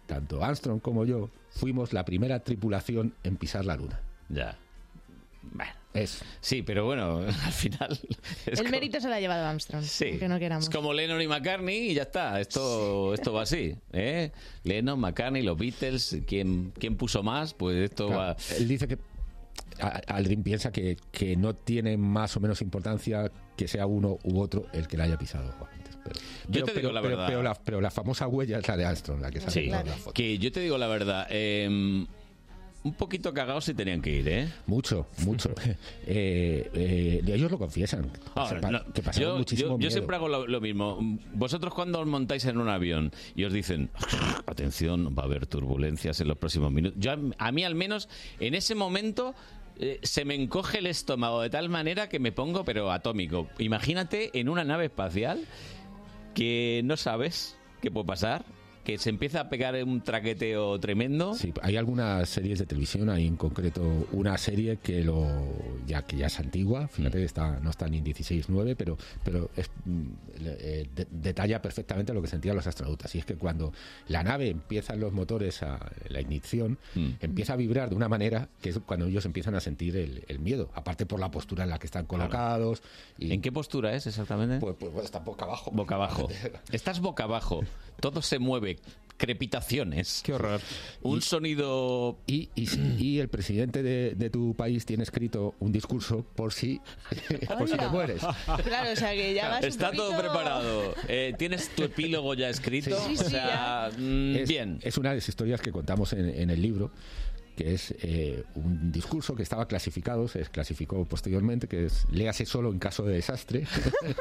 [0.07, 4.01] Tanto Armstrong como yo fuimos la primera tripulación en pisar la Luna.
[4.31, 4.57] Ya.
[5.53, 5.73] Bueno.
[5.93, 6.23] Es.
[6.41, 7.99] Sí, pero bueno, al final...
[8.47, 9.85] El mérito se lo ha llevado Armstrong.
[9.85, 10.09] Sí.
[10.11, 10.65] aunque no queramos.
[10.65, 12.41] Es como Lennon y McCartney y ya está.
[12.41, 13.77] Esto, esto va así.
[13.93, 14.33] ¿eh?
[14.65, 16.19] Lennon, McCartney, los Beatles.
[16.27, 17.53] ¿Quién, quién puso más?
[17.53, 18.37] Pues esto Claro, va.
[18.57, 18.99] Él dice que
[19.81, 24.41] a- Aldrin piensa que, que no tiene más o menos importancia que sea uno u
[24.41, 25.97] otro el que la haya pisado antes.
[26.05, 27.27] Pero, Yo te digo la verdad.
[27.27, 29.71] Pero la, pero la famosa huella es la de Armstrong, la que sale Sí, en
[29.73, 30.13] la foto.
[30.15, 31.27] que yo te digo la verdad.
[31.31, 32.07] eh,
[32.85, 34.49] un poquito cagados si tenían que ir, ¿eh?
[34.67, 35.51] Mucho, mucho.
[36.11, 38.11] Eh, eh, ellos lo confiesan.
[38.35, 39.91] Ahora, Pa- no, que pasaron yo, muchísimo yo- yo miedo.
[39.91, 40.99] siempre hago lo, lo mismo.
[41.35, 43.91] Vosotros cuando os montáis en un avión y os dicen,
[44.47, 46.99] atención, va a haber turbulencias en los próximos minutos.
[47.01, 48.09] Yo, a mí al menos,
[48.41, 49.35] en ese momento...
[49.79, 53.49] eh, se me encoge el estómago de tal manera que me pongo pero atómico.
[53.59, 55.45] Imagínate en una nave espacial
[56.35, 58.45] que no sabes qué puede pasar,
[58.89, 61.35] que se empieza a pegar un traqueteo tremendo.
[61.35, 63.83] Sí, hay algunas series de televisión, hay en concreto
[64.13, 65.27] una serie que lo
[65.87, 69.71] ya que ya es antigua, fíjate, está, no está ni en 16.9, pero, pero es,
[69.85, 70.03] mm,
[70.41, 73.15] eh, de- detalla perfectamente lo que sentían los astronautas.
[73.15, 73.75] Y es que cuando
[74.07, 76.79] la nave empiezan los motores a la ignición,
[77.21, 80.39] empieza a vibrar de una manera que es cuando ellos empiezan a sentir el, el
[80.39, 82.83] miedo, aparte por la postura en la que están colocados.
[83.19, 84.61] Y, ¿En qué postura es exactamente?
[84.61, 85.71] Pues, pues, bueno, está boca abajo.
[85.75, 86.29] Boca abajo.
[86.73, 87.61] Estás boca abajo.
[88.01, 88.78] Todo se mueve
[89.17, 90.23] crepitaciones.
[90.25, 90.61] Qué horror.
[91.03, 92.19] Un sonido...
[92.27, 92.69] Y, y,
[92.99, 96.81] y el presidente de, de tu país tiene escrito un discurso por si,
[97.59, 98.23] por si te mueres.
[98.65, 100.95] Claro, o sea que ya vas un Está todo poquito- preparado.
[101.09, 102.97] Eh, ¿Tienes tu epílogo ya escrito?
[103.09, 104.79] Sí, sí, o sea, mm, es, bien.
[104.83, 106.91] Es una de las historias que contamos en, en el libro,
[107.59, 112.71] que es eh, un discurso que estaba clasificado, se desclasificó posteriormente, que es léase solo
[112.71, 113.67] en caso de desastre.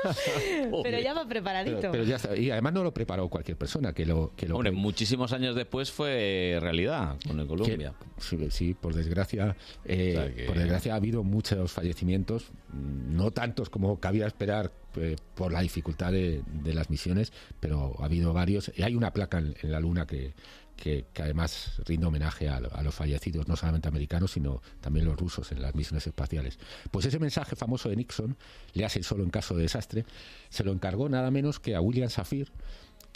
[0.84, 1.78] Pero ya va preparadito.
[1.78, 2.36] Pero, pero ya está.
[2.36, 5.92] Y además no lo preparó cualquier persona que lo que lo Hombre, muchísimos años después
[5.92, 7.94] fue realidad con el Columbia.
[8.18, 9.56] que- sí, sí, por desgracia,
[9.86, 14.72] eh, O sea que- por desgracia ha habido muchos fallecimientos, no tantos como cabía esperar
[14.96, 18.72] eh, por la dificultad de, de las misiones, pero ha habido varios.
[18.76, 20.34] Y hay una placa en, en la Luna que,
[20.78, 25.52] que, además rinde homenaje a, a los fallecidos, no solamente americanos, sino también los rusos
[25.52, 26.58] en las misiones espaciales.
[26.92, 28.38] Pues ese mensaje famoso de Nixon,
[28.74, 30.06] le hace solo en caso de desastre,
[30.50, 32.52] se lo encargó nada menos que a William Safir,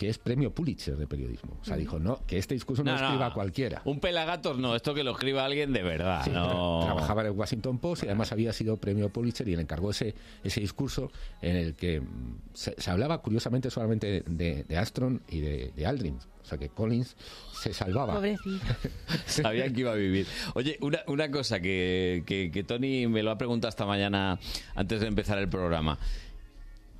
[0.01, 1.59] que es premio Pulitzer de periodismo.
[1.61, 3.05] O sea, dijo, no, que este discurso no, No, no.
[3.05, 3.83] escriba cualquiera.
[3.85, 6.23] Un pelagatos no, esto que lo escriba alguien de verdad.
[6.23, 6.81] Sí, no.
[6.81, 9.91] tra- Trabajaba en el Washington Post y además había sido premio Pulitzer y le encargó
[9.91, 11.11] ese, ese discurso
[11.43, 15.85] en el que mm, se, se hablaba curiosamente solamente de, de Armstrong y de, de
[15.85, 16.15] Aldrin.
[16.15, 17.15] O sea que Collins
[17.53, 18.15] se salvaba.
[18.15, 18.65] Pobrecito.
[19.27, 20.25] Sabían que iba a vivir.
[20.55, 24.39] Oye, una, una cosa que, que, que Tony me lo ha preguntado esta mañana
[24.73, 25.99] antes de empezar el programa.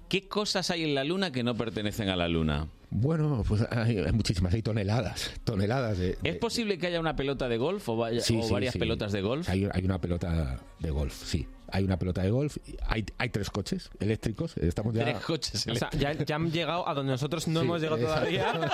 [0.08, 2.68] ¿Qué cosas hay en la Luna que no pertenecen a la Luna?
[2.94, 6.18] Bueno, pues hay, hay muchísimas, hay toneladas, toneladas de...
[6.24, 8.80] ¿Es posible que haya una pelota de golf o, vaya- Sí, o sí, varias sí.
[8.80, 9.48] pelotas de golf?
[9.50, 11.48] Hay, hay una pelota de golf, sí.
[11.74, 12.58] Hay una pelota de golf.
[12.86, 14.58] Hay, hay tres coches eléctricos.
[14.58, 15.06] Estamos ya...
[15.06, 17.98] Tres coches O sea, ya, ya han llegado a donde nosotros no Sí, hemos llegado
[18.02, 18.28] exacto.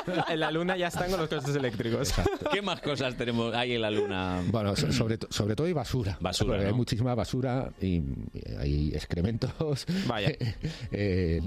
[0.04, 0.26] todavía.
[0.34, 2.12] En la luna ya están con los coches eléctricos.
[2.52, 4.42] ¿Qué más cosas tenemos hay en la Luna?
[4.50, 6.18] Bueno, so- sobre, sobre todo hay basura.
[6.20, 8.02] Basura, Hay muchísima basura y
[8.60, 9.86] hay excrementos.
[10.08, 10.32] Vaya.
[10.92, 11.42] Eh,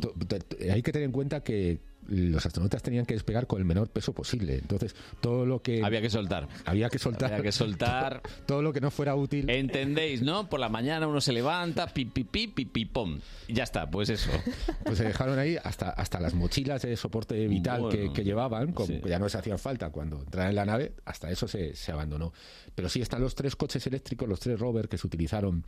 [0.73, 1.81] hay que tener en cuenta que
[2.11, 4.57] los astronautas tenían que despegar con el menor peso posible.
[4.57, 5.83] Entonces, todo lo que...
[5.83, 6.49] Había que soltar.
[6.65, 7.33] Había que soltar.
[7.33, 8.23] Había que soltar.
[8.47, 9.49] todo lo que no fuera útil.
[9.49, 10.49] ¿Entendéis, no?
[10.49, 13.21] Por la mañana uno se levanta, pi, pi, pi, pi, pi, pom.
[13.47, 14.31] Y ya está, pues eso.
[14.85, 18.75] Pues se dejaron ahí hasta, hasta las mochilas de soporte vital que, Bueno, que llevaban,
[18.87, 19.01] sí.
[19.01, 21.93] que ya no les hacían falta cuando entraran en la nave, hasta eso se, se
[21.93, 22.33] abandonó.
[22.75, 25.65] Pero sí están los tres coches eléctricos, los tres rover que se utilizaron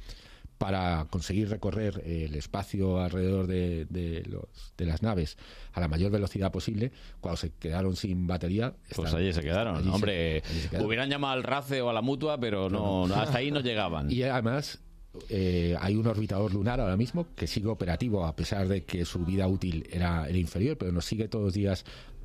[0.62, 4.44] para conseguir recorrer eh, el espacio alrededor de, de los,
[4.76, 5.36] de las naves
[5.72, 6.92] a la mayor velocidad posible.
[7.20, 9.76] Cuando se quedaron sin batería, Pues están- allí se quedaron.
[9.76, 10.86] allí se- Hombre, allí se quedaron.
[10.86, 14.10] hubieran llamado al RACE o a la mutua, pero no, no, hasta ahí no llegaban.
[14.10, 14.80] Y además
[15.28, 19.18] eh, hay un orbitador lunar ahora mismo que sigue operativo a pesar de que su
[19.26, 21.84] vida útil era, era inferior, pero nos sigue todos los días.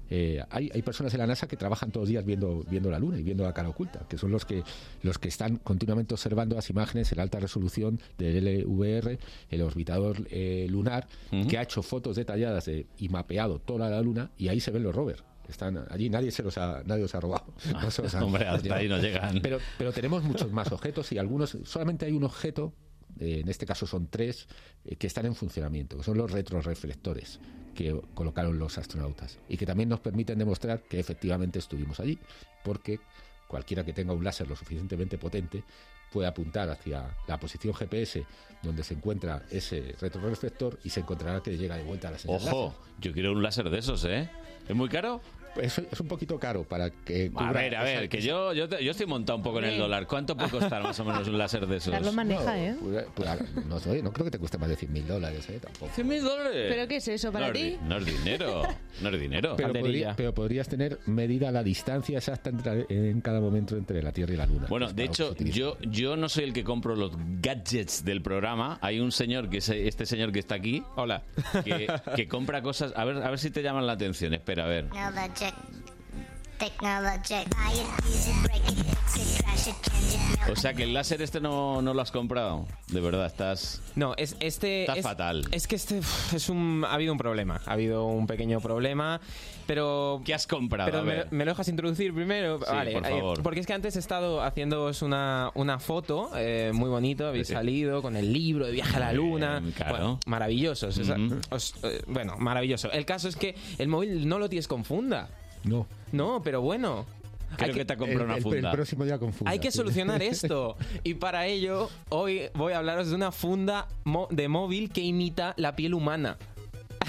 [0.10, 3.00] Eh, hay, hay personas en la NASA que trabajan todos los días viendo, viendo la
[3.00, 4.64] Luna y viendo la cara oculta, que son los que,
[5.04, 9.18] los que están continuamente observando las imágenes en alta resolución del LVR,
[9.50, 11.08] el orbitador eh, lunar,
[11.48, 14.84] que ha hecho fotos detalladas de- y mapeado toda la Luna y ahí se ven
[14.84, 15.24] los rovers.
[15.50, 17.46] Están allí, nadie se los ha, nadie los ha robado.
[17.72, 19.40] No se los han- Hombre, hasta ahí no llegan.
[19.42, 22.74] Pero, pero tenemos muchos más objetos y algunos, solamente hay un objeto,
[23.20, 24.48] eh, en este caso son tres,
[24.86, 27.40] eh, que están en funcionamiento, que son los retroreflectores
[27.78, 32.18] que colocaron los astronautas y que también nos permiten demostrar que efectivamente estuvimos allí,
[32.64, 33.00] porque
[33.48, 35.64] cualquiera que tenga un láser lo suficientemente potente
[36.12, 38.26] puede apuntar hacia la posición GPS
[38.64, 42.42] donde se encuentra ese retroreflector y se encontrará que llega de vuelta a la señal
[42.42, 44.28] Ojo, yo quiero un láser de esos, ¿eh?
[44.68, 45.22] ¿Es muy caro?
[45.62, 47.32] Es, es un poquito caro para que...
[47.36, 49.78] A ver, a ver, que yo, yo, te- yo estoy montado un poco en el
[49.78, 50.08] dólar.
[50.08, 51.92] ¿Cuánto puede costar más o menos un láser de esos?
[51.94, 52.76] Carlos maneja, ¿eh?
[52.82, 55.60] Pues, pues, no sé, no creo que te cueste más de 100 mil dólares, ¿eh?
[55.62, 55.92] Tampoco.
[55.96, 56.66] ¿100 mil dólares?
[56.70, 57.70] ¿Pero qué es eso para no es ti?
[57.72, 58.64] di- no es dinero,
[59.02, 59.56] no es dinero.
[59.58, 64.12] Pero, podría- pero podrías tener medida la distancia exacta entre- en cada momento entre la
[64.12, 64.68] Tierra y la Luna.
[64.70, 67.12] Bueno, de hecho, yo, yo no soy el que compro los
[67.42, 68.78] gadgets del programa.
[68.82, 70.84] Hay un señor, que es este señor que está aquí.
[70.96, 71.24] Hola.
[71.64, 72.94] Que, que compra cosas.
[72.96, 74.34] A ver, a ver si te llaman la atención.
[74.34, 74.86] Espera, a ver.
[74.90, 75.34] Technologic.
[75.34, 75.47] Technologic.
[75.52, 75.97] project.
[80.50, 82.66] O sea que el láser este no, no lo has comprado.
[82.88, 83.82] De verdad, estás.
[83.96, 84.82] No, es este.
[84.82, 85.46] Está es- fatal.
[85.52, 86.00] Es que este
[86.34, 86.86] es un.
[86.88, 87.62] Ha habido un problema.
[87.66, 89.20] Ha habido un pequeño problema.
[89.66, 90.22] Pero.
[90.26, 90.90] ¿Qué has comprado?
[90.90, 91.28] Pero A me, ver.
[91.32, 92.60] me lo dejas introducir primero.
[92.60, 93.44] Sí, vale, por favor.
[93.44, 97.28] porque es que antes he estado haciéndoos una, una foto eh, muy bonito.
[97.28, 97.54] Habéis Sí.
[97.54, 99.60] salido con el libro de Viaje a la Luna.
[99.60, 99.92] bien, claro.
[99.98, 100.96] Bueno, maravillosos.
[100.96, 101.40] sea, Ujú.
[101.50, 102.90] os- eh, bueno, maravilloso.
[102.92, 105.28] El caso es que el móvil no lo tienes con funda.
[105.68, 105.86] No.
[106.12, 107.06] No, pero bueno.
[107.56, 108.70] Creo Hay que te comprado El- una funda.
[108.72, 109.52] El próximo día con funda.
[109.52, 110.76] hay que solucionar esto.
[111.04, 115.54] Y para ello, hoy voy a hablaros de una funda mo- de móvil que imita
[115.58, 116.38] la piel humana.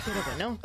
[0.05, 0.59] Pero bueno.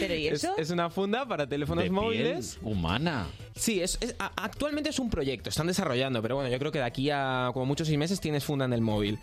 [0.00, 0.54] ¿Pero y Es, eso?
[0.56, 2.58] es una funda para teléfonos De piel móviles.
[2.62, 3.26] humana.
[3.60, 3.98] Sí, es,
[4.36, 7.66] actualmente es un proyecto, están desarrollando, pero bueno, yo creo que de aquí a como
[7.66, 9.18] muchos seis meses tienes funda en el móvil.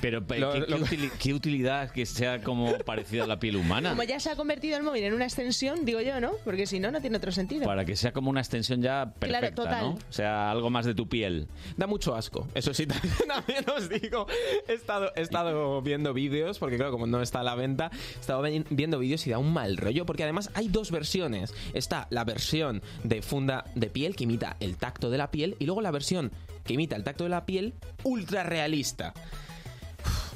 [0.00, 3.56] Pero, ¿qué, Lo- qué lo- utili- qué utilidad que sea como parecida a la piel
[3.56, 3.90] humana?
[3.90, 6.32] Como ya se ha convertido el móvil en una extensión, digo yo, ¿no?
[6.44, 7.64] Porque si no, no tiene otro sentido.
[7.64, 9.82] Para que sea como una extensión ya Claro, perfecta, total.
[9.82, 9.90] ¿no?
[9.90, 11.46] O sea, algo más de tu piel.
[11.76, 14.26] Da mucho asco, eso sí, también, también os digo.
[14.68, 18.20] He estado, he estado viendo vídeos, porque claro, como no está a la venta, he
[18.20, 21.54] estado vi- viendo vídeos y da un mal rollo, porque además hay dos versiones.
[21.72, 25.66] Está la versión de funda de piel que imita el tacto de la piel y
[25.66, 26.32] luego la versión
[26.64, 29.14] que imita el tacto de la piel ultra realista.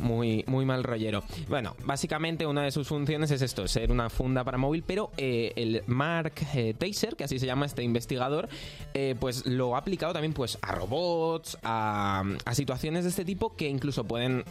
[0.00, 1.22] Muy, muy mal rollero.
[1.48, 5.52] Bueno, básicamente una de sus funciones es esto, ser una funda para móvil, pero eh,
[5.56, 8.48] el Mark eh, Taser, que así se llama este investigador,
[8.94, 13.54] eh, pues lo ha aplicado también pues a robots, a, a situaciones de este tipo
[13.56, 14.44] que incluso pueden,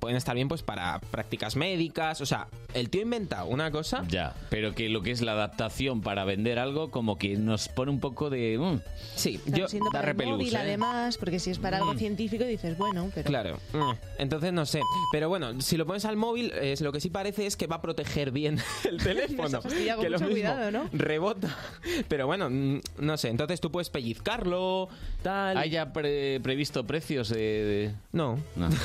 [0.00, 2.20] pueden estar bien pues para prácticas médicas.
[2.20, 4.02] O sea, el tío ha inventado una cosa.
[4.08, 7.90] Ya, pero que lo que es la adaptación para vender algo, como que nos pone
[7.90, 8.58] un poco de.
[8.58, 8.80] mm,
[9.14, 10.58] sí, Claro, siendo da para el repelús, móvil, ¿eh?
[10.58, 11.98] además, porque si es para algo Mm.
[11.98, 13.26] científico dices, bueno, pero...
[13.28, 13.58] Claro.
[13.72, 13.92] Mm.
[14.18, 14.80] Entonces no sé.
[15.12, 17.76] Pero bueno, si lo pones al móvil, es lo que sí parece es que va
[17.76, 18.58] a proteger bien
[18.88, 19.60] el teléfono.
[20.00, 20.88] Que lo mismo, cuidado, ¿no?
[20.92, 21.56] Rebota.
[22.08, 23.28] Pero bueno, mm, no sé.
[23.28, 24.88] Entonces tú puedes pellizcarlo,
[25.22, 25.56] tal.
[25.56, 27.36] ¿Hay ya pre- previsto precios de.?
[27.36, 28.36] de- No.
[28.56, 28.76] No, vale.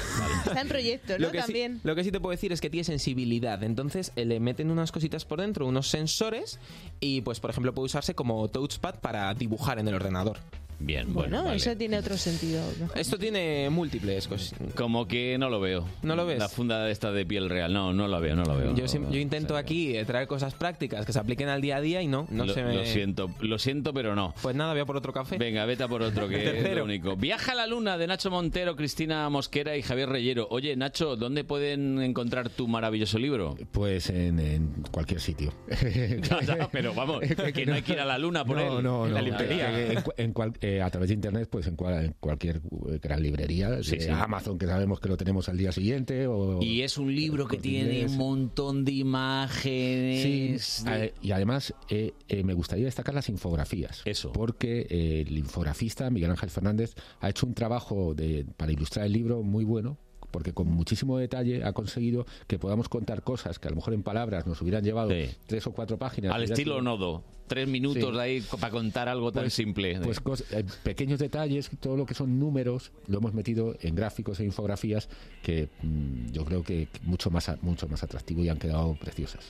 [0.45, 1.25] Está en proyecto, ¿no?
[1.25, 1.79] Lo que, sí, También.
[1.83, 3.63] lo que sí te puedo decir es que tiene sensibilidad.
[3.63, 6.59] Entonces eh, le meten unas cositas por dentro, unos sensores,
[6.99, 10.37] y pues por ejemplo puede usarse como touchpad para dibujar en el ordenador.
[10.83, 12.61] Bien, Bueno, eso tiene otro sentido.
[12.95, 14.53] Esto tiene múltiples cosas.
[14.75, 15.87] Como que no lo veo.
[16.01, 16.39] ¿No lo ves?
[16.39, 17.71] La funda esta de piel real.
[17.71, 18.75] No, no lo veo, no lo veo.
[18.75, 22.01] Yo, no intento aquí eh, traer cosas prácticas que se apliquen al día a día
[22.01, 22.75] y no, no lo, se me...
[22.75, 24.33] lo siento, lo siento, pero no.
[24.41, 25.37] Pues nada, voy a por otro café.
[25.37, 26.79] Venga, vete a por otro, que es Tercero.
[26.79, 27.15] lo único.
[27.15, 30.47] Viaja a la luna de Nacho Montero, Cristina Mosquera y Javier Reyero.
[30.49, 33.55] Oye, Nacho, ¿dónde pueden encontrar tu maravilloso libro?
[33.71, 35.53] Pues en, en cualquier sitio.
[36.71, 37.19] Pero vamos,
[37.53, 38.83] que no hay que ir a la luna por no, él.
[38.83, 39.91] No, En no, la librería.
[39.91, 42.57] En, en cual- eh, a través de internet, pues en, cual- en cualquier
[42.89, 43.97] eh, gran librería, Sí.
[44.11, 46.27] Amazon, que sabemos que lo tenemos al día siguiente.
[46.27, 48.11] O, Y es un libro que tiene Inglés.
[48.11, 50.63] un montón de imágenes.
[50.63, 54.01] Sí, de- y además eh, eh, me gustaría destacar las infografías.
[54.05, 54.31] Eso.
[54.31, 59.13] Porque eh, el infografista Miguel Ángel Fernández ha hecho un trabajo de, para ilustrar el
[59.13, 59.97] libro muy bueno.
[60.31, 64.01] Porque con muchísimo detalle ha conseguido que podamos contar cosas que a lo mejor en
[64.03, 65.11] palabras nos hubieran llevado
[65.45, 66.33] tres o cuatro páginas.
[66.33, 67.23] Al estilo sido- Nodo.
[67.47, 68.11] Tres minutos Sí.
[68.13, 69.99] de ahí para contar algo tan Pues- simple.
[70.23, 74.45] Pues eh, pequeños detalles, todo lo que son números, lo hemos metido en gráficos e
[74.45, 75.09] infografías
[75.43, 79.43] que mm, yo creo que mucho más, mucho más atractivo y han quedado preciosas.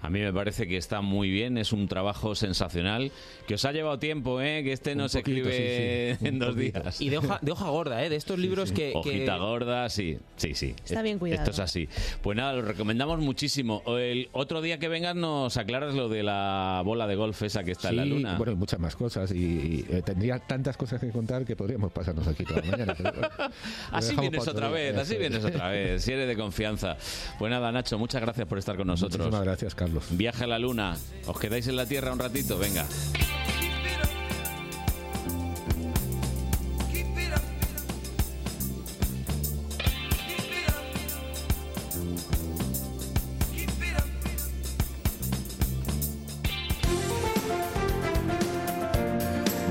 [0.00, 3.10] A mí me parece que está muy bien, es un trabajo sensacional,
[3.46, 4.62] que os ha llevado tiempo, ¿eh?
[4.62, 6.80] que este no Un se poquito, escribe sí, sí, un en dos poquito.
[6.80, 7.00] días.
[7.00, 8.08] Y de hoja, de hoja gorda, ¿eh?
[8.08, 8.92] De estos libros que...
[8.92, 10.74] que- Hojita gorda, sí, sí, sí.
[10.84, 11.40] Está bien cuidado.
[11.42, 11.88] Esto es así.
[12.22, 13.82] Pues nada, lo recomendamos muchísimo.
[13.86, 17.72] El otro día que vengas nos aclaras lo de la bola de golf esa que
[17.72, 18.36] está en la Sí, luna.
[18.38, 19.32] Bueno, y muchas más cosas.
[19.32, 22.94] Y, y, eh, tendría tantas cosas que contar que podríamos pasarnos aquí toda la mañana.
[22.96, 23.12] pero
[23.92, 26.96] Así vienes otra vez, así vienes otra vez, si eres de confianza.
[27.38, 29.18] Pues nada, Nacho, muchas gracias por estar con nosotros.
[29.18, 29.87] Muchísimas gracias, Carlos.
[30.10, 30.96] Viaje a la luna.
[31.26, 32.58] ¿Os quedáis en la Tierra un ratito?
[32.58, 32.86] Venga.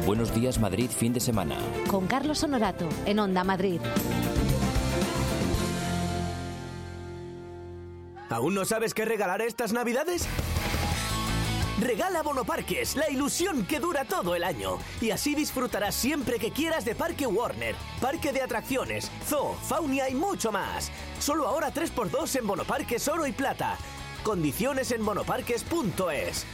[0.06, 1.57] Buenos días Madrid fin de semana.
[1.89, 3.81] Con Carlos Honorato, en Onda Madrid.
[8.30, 10.28] ¿Aún no sabes qué regalar estas navidades?
[11.80, 14.80] Regala Bonoparques, la ilusión que dura todo el año.
[14.99, 20.16] Y así disfrutarás siempre que quieras de Parque Warner, Parque de Atracciones, Zoo, Faunia y
[20.16, 20.91] mucho más.
[21.20, 23.78] Solo ahora 3x2 en Bonoparques Oro y Plata.
[24.24, 26.45] Condiciones en bonoparques.es.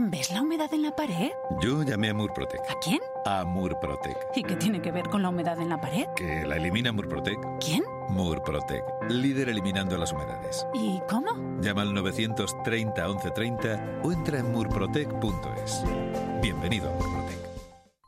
[0.00, 1.32] ¿Ves la humedad en la pared?
[1.60, 2.60] Yo llamé a Murprotec.
[2.70, 3.00] ¿A quién?
[3.24, 4.16] A Murprotec.
[4.36, 6.06] ¿Y qué tiene que ver con la humedad en la pared?
[6.14, 7.36] Que la elimina Murprotec.
[7.58, 7.82] ¿Quién?
[8.08, 8.84] Murprotec.
[9.08, 10.64] Líder eliminando las humedades.
[10.72, 11.30] ¿Y cómo?
[11.60, 15.82] Llama al 930 1130 o entra en murprotec.es.
[16.42, 17.47] Bienvenido a Murprotec.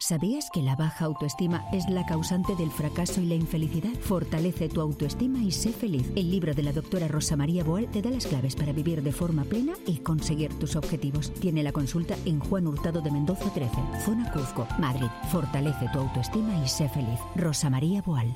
[0.03, 3.93] ¿Sabías que la baja autoestima es la causante del fracaso y la infelicidad?
[4.01, 6.11] Fortalece tu autoestima y sé feliz.
[6.17, 9.13] El libro de la doctora Rosa María Boal te da las claves para vivir de
[9.13, 11.35] forma plena y conseguir tus objetivos.
[11.35, 13.71] Tiene la consulta en Juan Hurtado de Mendoza 13,
[14.03, 15.09] Zona Cuzco, Madrid.
[15.31, 17.21] Fortalece tu autoestima y sé feliz.
[17.37, 18.35] Rosa María Boal.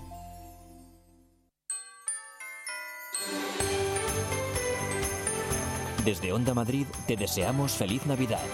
[6.05, 8.45] Desde Onda Madrid te deseamos feliz Navidad.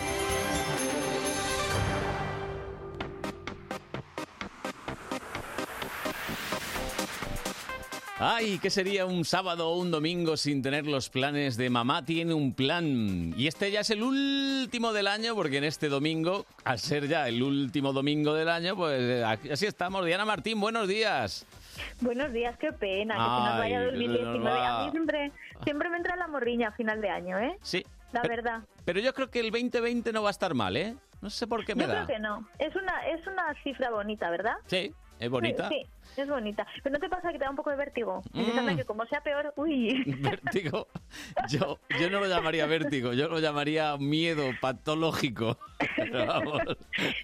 [8.22, 12.04] Ay, ¿qué sería un sábado o un domingo sin tener los planes de mamá?
[12.04, 13.32] Tiene un plan.
[13.34, 17.26] Y este ya es el último del año, porque en este domingo, al ser ya
[17.28, 20.04] el último domingo del año, pues eh, así estamos.
[20.04, 21.46] Diana Martín, buenos días.
[22.02, 24.50] Buenos días, qué pena que se nos vaya Ay, 2019.
[24.50, 24.84] A va.
[24.84, 25.32] mí siempre,
[25.64, 27.56] siempre me entra la morriña a final de año, ¿eh?
[27.62, 27.86] Sí.
[28.12, 28.60] La Pero- verdad.
[28.84, 30.94] Pero yo creo que el 2020 no va a estar mal, ¿eh?
[31.22, 32.04] No sé por qué me Yo da.
[32.04, 32.46] creo que no.
[32.58, 34.54] Es una, es una cifra bonita, ¿verdad?
[34.66, 35.68] Sí, es bonita.
[35.70, 35.86] Sí, sí,
[36.16, 36.66] es bonita.
[36.82, 38.22] Pero ¿no te pasa que te da un poco de vértigo?
[38.32, 38.76] Mm.
[38.76, 40.02] Que como sea peor, uy.
[40.20, 40.88] Vértigo.
[41.48, 45.58] Yo, yo no lo llamaría vértigo, yo lo llamaría miedo patológico.
[46.26, 46.62] Vamos.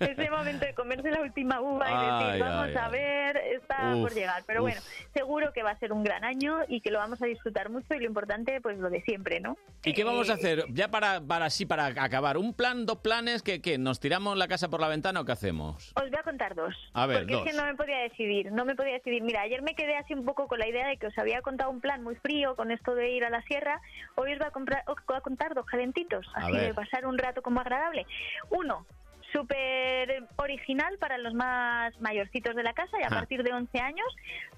[0.01, 2.93] Ese momento de comerse la última uva y decir, vamos ay, a ay.
[2.93, 4.43] ver, está Uf, por llegar.
[4.47, 4.71] Pero uf.
[4.71, 4.81] bueno,
[5.15, 7.95] seguro que va a ser un gran año y que lo vamos a disfrutar mucho
[7.95, 9.57] y lo importante, pues lo de siempre, ¿no?
[9.85, 10.65] ¿Y qué vamos a Eh, hacer?
[10.71, 12.37] Ya para, para así, para acabar.
[12.39, 13.43] ¿Un plan, dos planes?
[13.43, 13.79] ¿Qué, qué?
[13.79, 15.93] ¿Nos tiramos la casa por la ventana o qué hacemos?
[15.95, 16.75] Os voy a contar dos.
[16.95, 17.47] A ver, porque dos.
[17.47, 19.23] es que no me podía decidir, no me podía decidir.
[19.23, 21.71] Mira, ayer me quedé así un poco con la idea de que os había contado
[21.71, 23.81] un plan muy frío con esto de ir a la sierra.
[24.15, 26.67] Hoy os voy a, comprar, os voy a contar dos calentitos, A así ver.
[26.69, 28.07] de pasar un rato como agradable.
[28.51, 28.87] Uno,
[29.33, 33.17] súper original para los más mayorcitos de la casa y a Ajá.
[33.17, 34.07] partir de 11 años,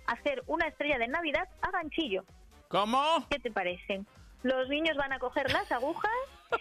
[0.06, 2.24] hacer una estrella de Navidad a ganchillo.
[2.68, 3.02] ¿Cómo?
[3.30, 4.02] ¿Qué te parece?
[4.42, 6.12] Los niños van a coger las agujas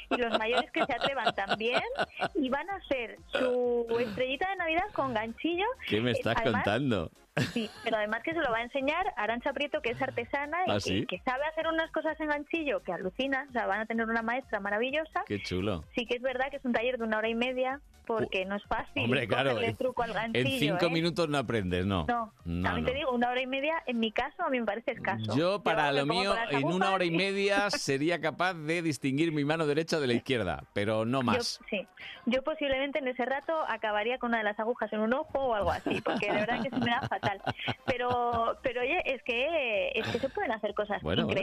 [0.09, 1.81] y los mayores que se atrevan también
[2.33, 5.65] y van a hacer su estrellita de Navidad con ganchillo.
[5.87, 7.11] ¿Qué me estás además- contando?
[7.53, 10.71] Sí, pero además que se lo va a enseñar Arancha Prieto, que es artesana y
[10.71, 11.05] ¿Ah, que, sí?
[11.05, 13.47] que sabe hacer unas cosas en ganchillo que alucinas.
[13.49, 15.23] O sea, van a tener una maestra maravillosa.
[15.25, 15.83] Qué chulo.
[15.95, 18.55] Sí que es verdad que es un taller de una hora y media porque no
[18.55, 20.47] es fácil Hombre, claro, cogerle en, truco al ganchillo.
[20.47, 20.89] en cinco ¿eh?
[20.89, 22.05] minutos no aprendes, ¿no.
[22.07, 22.91] No, no, también no.
[22.91, 25.35] te digo, una hora y media, en mi caso, a mí me parece escaso.
[25.35, 29.67] Yo, para lo mío, en una hora y media sería capaz de distinguir mi mano
[29.67, 31.59] derecha de la izquierda, pero no más.
[31.59, 31.87] Yo, sí,
[32.25, 35.53] yo posiblemente en ese rato acabaría con una de las agujas en un ojo o
[35.53, 37.01] algo así, porque de verdad que se me da
[37.85, 41.41] Pero, pero oye, es que, es que se pueden hacer cosas Bueno, bueno.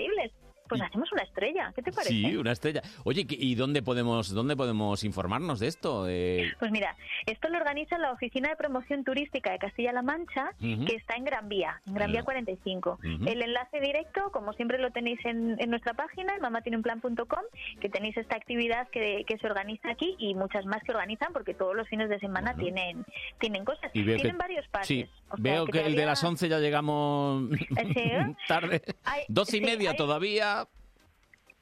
[0.78, 2.12] Pues hacemos una estrella, ¿qué te parece?
[2.12, 2.82] Sí, una estrella.
[3.04, 6.06] Oye, ¿qué- ¿y dónde podemos, dónde podemos informarnos de esto?
[6.08, 6.96] Eh, Pues mira,
[7.26, 11.48] esto lo organiza la Oficina de Promoción Turística de Castilla-La Mancha, que está en Gran
[11.48, 12.24] Vía, en Gran Vía Ah.
[12.24, 12.98] 45.
[12.98, 13.28] Ujú.
[13.28, 17.42] El enlace directo, como siempre lo tenéis en, en nuestra página, en mamatieneunplan.com,
[17.80, 21.54] que tenéis esta actividad que, que se organiza aquí y muchas más que organizan, porque
[21.54, 23.04] todos los fines de semana tienen,
[23.40, 23.90] tienen cosas.
[23.94, 24.86] y tienen que, varios pases.
[24.88, 28.34] Sí, o sea, veo que, el de las 11 ya llegamos Sí, ¿eh?
[28.48, 28.82] tarde.
[29.04, 30.63] Hay- Dos y sí, media hay- todavía.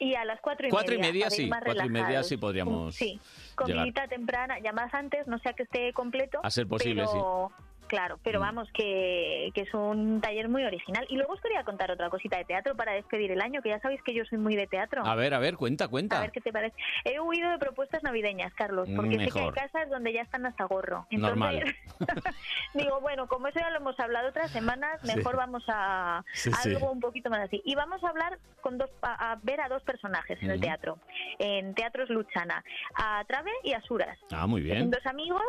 [0.03, 1.13] Y a las cuatro y Cuatro y media.
[1.13, 3.23] media, para ir sí, cuatro y media sí podríamos Sí, llegar.
[3.55, 6.41] comidita temprana, ya más antes, no sea que esté completo.
[6.43, 7.53] A ser posible, pero,
[7.93, 8.43] Claro, pero Mm.
[8.43, 11.05] vamos, que, que es un taller muy original.
[11.11, 13.81] Y luego os quería contar otra cosita de teatro para despedir el año, que ya
[13.81, 15.05] sabéis que yo soy muy de teatro.
[15.05, 16.19] A ver, a ver, cuenta, A cuenta.
[16.19, 16.75] ver qué te parece.
[17.05, 19.55] He huido de propuestas navideñas, Carlos, porque sé que hay Mejor.
[19.55, 21.07] casas donde ya están hasta gorro.
[21.11, 21.77] Entonces, Normal.
[22.73, 25.15] digo, bueno, como eso ya lo hemos hablado otras semanas, Sí.
[25.15, 26.71] mejor vamos a, Sí, a sí.
[26.71, 27.61] algo un poquito más así.
[27.67, 30.63] Y vamos a hablar con dos, a, a ver a dos personajes en el Ujú.
[30.67, 30.99] teatro,
[31.39, 32.65] en Teatros Luchana,
[32.95, 34.19] a Trave y a Suras.
[34.33, 34.91] Ah, muy Son bien.
[34.91, 35.43] dos amigos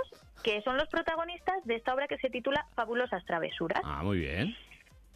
[0.43, 3.81] que son los protagonistas de esta obra que se titula Fabulosas Travesuras.
[3.85, 4.53] Ah, muy bien.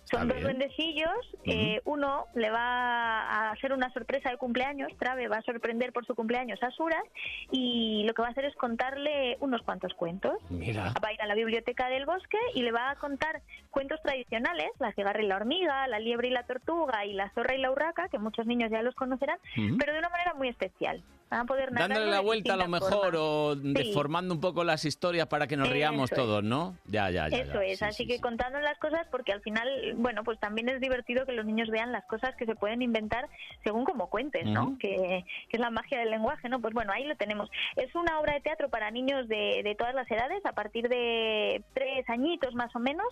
[0.10, 1.12] Son dos duendecillos.
[1.44, 4.90] eh, uno le va a hacer una sorpresa de cumpleaños.
[4.98, 7.04] Trave va a sorprender por su cumpleaños a Suras.
[7.52, 10.38] Y lo que va a hacer es contarle unos cuantos cuentos.
[10.50, 10.94] Mira.
[11.04, 14.70] Va a ir a la biblioteca del bosque y le va a contar cuentos tradicionales:
[14.80, 17.70] La cigarra y la hormiga, La liebre y la tortuga y La zorra y la
[17.72, 19.40] urraca, que muchos niños ya los conocerán,
[19.78, 21.04] pero de una manera muy especial.
[21.30, 23.74] Van a poder Dándole la vuelta a lo mejor o Sí.
[23.74, 26.18] deformando un poco las historias para que nos riamos es.
[26.18, 26.76] todos, ¿no?
[26.86, 27.38] Ya, ya, ya.
[27.40, 27.64] Eso ya.
[27.64, 29.68] es, Sí, así sí, que contando las cosas, porque al final,
[29.98, 33.28] bueno, pues también es divertido que los niños vean las cosas que se pueden inventar
[33.64, 34.78] según como cuentes, ¿no?
[34.80, 36.62] Que, que es la magia del lenguaje, ¿no?
[36.62, 37.50] Pues bueno, ahí lo tenemos.
[37.76, 41.62] Es una obra de teatro para niños de, de todas las edades, a partir de
[41.74, 43.06] tres añitos más o menos,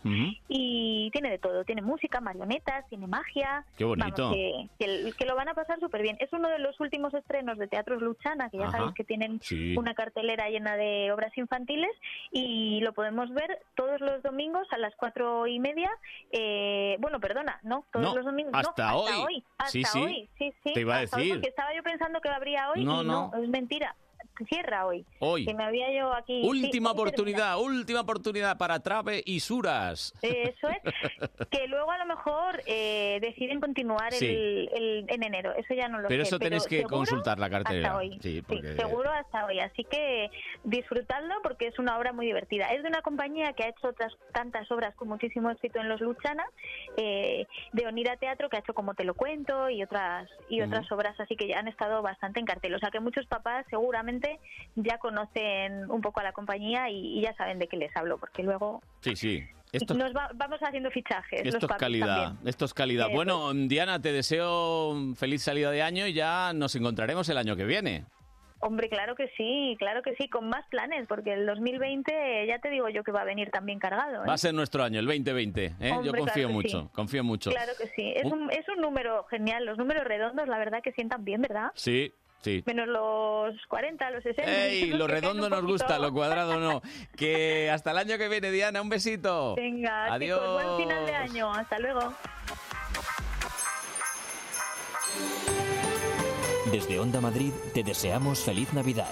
[0.48, 3.66] y tiene de todo, tiene música, marionetas, tiene magia.
[3.78, 4.24] Qué bonito.
[4.24, 6.18] Vamos, que, que- que lo van a pasar súper bien.
[6.20, 8.78] Es uno de los últimos estrenos de Teatros Luchana, que ya Ajá.
[8.78, 9.76] sabéis que tienen Sí.
[9.78, 11.92] una cartelera llena de obras infantiles
[12.32, 15.90] y lo podemos ver todos los domingos a las cuatro y media.
[16.32, 18.54] Eh, bueno, perdona, no, todos No, los domingos.
[18.54, 19.44] no, hasta hoy.
[19.58, 20.74] Hasta Sí, hoy, sí, sí.
[20.74, 21.36] Te iba a hasta hoy, decir.
[21.36, 23.32] porque estaba yo pensando que habría hoy No, y no.
[23.34, 23.96] no, es mentira.
[24.50, 25.06] Cierra hoy.
[25.20, 25.46] Hoy.
[25.46, 26.42] Que me había yo aquí.
[26.42, 30.14] sí, Última oportunidad, última oportunidad para Trave y Suras.
[30.22, 30.78] Eso es.
[31.50, 34.26] que luego a lo mejor eh, deciden continuar Sí.
[34.28, 35.54] el, el- en enero.
[35.56, 36.30] Eso ya no lo Pero sé.
[36.30, 37.88] eso tenéis que consultar la cartelera.
[37.90, 38.20] Hasta hoy.
[38.22, 39.60] Sí, porque- seguro hasta hoy.
[39.60, 40.30] Así que
[40.64, 42.66] disfrutadlo porque es una obra muy divertida.
[42.74, 46.02] Es de una compañía que ha hecho otras tantas obras con muchísimo éxito en los
[46.02, 46.46] Luchana,
[46.98, 50.92] eh, de Onira Teatro, que ha hecho Como te lo cuento y otras y otras
[50.92, 52.74] obras así que ya han estado bastante en cartel.
[52.76, 54.25] O sea que muchos papás seguramente
[54.76, 58.18] ya conocen un poco a la compañía y, y ya saben de qué les hablo,
[58.18, 59.44] porque luego Sí, sí.
[59.72, 61.44] Esto, Nos va- vamos haciendo fichajes.
[61.46, 62.48] los esto es calidad, también.
[62.48, 63.10] esto es calidad.
[63.10, 67.56] Eh, Bueno, Diana, te deseo feliz salida de año y ya nos encontraremos el año
[67.58, 68.06] que viene.
[68.62, 72.70] Hombre, claro que sí, claro que sí, con más planes, porque el 2020 ya te
[72.70, 74.24] digo yo que va a venir también cargado.
[74.24, 74.28] ¿eh?
[74.28, 75.66] Va a ser nuestro año, el 2020.
[75.66, 75.74] ¿eh?
[76.04, 76.90] Yo confío claro mucho, sí.
[76.94, 77.52] confío mucho.
[77.52, 80.82] Claro que sí, es Un- un, es un número genial, los números redondos la verdad
[80.82, 81.72] que sientan bien, ¿verdad?
[81.76, 82.14] Sí,
[82.46, 82.64] sí.
[82.66, 84.66] Menos los 40, los 60.
[84.68, 84.92] ¡Ey!
[84.92, 86.82] Lo redondo nos gusta, lo cuadrado no.
[87.18, 89.56] Que hasta el año que viene, Diana, un besito.
[89.56, 90.40] Venga, Adiós.
[90.40, 92.14] chicos, buen final de año, hasta luego.
[96.72, 99.12] Desde Onda Madrid te deseamos feliz Navidad.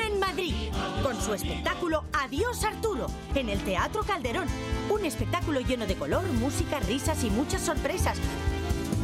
[1.21, 4.47] su espectáculo Adiós Arturo, en el Teatro Calderón.
[4.89, 8.17] Un espectáculo lleno de color, música, risas y muchas sorpresas.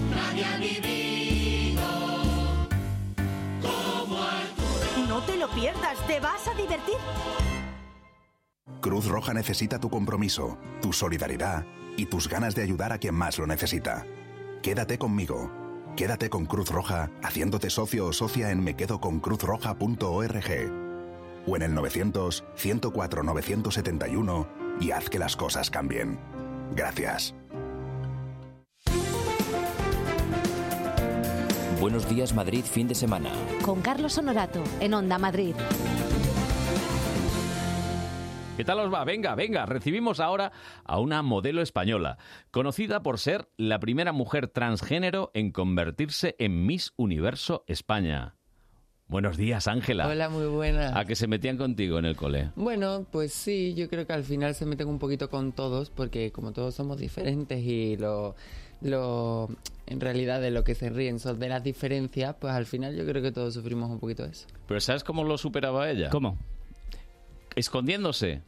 [0.09, 1.81] Nadie ha vivido
[3.61, 5.05] como Arturo.
[5.07, 6.95] No te lo pierdas, te vas a divertir.
[8.81, 11.65] Cruz Roja necesita tu compromiso, tu solidaridad
[11.97, 14.05] y tus ganas de ayudar a quien más lo necesita.
[14.61, 15.51] Quédate conmigo.
[15.95, 20.86] Quédate con Cruz Roja haciéndote socio o socia en mequedoconcruzroja.org
[21.47, 24.47] o en el 900 104 971
[24.79, 26.19] y haz que las cosas cambien.
[26.75, 27.33] Gracias.
[31.79, 33.31] Buenos días Madrid fin de semana.
[33.61, 35.55] Con Carlos Honorato, en Onda Madrid.
[38.57, 39.03] ¿Qué tal os va?
[39.03, 40.51] Venga, venga, recibimos ahora
[40.83, 42.17] a una modelo española,
[42.49, 48.36] conocida por ser la primera mujer transgénero en convertirse en Miss Universo España.
[49.09, 50.05] Buenos días, Ángela.
[50.05, 50.97] Hola, muy buena.
[50.99, 52.51] ¿A que se metían contigo en el cole?
[52.57, 56.31] Bueno, pues sí, yo creo que al final se meten un poquito con todos, porque
[56.33, 58.35] como todos somos diferentes y lo,
[58.81, 59.49] lo
[59.85, 63.05] en realidad de lo que se ríen son de las diferencias, pues al final yo
[63.05, 64.45] creo que todos sufrimos un poquito eso.
[64.67, 66.09] Pero ¿sabes cómo lo superaba ella?
[66.09, 66.37] ¿Cómo?
[67.55, 68.41] Escondiéndose.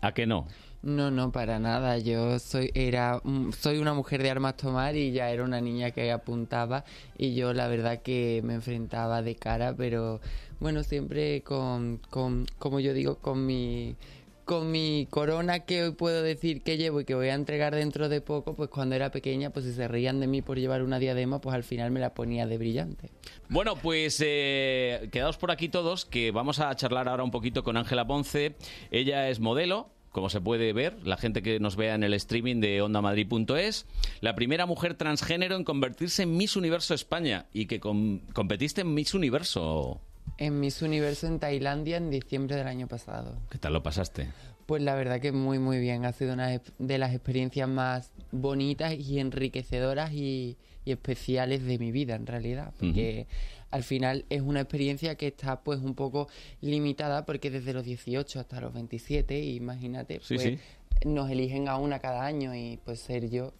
[0.00, 0.48] ¿A que no?
[0.82, 1.98] No, no, para nada.
[1.98, 3.22] Yo soy era
[3.58, 6.84] soy una mujer de armas tomar y ya era una niña que apuntaba
[7.16, 10.20] y yo la verdad que me enfrentaba de cara, pero
[10.58, 13.96] bueno, siempre con, con como yo digo, con mi
[14.44, 18.08] con mi corona que hoy puedo decir que llevo y que voy a entregar dentro
[18.08, 20.98] de poco, pues cuando era pequeña, pues si se reían de mí por llevar una
[20.98, 23.10] diadema, pues al final me la ponía de brillante.
[23.48, 27.76] Bueno, pues eh, quedaos por aquí todos, que vamos a charlar ahora un poquito con
[27.76, 28.56] Ángela Ponce.
[28.90, 32.60] Ella es modelo, como se puede ver, la gente que nos vea en el streaming
[32.60, 33.86] de ondamadrid.es,
[34.20, 38.94] la primera mujer transgénero en convertirse en Miss Universo España y que com- competiste en
[38.94, 40.00] Miss Universo.
[40.38, 43.36] En Miss Universo en Tailandia en diciembre del año pasado.
[43.50, 44.28] ¿Qué tal lo pasaste?
[44.66, 48.94] Pues la verdad que muy muy bien, ha sido una de las experiencias más bonitas
[48.94, 53.26] y enriquecedoras y, y especiales de mi vida en realidad, porque
[53.72, 56.28] al final es una experiencia que está pues un poco
[56.60, 60.58] limitada porque desde los 18 hasta los 27, imagínate, Sí, pues sí.
[61.04, 63.52] nos eligen a una cada año y pues ser yo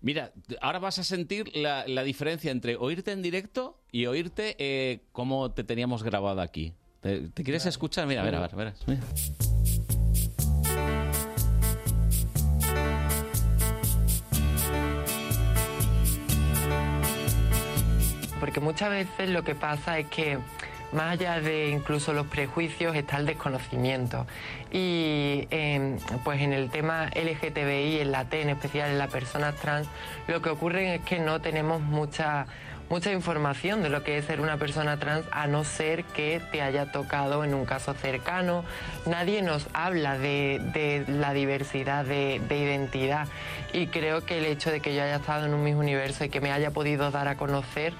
[0.00, 5.00] Mira, ahora vas a sentir la, la diferencia entre oírte en directo y oírte eh,
[5.12, 6.72] como te teníamos grabado aquí.
[7.00, 8.06] ¿Te, te quieres escuchar?
[8.06, 9.00] Mira, mira, mira, mira.
[18.40, 20.38] Porque muchas veces lo que pasa es que
[20.92, 24.26] más allá de incluso los prejuicios está el desconocimiento.
[24.70, 29.54] Y eh, pues en el tema LGTBI, en la T, en especial en las personas
[29.56, 29.88] trans,
[30.28, 32.46] lo que ocurre es que no tenemos mucha
[32.88, 36.62] mucha información de lo que es ser una persona trans a no ser que te
[36.62, 38.64] haya tocado en un caso cercano.
[39.06, 43.26] Nadie nos habla de, de la diversidad de identidad
[43.72, 46.28] y creo que el hecho de que yo haya estado en un mismo universo y
[46.28, 47.92] que me haya podido dar a conocer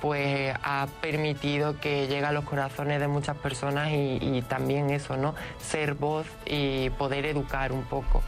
[0.00, 5.16] pues ha permitido que llegue a los corazones de muchas personas y, y también eso,
[5.16, 5.34] ¿no?
[5.58, 8.22] Ser voz y poder educar un poco.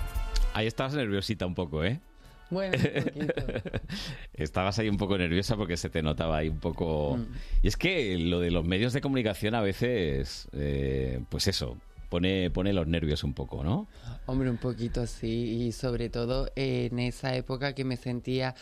[0.55, 2.01] Ahí estabas nerviosita un poco, ¿eh?
[2.51, 3.35] Bueno, un poquito.
[4.33, 7.19] Estabas ahí un poco nerviosa porque se te notaba ahí un poco...
[7.19, 7.27] Mm.
[7.63, 11.77] Y es que lo de los medios de comunicación a veces, eh, pues eso,
[12.09, 13.87] pone, pone los nervios un poco, ¿no?
[14.27, 18.55] Hombre, un poquito sí, y sobre todo en esa época que me sentía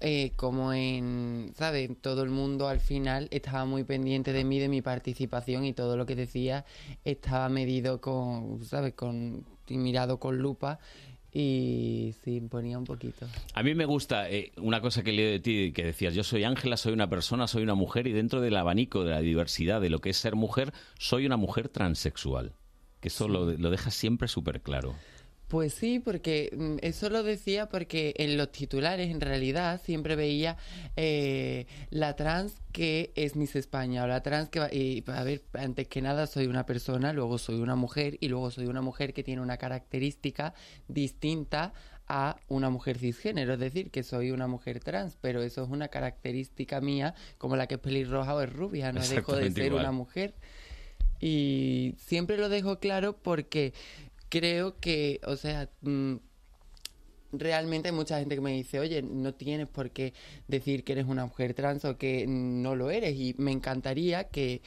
[0.00, 1.90] eh, como en, ¿sabes?
[2.00, 5.96] Todo el mundo al final estaba muy pendiente de mí, de mi participación y todo
[5.96, 6.64] lo que decía
[7.04, 8.94] estaba medido con, ¿sabes?
[8.94, 10.78] Con, y mirado con lupa
[11.32, 13.26] Y sí, imponía un poquito.
[13.54, 16.44] A mí me gusta eh, una cosa que leo de ti, que decías, yo soy
[16.44, 19.90] Ángela, soy una persona, soy una mujer y dentro del abanico de la diversidad de
[19.90, 22.54] lo que es ser mujer, soy una mujer transexual.
[23.00, 24.94] Que eso lo, lo dejas siempre súper claro.
[25.48, 30.58] Pues sí, porque mm, eso lo decía porque en los titulares en realidad siempre veía
[30.96, 34.68] eh, la trans que es Miss España o la trans que va...
[34.70, 38.50] Y a ver, antes que nada soy una persona, luego soy una mujer y luego
[38.50, 40.52] soy una mujer que tiene una característica
[40.86, 41.72] distinta
[42.08, 45.88] a una mujer cisgénero, es decir, que soy una mujer trans, pero eso es una
[45.88, 49.82] característica mía como la que es pelirroja o es rubia, no dejo de ser igual.
[49.82, 50.34] una mujer.
[51.20, 53.74] Y siempre lo dejo claro porque
[54.28, 56.16] creo que, o sea, mm,
[57.32, 60.14] realmente hay mucha gente que me dice, oye, no tienes por qué
[60.46, 63.16] decir que eres una mujer trans o que no lo eres.
[63.16, 64.62] Y me encantaría que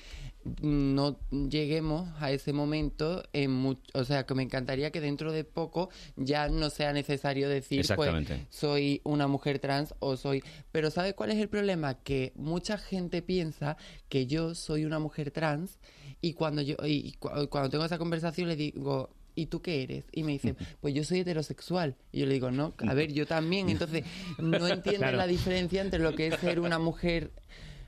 [0.62, 5.44] no lleguemos a ese momento en mu- o sea que me encantaría que dentro de
[5.44, 8.10] poco ya no sea necesario decir pues
[8.50, 11.94] soy una mujer trans o soy pero ¿sabe cuál es el problema?
[11.94, 13.78] que mucha gente piensa
[14.10, 15.78] que yo soy una mujer trans
[16.22, 20.06] y cuando yo y cu- cuando tengo esa conversación le digo ¿Y tú qué eres?
[20.12, 21.96] Y me dicen, pues yo soy heterosexual.
[22.12, 23.70] Y yo le digo, no, a ver, yo también.
[23.70, 24.04] Entonces,
[24.38, 25.18] no entienden Claro.
[25.18, 27.32] la diferencia entre lo que es ser una mujer,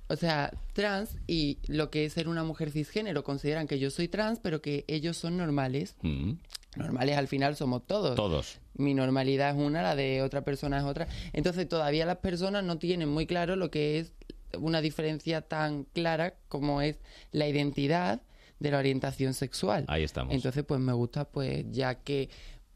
[0.07, 3.23] o sea, trans y lo que es ser una mujer cisgénero.
[3.23, 5.95] Consideran que yo soy trans, pero que ellos son normales.
[6.01, 6.33] Mm.
[6.75, 8.15] Normales al final somos todos.
[8.15, 8.59] Todos.
[8.75, 11.07] Mi normalidad es una, la de otra persona es otra.
[11.31, 14.13] Entonces todavía las personas no tienen muy claro lo que es
[14.57, 16.97] una diferencia tan clara como es
[17.31, 18.21] la identidad
[18.59, 19.85] de la orientación sexual.
[19.87, 20.33] Ahí estamos.
[20.33, 22.29] Entonces pues me gusta pues ya que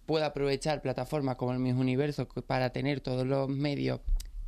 [0.05, 3.99] puedo aprovechar plataformas como el Mis Universo para tener todos los medios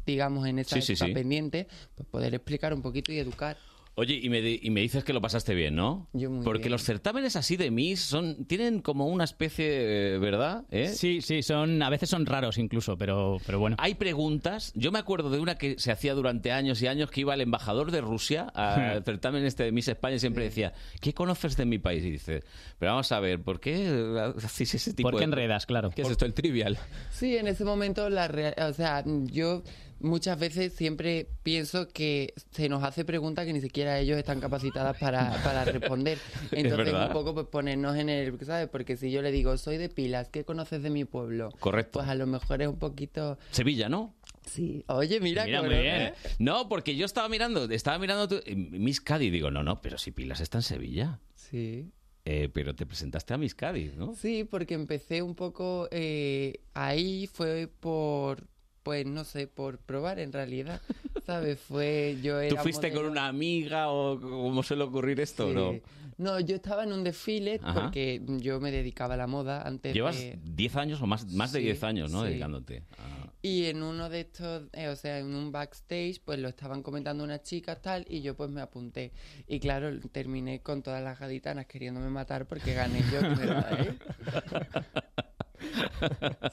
[0.06, 1.14] digamos en esa Sí, sí.
[1.14, 3.58] pendiente, pues poder explicar un poquito y educar.
[4.00, 6.08] Oye, y me, di- y me dices que lo pasaste bien, ¿no?
[6.14, 6.72] Yo muy Porque bien.
[6.72, 10.64] los certámenes así de Miss son, tienen como una especie, eh, ¿verdad?
[10.72, 10.88] ¿Eh?
[10.88, 13.76] Sí, sí, son, a veces son raros incluso, pero, pero bueno.
[13.80, 14.72] Hay preguntas.
[14.76, 17.42] Yo me acuerdo de una que se hacía durante años y años que iba el
[17.42, 21.66] embajador de Rusia al certamen este de Miss España y siempre decía, ¿qué conoces de
[21.66, 22.04] mi país?
[22.06, 22.44] Y dice,
[22.80, 25.20] pero vamos a ver, ¿por qué hacéis ese tipo ¿Por de...
[25.20, 25.66] qué enredas?
[25.66, 25.90] Claro.
[25.90, 26.78] ¿Qué es esto, el trivial?
[27.12, 29.62] Sí, en ese momento, la rea- o sea, yo
[30.00, 34.98] muchas veces siempre pienso que se nos hace preguntas que ni siquiera ellos están capacitadas
[34.98, 36.18] para, para responder.
[36.52, 38.70] Entonces, un poco pues ponernos en el, ¿sabes?
[38.70, 41.52] Porque si yo le digo, soy de Pilas, ¿qué conoces de mi pueblo?
[41.60, 42.00] Correcto.
[42.00, 43.38] Pues a lo mejor es un poquito...
[43.52, 44.16] Sevilla, ¿no?
[44.46, 44.84] Sí.
[44.88, 46.02] Oye, mira, Mira, muy bien.
[46.02, 46.14] ¿eh?
[46.40, 49.98] No, porque yo estaba mirando, estaba mirando tu, eh, Miss Cádiz, digo, no, no, pero
[49.98, 51.20] si Pilas está en Sevilla.
[51.36, 51.92] Sí.
[52.26, 54.14] Eh, pero te presentaste a Miss Cádiz, ¿no?
[54.14, 58.48] Sí, porque empecé un poco eh, ahí fue por,
[58.84, 60.82] pues no sé, por probar en realidad,
[61.26, 61.60] ¿sabes?
[61.60, 65.54] Fue yo ¿Tú era fuiste con modelo- una amiga o cómo suele ocurrir esto o
[65.54, 65.72] no?
[65.74, 65.82] Sí.
[66.18, 67.80] No, yo estaba en un desfile Ajá.
[67.82, 70.38] porque yo me dedicaba a la moda antes Llevas de...
[70.44, 72.24] 10 años o más, más de Sí, 10 años, ¿no?
[72.24, 72.28] sí.
[72.30, 72.84] Dedicándote.
[72.98, 73.32] Ah.
[73.42, 77.24] Y en uno de estos, eh, o sea, en un backstage, pues lo estaban comentando
[77.24, 79.14] unas chicas tal, y yo pues me apunté.
[79.48, 83.22] Y claro, terminé con todas las gaditanas queriéndome matar porque gané yo.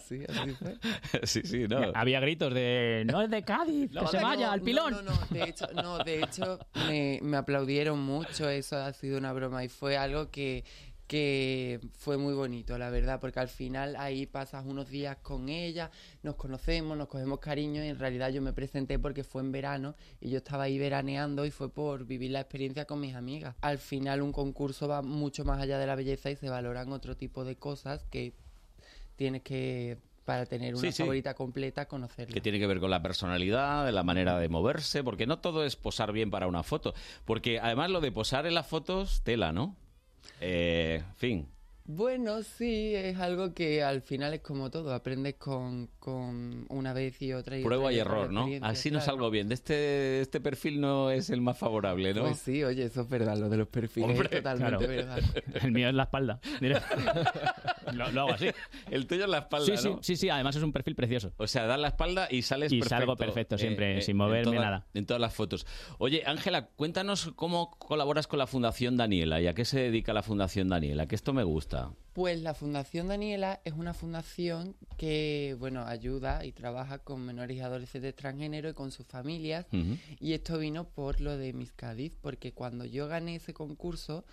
[0.07, 0.77] Sí, así fue.
[1.25, 1.93] sí, sí, no.
[1.95, 4.93] Había gritos de no es de Cádiz, que se No, vaya al no, pilón.
[4.93, 6.59] No, no, de hecho, no, de hecho
[6.89, 10.65] me, me aplaudieron mucho, eso ha sido una broma y fue algo que,
[11.07, 15.91] que fue muy bonito, la verdad, porque al final ahí pasas unos días con ella,
[16.23, 19.95] nos conocemos, nos cogemos cariño y en realidad yo me presenté porque fue en verano
[20.21, 23.55] y yo estaba ahí veraneando y fue por vivir la experiencia con mis amigas.
[23.61, 27.17] Al final un concurso va mucho más allá de la belleza y se valoran otro
[27.17, 28.35] tipo de cosas que
[29.17, 31.03] tienes que, para tener una Sí, sí.
[31.03, 32.33] favorita completa, conocerla.
[32.35, 35.65] que tiene que ver con la personalidad, de la manera de moverse, porque no todo
[35.65, 36.95] es posar bien para una foto.
[37.25, 39.77] Porque además lo de posar en las fotos, tela, ¿no?
[40.41, 41.49] Eh, en fin.
[41.89, 47.21] Bueno, sí, es algo que al final es como todo, aprendes con, con una vez
[47.23, 48.49] y otra y Prueba otra y error, ¿no?
[48.63, 49.49] Así no salgo bien.
[49.49, 52.23] De este, este perfil no es el más favorable, ¿no?
[52.23, 54.89] Pues sí, oye, eso es verdad, lo de los perfiles Hombre, es totalmente claro.
[54.89, 55.21] verdad.
[55.63, 56.41] El mío es la espalda.
[56.61, 56.83] Mira.
[57.93, 58.49] lo, lo hago así.
[58.91, 60.03] El tuyo es la espalda, Sí, sí, ¿no?
[60.03, 61.33] sí, sí, además es un perfil precioso.
[61.37, 62.97] O sea, das la espalda y sales Y perfecto.
[62.99, 64.87] salgo perfecto siempre, sin moverme, en toda- nada.
[64.95, 65.67] En todas las fotos.
[65.99, 70.25] Oye, Ángela, cuéntanos cómo colaboras con la Fundación Daniela y a qué se dedica la
[70.25, 71.76] Fundación Daniela, que esto me gusta.
[72.13, 77.61] Pues la Fundación Daniela es una fundación que, bueno, ayuda y trabaja con menores y
[77.61, 79.67] adolescentes transgénero y con sus familias.
[80.19, 84.25] Y esto vino por lo de Miss Cádiz, porque cuando yo gané ese concurso,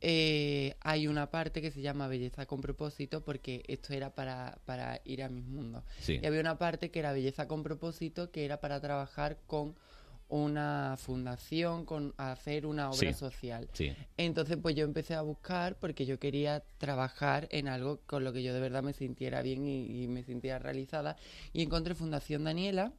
[0.00, 5.00] eh, hay una parte que se llama Belleza con propósito, porque esto era para, para
[5.04, 5.84] ir a mis mundos.
[6.00, 6.18] Sí.
[6.20, 9.76] Y había una parte que era Belleza con propósito, que era para trabajar con
[10.30, 13.68] una fundación con hacer una obra Sí, social.
[13.72, 13.92] sí.
[14.16, 18.42] Entonces, pues yo empecé a buscar porque yo quería trabajar en algo con lo que
[18.42, 21.16] yo de verdad me sintiera bien y, y me sintiera realizada.
[21.52, 22.92] Y encontré Fundación Daniela.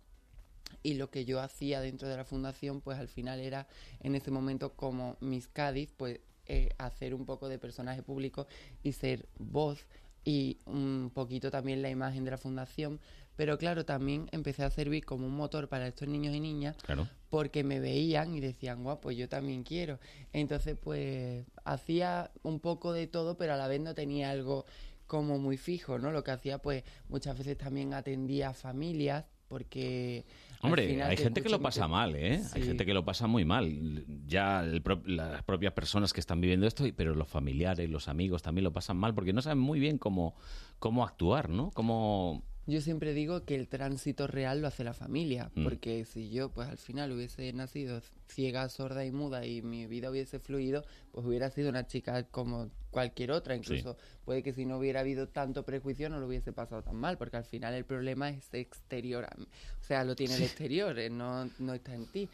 [0.84, 3.68] Y lo que yo hacía dentro de la fundación, pues al final era
[4.00, 8.48] en ese momento como Miss Cádiz, pues eh, hacer un poco de personaje público
[8.82, 9.86] y ser voz
[10.24, 13.00] y un poquito también la imagen de la fundación.
[13.42, 17.08] Pero claro, también empecé a servir como un motor para estos niños y niñas Claro.
[17.32, 19.98] porque me veían y decían, guau, pues yo también quiero.
[20.32, 24.68] Entonces, pues hacía un poco de todo, pero a la vez no tenía algo
[25.08, 26.12] como muy fijo, ¿no?
[26.12, 30.24] Lo que hacía, pues muchas veces también atendía a familias porque...
[30.60, 32.44] al Hombre, final hay te gente que lo pasa mucho- mal, ¿eh?
[32.54, 34.06] Hay gente que lo pasa muy mal.
[34.28, 38.44] Ya el pro- las propias personas que están viviendo esto, pero los familiares, los amigos
[38.44, 40.36] también lo pasan mal porque no saben muy bien cómo,
[40.78, 41.72] cómo actuar, ¿no?
[41.72, 42.44] Cómo...
[42.68, 45.64] Yo siempre digo que el tránsito real lo hace la familia, Mm.
[45.64, 50.12] porque si yo pues al final hubiese nacido ciega, sorda y muda y mi vida
[50.12, 54.78] hubiese fluido, pues hubiera sido una chica como cualquier otra, incluso puede que si no
[54.78, 58.30] hubiera habido tanto prejuicio no lo hubiese pasado tan mal, porque al final el problema
[58.30, 62.30] es exterior, o sea, lo tiene el exterior, eh, no, no está en ti.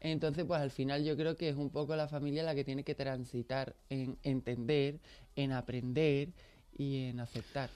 [0.00, 2.82] Entonces, pues al final yo creo que es un poco la familia la que tiene
[2.82, 4.98] que transitar en entender,
[5.36, 6.30] en aprender
[6.76, 7.70] y en aceptar.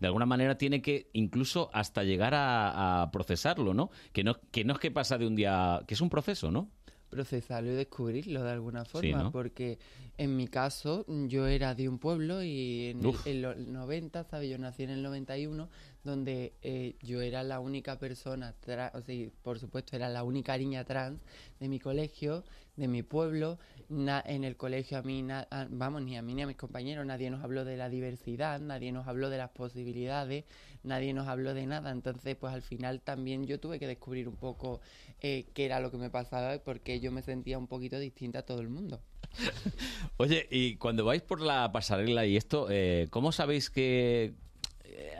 [0.00, 3.90] De alguna manera tiene que incluso hasta llegar a, a procesarlo, ¿no?
[4.12, 6.70] Que no que no es que pasa de un día, que es un proceso, ¿no?
[7.08, 9.30] procesarlo y descubrirlo de alguna Sí, forma, ¿no?
[9.32, 9.78] porque
[10.18, 14.50] en mi caso yo era de un pueblo y en, el, en los 90, ¿sabes?
[14.50, 15.68] Yo nací en el 91,
[16.06, 18.54] donde eh, yo era la única persona,
[18.94, 21.20] o sea, por supuesto era la única niña trans
[21.60, 22.44] de mi colegio,
[22.76, 23.58] de mi pueblo,
[23.88, 25.24] en el colegio a mí,
[25.70, 28.92] vamos, ni a mí ni a mis compañeros, nadie nos habló de la diversidad, nadie
[28.92, 30.44] nos habló de las posibilidades,
[30.82, 34.36] nadie nos habló de nada, entonces pues al final también yo tuve que descubrir un
[34.36, 34.80] poco
[35.20, 37.98] eh, qué era lo que me pasaba y por qué yo me sentía un poquito
[37.98, 39.00] distinta a todo el mundo.
[40.18, 44.34] Oye, y cuando vais por la pasarela y esto, eh, ¿cómo sabéis que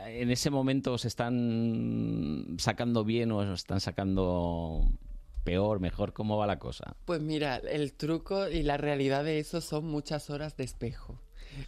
[0.07, 4.89] en ese momento os están sacando bien o os están sacando
[5.43, 6.13] peor, mejor?
[6.13, 6.95] ¿Cómo va la cosa?
[7.05, 11.19] Pues mira, el truco y la realidad de eso son muchas horas de espejo.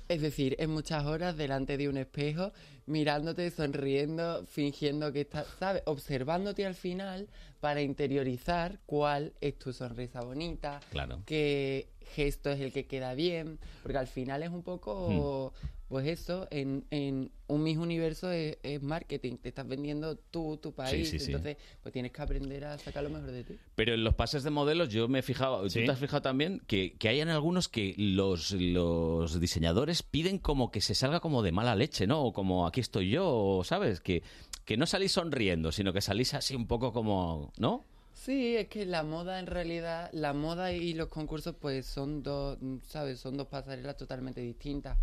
[0.07, 2.52] Es decir, es muchas horas delante de un espejo,
[2.86, 5.81] mirándote, sonriendo, fingiendo que estás, ¿sabes?
[5.86, 7.27] Observándote al final
[7.60, 11.22] para interiorizar cuál es tu sonrisa bonita, Claro.
[11.26, 15.53] qué gesto es el que queda bien, porque al final es un poco,
[15.90, 20.72] pues eso, en, en un mismo universo es, es marketing, te estás vendiendo tú, tu
[20.72, 21.26] país, sí, sí.
[21.26, 23.56] entonces pues tienes que aprender a sacar lo mejor de ti.
[23.76, 26.61] Pero en los pases de modelos yo me he fijado, ¿tú te has fijado también?
[26.68, 31.41] Que, que hay en algunos que los, los diseñadores piden como que se salga como
[31.41, 32.24] de mala leche, ¿no?
[32.24, 33.99] O como aquí estoy yo, o, ¿sabes?
[33.99, 34.22] Que,
[34.66, 37.84] que no salís sonriendo, sino que salís así un poco como, ¿no?
[38.14, 42.60] Sí, es que la moda en realidad, la moda y los concursos pues son dos,
[42.86, 43.20] ¿sabes?
[43.20, 44.99] Son dos pasarelas totalmente distintas.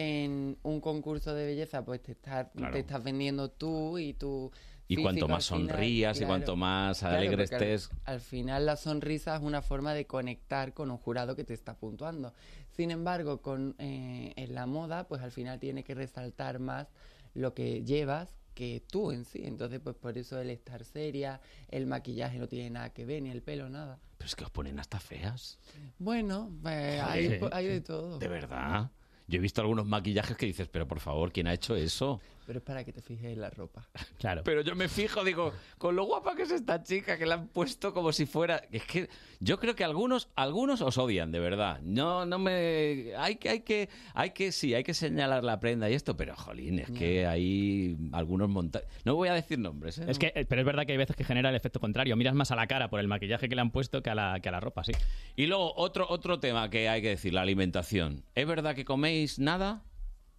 [0.00, 2.72] En un concurso de belleza pues te estás, Claro.
[2.72, 4.52] te estás vendiendo tú y tu
[4.86, 6.30] Y cuanto más final, sonrías y claro.
[6.30, 7.90] cuanto más Claro, alegre al- estés...
[8.04, 11.74] Al, final la sonrisa es una forma de conectar con un jurado que te está
[11.76, 12.32] puntuando.
[12.70, 16.86] Sin embargo, con eh, en la moda pues al final tiene que resaltar más
[17.34, 19.40] lo que llevas que tú en sí.
[19.44, 21.40] Entonces pues por eso el estar seria,
[21.72, 23.98] el maquillaje no tiene nada que ver, ni el pelo, nada.
[24.16, 25.58] Pero es que os ponen hasta feas.
[25.98, 28.18] Bueno, eh, hay, hay de todo.
[28.20, 28.92] De verdad.
[29.28, 32.20] Yo he visto algunos maquillajes que dices, pero por favor, ¿quién ha hecho eso?
[32.48, 33.86] Pero es para que te fijes en la ropa.
[34.18, 34.42] Claro.
[34.42, 37.48] Pero yo me fijo, digo, con lo guapa que es esta chica, que la han
[37.48, 38.62] puesto como si fuera.
[38.72, 39.08] Es que
[39.38, 41.80] yo creo que algunos, algunos os odian, de verdad.
[41.82, 43.12] No, no me.
[43.16, 46.34] Hay que, hay que, hay que, sí, hay que señalar la prenda y esto, pero
[46.34, 48.88] jolín, es que hay algunos montajes.
[49.04, 50.06] No voy a decir nombres, ¿eh?
[50.08, 52.16] Es que, eh, pero es verdad que hay veces que genera el efecto contrario.
[52.16, 54.40] Miras más a la cara por el maquillaje que le han puesto que a la,
[54.40, 54.92] que a la ropa, sí.
[55.36, 58.24] Y luego, otro, otro tema que hay que decir, la alimentación.
[58.34, 59.84] ¿Es verdad que coméis nada?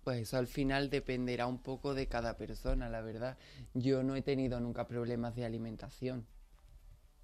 [0.04, 3.38] Pues eso al final dependerá un poco de cada persona, la verdad.
[3.74, 6.26] Yo no he tenido nunca problemas de alimentación.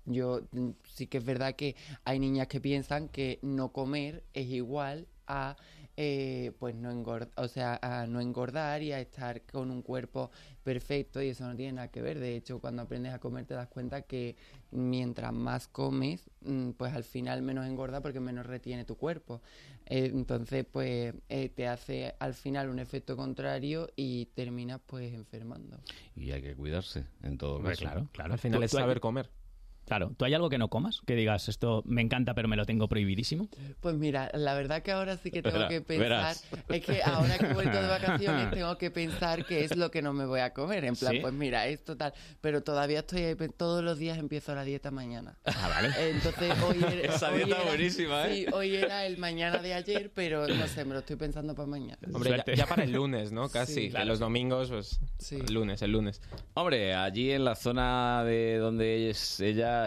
[0.06, 4.48] Yo mm, sí que es verdad que hay niñas que piensan que no comer es
[4.48, 5.58] igual a
[5.98, 10.30] eh, pues no engordar, o sea, a no engordar y a estar con un cuerpo
[10.64, 12.20] perfecto y eso no tiene nada que ver.
[12.20, 14.36] De hecho, cuando aprendes a comer te das cuenta que
[14.72, 19.42] mientras más comes, mm, pues al final menos engorda porque menos retiene tu cuerpo.
[19.86, 25.80] Eh, entonces, pues eh, te hace al final un efecto contrario y terminas pues enfermando.
[26.16, 27.82] Y hay que cuidarse en todo caso.
[27.82, 28.34] claro, claro.
[28.34, 29.30] Al final es saber comer.
[29.86, 31.02] Claro, ¿tú hay algo que no comas?
[31.06, 33.48] Que digas, esto me encanta, pero me lo tengo prohibidísimo.
[33.82, 36.46] Pues mira, la verdad que ahora sí que tengo Verá- que pensar, verás.
[36.70, 40.02] es que ahora que he vuelto de vacaciones tengo que pensar qué es lo que
[40.02, 40.86] no me voy a comer.
[40.86, 41.20] En plan, ¿Sí?
[41.20, 42.14] pues mira, esto tal.
[42.42, 45.38] Pero todavía estoy ahí, todos los días empiezo la dieta mañana.
[45.46, 45.90] Ah, vale.
[46.10, 48.34] Entonces hoy era, Esa hoy dieta era- buenísima, ¿eh?
[48.34, 51.68] Sí, hoy era el mañana de ayer, pero no sé, me lo estoy pensando para
[51.68, 51.98] mañana.
[52.12, 53.50] Hombre, ya, ya para el lunes, ¿no?
[53.50, 53.92] Casi.
[53.92, 53.94] Sí.
[54.06, 55.00] Los domingos, pues.
[55.32, 56.22] El lunes, el lunes.
[56.56, 59.40] Hombre, allí en la zona de donde es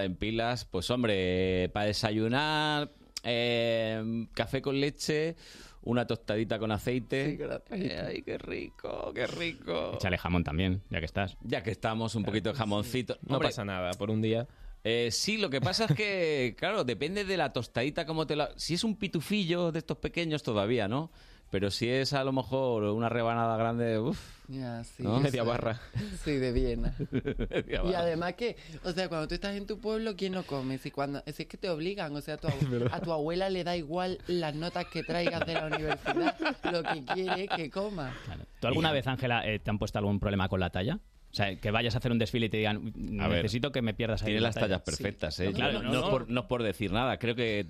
[0.04, 2.90] en Pilas, pues hombre, para desayunar,
[3.22, 5.36] eh, café con leche,
[5.82, 7.38] una tostadita con aceite.
[7.70, 9.92] Eh, ay, qué rico, qué rico.
[9.94, 11.36] Échale jamón también, ya que estás.
[11.42, 13.18] Ya que estamos, un poquito de jamoncito.
[13.26, 14.46] No pasa nada, por un día.
[14.84, 18.50] Eh, sí, lo que pasa es que, claro, depende de la tostadita como te la...
[18.56, 21.10] Si es un pitufillo de estos pequeños todavía, ¿no?
[21.50, 24.20] Pero si es a lo mejor una rebanada grande, uff.
[24.48, 25.16] Sí, ¿no?
[25.16, 25.80] o sea,
[26.24, 26.94] Sí, de Viena.
[27.10, 27.98] Media Y barra.
[28.00, 30.76] además que, o sea, cuando tú estás en tu pueblo, ¿quién no come?
[30.78, 33.48] Si, cuando, si es que te obligan, o sea, a tu, abu- a tu abuela
[33.50, 36.36] le da igual las notas que traigas de la universidad,
[36.70, 38.12] lo que quiere es que coma.
[38.60, 40.98] ¿Tú alguna vez, Ángela, eh, te han puesto algún problema con la talla?
[41.30, 43.82] O sea, que vayas a hacer un desfile y te digan, A ver, necesito que
[43.82, 44.66] me pierdas ahí Tiene la las talla".
[44.66, 45.48] tallas perfectas, ¿eh?
[45.48, 45.52] Sí.
[45.54, 46.10] Claro, no, no, no es no.
[46.10, 47.66] por, no es por decir nada, creo que,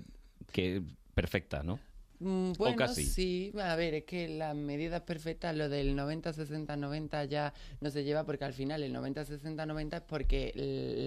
[0.53, 0.81] que
[1.13, 1.79] perfecta, ¿no?
[2.19, 3.05] Mm, Bueno, casi.
[3.05, 7.89] sí, a ver, es que las medidas perfectas, lo del 90, 60, 90 ya no
[7.89, 10.51] se lleva porque al final el 90, 60, 90 es porque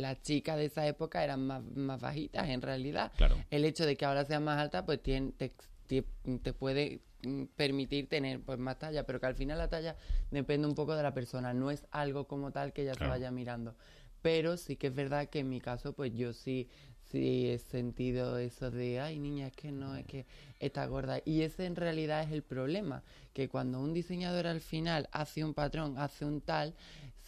[0.01, 3.13] las chicas de esa época eran más, más bajitas en realidad.
[3.17, 3.37] Claro.
[3.51, 5.53] El hecho de que ahora sean más altas pues tien- te,
[5.87, 6.05] te-
[6.43, 9.97] te puede mm, permitir tener pues más talla, pero que al final la talla
[10.31, 13.31] depende un poco de la persona, no es algo como tal que ya se vaya
[13.31, 13.75] mirando.
[14.23, 16.69] Pero sí que es verdad que en mi caso, pues yo sí,
[17.13, 20.27] sí he sentido eso de, ay niña, es que no, es que
[20.59, 21.21] está gorda.
[21.25, 23.03] Y ese en realidad es el problema,
[23.35, 26.75] que cuando un diseñador al final hace un patrón, hace un tal,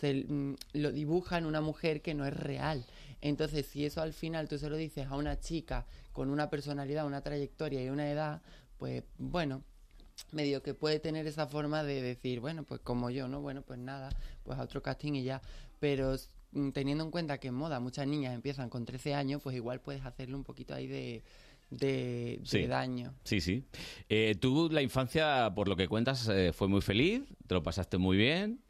[0.00, 2.84] se mm, lo dibuja en una mujer que no es real.
[3.20, 7.06] Entonces, si eso al final tú se lo dices a una chica con una personalidad,
[7.06, 8.42] una trayectoria y una edad,
[8.78, 9.62] pues bueno,
[10.32, 13.40] medio que puede tener esa forma de decir, bueno, pues como yo, ¿no?
[13.40, 14.10] Bueno, pues nada,
[14.44, 15.42] pues a otro casting y ya.
[15.80, 16.16] Pero
[16.72, 20.04] teniendo en cuenta que en moda muchas niñas empiezan con 13 años, pues igual puedes
[20.04, 21.22] hacerle un poquito ahí de,
[21.70, 22.66] de, de Sí.
[22.66, 23.14] daño.
[23.24, 23.64] Sí, sí.
[24.08, 27.98] Eh, tú, la infancia, por lo que cuentas, eh, fue muy feliz, te lo pasaste
[27.98, 28.60] muy bien,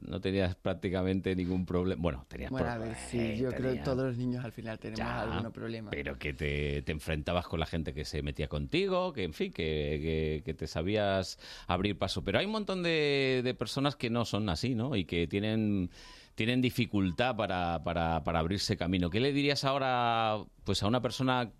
[0.00, 2.02] no tenías prácticamente ningún problema.
[2.02, 4.50] Bueno, tenías Bueno, a problemas, ver, sí, eh, yo creo que todos los niños al
[4.50, 5.92] final tenemos Ya, algunos problemas.
[5.94, 9.52] Pero que te, te enfrentabas con la gente que se metía contigo, que en fin,
[9.52, 9.62] que,
[10.02, 11.38] que- que te sabías
[11.68, 12.24] abrir paso.
[12.24, 14.96] Pero hay un montón de, de personas que no son así, ¿no?
[14.96, 15.90] Y que tienen,
[16.36, 19.10] tienen dificultad para, para, para abrirse camino.
[19.10, 21.52] ¿Qué le dirías ahora pues a una persona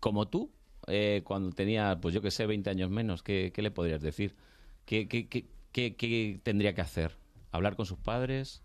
[0.00, 0.50] como tú,
[0.86, 3.22] eh, cuando tenía, pues yo que sé, 20 años menos?
[3.22, 4.34] ¿Qué, qué le podrías decir?
[4.86, 7.18] ¿Qué, qué, qué, qué- tendría que hacer?
[7.52, 8.62] ¿Hablar con sus padres?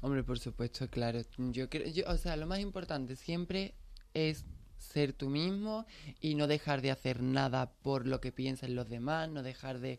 [0.00, 1.20] Hombre, por supuesto, claro.
[1.36, 3.74] Yo creo, yo- o sea, lo más importante siempre
[4.14, 4.44] es
[4.78, 5.86] ser tú mismo
[6.20, 9.98] y no dejar de hacer nada por lo que piensan los demás, no dejar de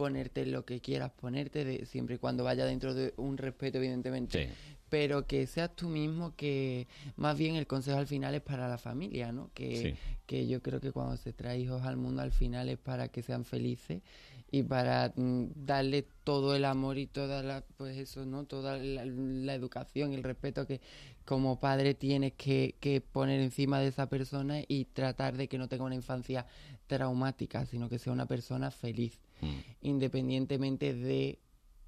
[0.00, 4.48] ponerte lo que quieras ponerte, de, siempre y cuando vaya dentro de un respeto, evidentemente.
[4.88, 8.78] Pero que seas tú mismo, que más bien el consejo al final es para la
[8.78, 9.50] familia, ¿no?
[9.52, 9.94] Que, Sí.
[10.24, 13.20] que yo creo que cuando se trae hijos al mundo al final es para que
[13.20, 14.00] sean felices
[14.50, 19.04] y para mm, darle todo el amor y toda la pues eso no toda la,
[19.04, 20.80] la educación y el respeto que
[21.24, 25.68] como padre tienes que, que poner encima de esa persona y tratar de que no
[25.68, 26.46] tenga una infancia
[26.88, 29.20] traumática sino que sea una persona feliz
[29.80, 31.38] independientemente de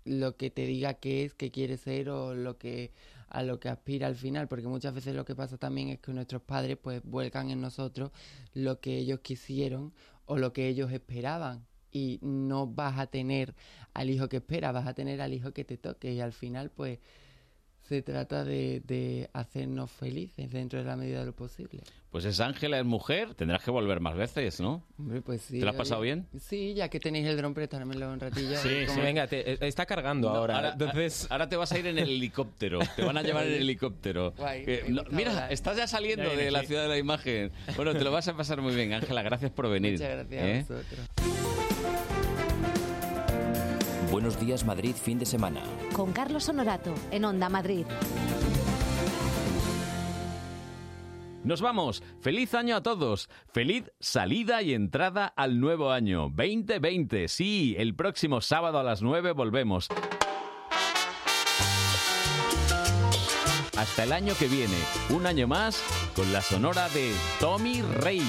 [0.04, 2.90] lo que te diga que es, que quiere ser o lo que
[3.28, 6.12] a lo que aspira al final, porque muchas veces lo que pasa también es que
[6.12, 8.10] nuestros padres pues vuelcan en nosotros
[8.52, 9.94] lo que ellos quisieron
[10.26, 11.66] o lo que ellos esperaban.
[11.90, 13.54] Y no vas a tener
[13.94, 16.12] al hijo que espera, vas a tener al hijo que te toque.
[16.12, 16.98] Y al final pues
[17.92, 21.80] se trata de, de hacernos felices dentro de la medida de lo posible.
[22.10, 24.82] Pues es Ángela, es mujer, tendrás que volver más veces, ¿no?
[24.98, 25.58] Hombre, pues sí.
[25.58, 25.78] ¿Te lo has oye.
[25.78, 26.26] pasado bien?
[26.38, 28.56] Sí, ya que tenéis el dron, prestármelo un ratillo.
[28.58, 30.56] Sí, sí, venga, te- eh, está cargando No, ahora.
[30.56, 32.80] ahora, Entonces, ahora te vas a ir en el helicóptero.
[32.96, 34.32] Te van a llevar en el helicóptero.
[34.36, 36.66] Guay, no, gusta mira, estás ya saliendo Ya viene, de la sí.
[36.66, 37.50] ciudad de la imagen.
[37.76, 39.22] Bueno, te lo vas a pasar muy bien, Ángela.
[39.22, 39.92] Gracias por venir.
[39.92, 40.66] Muchas gracias ¿eh?
[40.68, 41.31] a vosotros.
[44.32, 45.62] Buenos días Madrid fin de semana.
[45.92, 47.84] Con Carlos Honorato en Onda Madrid.
[51.44, 52.02] Nos vamos.
[52.20, 53.28] Feliz año a todos.
[53.52, 57.28] Feliz salida y entrada al nuevo año 2020.
[57.28, 59.88] Sí, el próximo sábado a las 9 volvemos.
[63.76, 64.78] Hasta el año que viene,
[65.10, 65.82] un año más
[66.16, 68.22] con la sonora de Tommy Rey.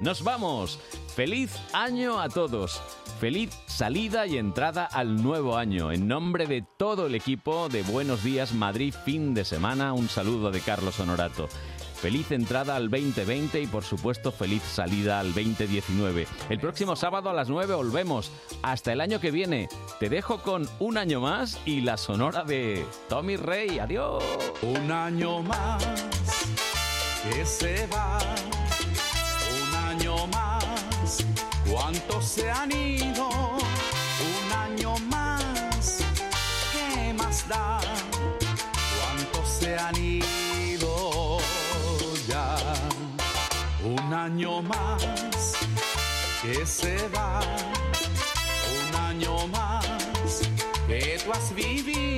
[0.00, 0.80] Nos vamos.
[1.18, 2.80] Feliz año a todos.
[3.18, 5.90] Feliz salida y entrada al nuevo año.
[5.90, 10.52] En nombre de todo el equipo de Buenos Días Madrid fin de semana, un saludo
[10.52, 11.48] de Carlos Honorato.
[11.96, 16.28] Feliz entrada al 2020 y por supuesto feliz salida al 2019.
[16.50, 18.30] El próximo sábado a las 9 volvemos.
[18.62, 19.68] Hasta el año que viene.
[19.98, 23.80] Te dejo con un año más y la sonora de Tommy Rey.
[23.80, 24.22] Adiós.
[24.62, 25.84] Un año más
[27.24, 28.18] que se va,
[29.60, 30.57] un año más,
[31.70, 33.28] ¿cuántos se han ido?
[33.28, 35.98] Un año más,
[36.72, 37.80] ¿qué más da?
[39.00, 41.38] ¿Cuántos se han ido
[42.26, 42.56] ya?
[43.84, 45.54] Un año más
[46.42, 47.40] que se va,
[48.80, 49.86] un año más
[50.86, 52.17] que tú has vivido,